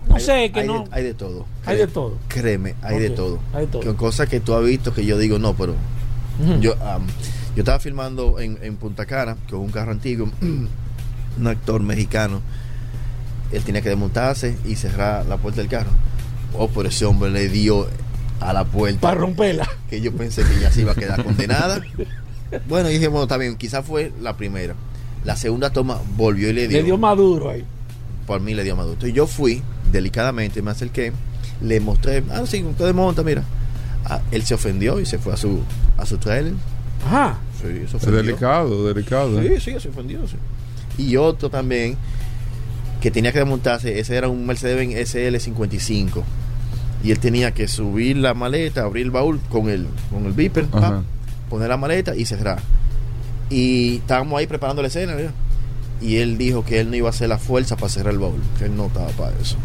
[0.09, 0.79] No hay- sé, que hay no...
[0.83, 1.45] De, hay de todo.
[1.65, 2.17] Hay de todo.
[2.27, 3.39] Créeme, hay de todo.
[3.53, 3.83] hay de todo.
[3.83, 5.75] Con cosas que tú has visto que yo digo, no, pero
[6.61, 7.05] yo, am,
[7.55, 12.41] yo estaba filmando en, en Punta Cana con un carro antiguo, un actor mexicano.
[13.51, 15.89] Él tenía que desmontarse y cerrar la puerta del carro.
[16.53, 17.87] Oh, pero ese hombre le dio
[18.39, 19.01] a la puerta.
[19.01, 19.67] Para romperla.
[19.89, 21.81] Que yo pensé que ya se iba a quedar condenada.
[22.67, 24.73] Bueno, dije, bueno, está bien, quizás fue la primera.
[25.25, 26.77] La segunda toma volvió y le dio.
[26.77, 27.65] Le dio maduro ahí.
[28.25, 28.93] Por mí le dio maduro.
[28.93, 29.61] Entonces yo fui,
[29.91, 31.11] delicadamente, me acerqué,
[31.61, 33.43] le mostré, ah, sí, usted desmonta, mira.
[34.05, 35.61] Ah, él se ofendió y se fue a su,
[35.97, 36.53] a su trailer.
[37.05, 37.37] Ajá.
[37.61, 38.23] Sí, se ofendió.
[38.23, 39.41] delicado, delicado.
[39.41, 39.59] ¿eh?
[39.59, 40.25] Sí, sí, se ofendió.
[40.27, 40.37] sí.
[40.97, 41.97] Y otro también
[43.01, 46.23] que tenía que desmontarse, ese era un Mercedes-Benz SL55.
[47.03, 50.65] Y él tenía que subir la maleta, abrir el baúl con el, con el beeper,
[51.49, 52.59] poner la maleta y cerrar.
[53.49, 55.31] Y estábamos ahí preparando la escena, ¿verdad?
[56.01, 58.41] Y él dijo que él no iba a hacer la fuerza para cerrar el baúl,
[58.57, 59.57] que él no estaba para eso.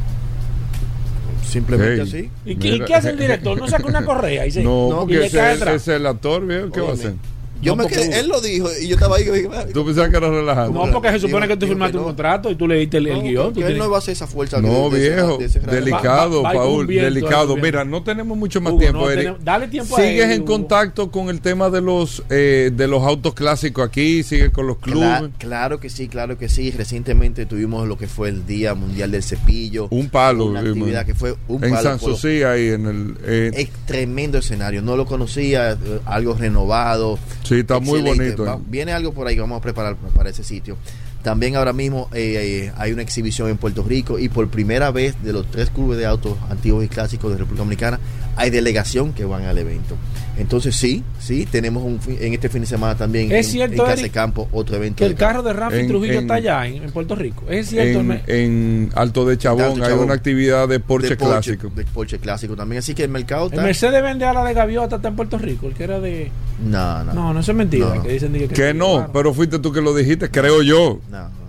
[1.46, 2.30] Simplemente así.
[2.46, 3.58] ¿Y qué, y qué hace el director?
[3.58, 6.46] ¿No saca una correa y se, No, y porque le ese, ese es el actor.
[6.72, 7.14] ¿Qué va a hacer?
[7.62, 9.24] Yo No, me quedé, él lo dijo y yo estaba ahí.
[9.24, 10.84] que dije, Tú pensabas que era relajando.
[10.86, 13.14] No, porque se supone que tú firmaste que un contrato y tú leíste el, el
[13.18, 13.52] No, guion.
[13.54, 14.60] tú él tienes- no va a hacer esa fuerza.
[14.60, 15.76] No, de- de ese- viejo, de ese grado.
[15.78, 17.56] delicado, Va- va- Paul, viento, delicado.
[17.56, 19.18] Mira, no tenemos mucho más Hugo, tiempo, no Eric.
[19.22, 20.52] tenemos- dale tiempo a ¿Sigues él, en Hugo.
[20.52, 24.22] contacto con el tema de los eh, de los autos clásicos aquí?
[24.24, 25.08] ¿Sigues con los clubes?
[25.08, 26.70] Cla- claro que sí, claro que sí.
[26.72, 29.86] Recientemente tuvimos lo que fue el Día Mundial del Cepillo.
[29.90, 31.06] Un palo, Una eh, actividad man.
[31.06, 31.82] que fue un en palo.
[31.82, 33.14] San Susi, ahí en el...
[33.24, 34.82] eh, Es tremendo escenario.
[34.82, 35.76] No lo conocía, eh,
[36.06, 37.18] algo renovado.
[37.44, 38.58] Sí, está muy bonito, Va- eh.
[38.66, 40.76] viene algo por ahí que vamos a preparar para ese sitio.
[41.22, 45.14] También ahora mismo eh, eh, hay una exhibición en Puerto Rico y por primera vez
[45.22, 48.00] de los tres clubes de autos antiguos y clásicos de República Dominicana
[48.34, 49.96] hay delegación que van al evento.
[50.42, 53.82] Entonces sí, sí, tenemos un fin- en este fin de semana también Es en, cierto,
[53.82, 54.98] en Casa Eric, Campo otro evento.
[54.98, 55.42] Que el carro.
[55.42, 57.44] de Rafi En- Trujillo en- está allá en, en Puerto Rico.
[57.48, 58.00] Es cierto.
[58.26, 61.72] en, Alto de Chabón Alto de hay una actividad de Porsche, de Porsche clásico.
[61.74, 62.80] De Porsche clásico también.
[62.80, 63.62] Así que el mercado el está.
[63.62, 65.66] Mercedes vende a la de Gaviota está en Puerto Rico.
[65.68, 66.30] El que era de.
[66.64, 67.12] No, no.
[67.14, 67.86] No, no, eso es mentira.
[67.86, 68.02] No, no.
[68.02, 71.00] Que dicen que, Que no, pero fuiste tú que lo dijiste, creo yo.
[71.10, 71.41] No,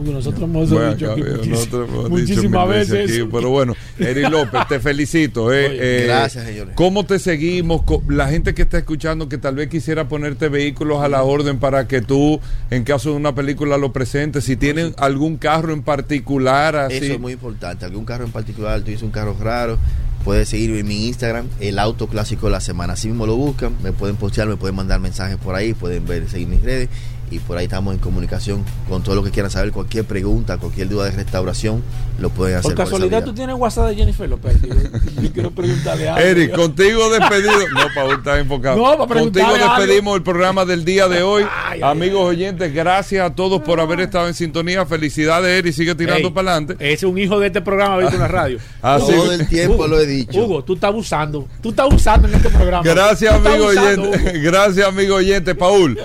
[0.00, 3.10] Uy, nosotros hemos Bueno, dicho aquí cabrón, nosotros hemos dicho muchísimas mil veces.
[3.10, 5.52] aquí, pero bueno, Eri López, te felicito.
[5.52, 6.74] eh, Oye, eh, gracias, señores.
[6.76, 7.82] ¿Cómo te seguimos?
[8.08, 11.88] La gente que está escuchando que tal vez quisiera ponerte vehículos a la orden para
[11.88, 14.44] que tú, en caso de una película, lo presentes.
[14.44, 16.96] Si tienen algún carro en particular, así.
[16.96, 17.84] Eso es muy importante.
[17.84, 19.78] Algún carro en particular, tú dices un carro raro,
[20.24, 22.92] puedes seguirme en mi Instagram, el auto clásico de la semana.
[22.94, 26.28] Así mismo lo buscan, me pueden postear, me pueden mandar mensajes por ahí, pueden ver,
[26.28, 26.88] seguir mis redes
[27.30, 30.88] y por ahí estamos en comunicación con todo lo que quieran saber, cualquier pregunta, cualquier
[30.88, 31.82] duda de restauración,
[32.18, 32.74] lo pueden hacer.
[32.74, 34.56] Por casualidad tú tienes WhatsApp de Jennifer López.
[35.22, 36.20] Yo, quiero preguntarle algo.
[36.20, 37.68] Eric, contigo despedido.
[37.74, 38.76] No, Paul está enfocado.
[38.76, 41.42] No, para contigo despedimos el programa del día de hoy.
[41.42, 44.84] Ay, ay, Amigos oyentes, gracias a todos por haber estado en sintonía.
[44.86, 45.72] Felicidades, Eric.
[45.72, 46.74] Sigue tirando para adelante.
[46.78, 48.58] Ese es un hijo de este programa, viste en la radio.
[48.82, 50.44] Así Todo el tiempo Hugo, lo he dicho.
[50.44, 51.46] Hugo, tú estás abusando.
[51.62, 52.82] Tú estás abusando en este programa.
[52.82, 54.30] Gracias, amigo abusando, oyente.
[54.30, 54.40] Hugo.
[54.42, 55.54] Gracias, amigo oyente.
[55.54, 55.98] Paul.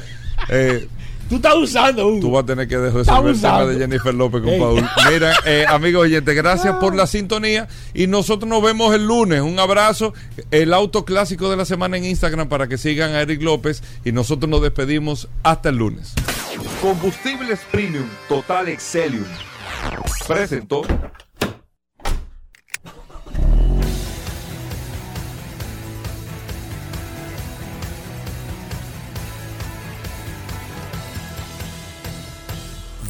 [0.50, 0.88] Eh,
[1.34, 2.20] Tú estás usando, Hugo.
[2.20, 3.68] Tú vas a tener que resolver el tema abusando.
[3.70, 4.60] de Jennifer López con Ey.
[4.60, 4.88] Paul.
[5.12, 9.42] Mira, eh, amigos oyentes, gracias por la sintonía y nosotros nos vemos el lunes.
[9.42, 10.14] Un abrazo.
[10.52, 14.12] El auto clásico de la semana en Instagram para que sigan a Eric López y
[14.12, 16.14] nosotros nos despedimos hasta el lunes.
[16.84, 19.26] Combustibles Premium Total Excelium.
[20.28, 20.84] Presentó.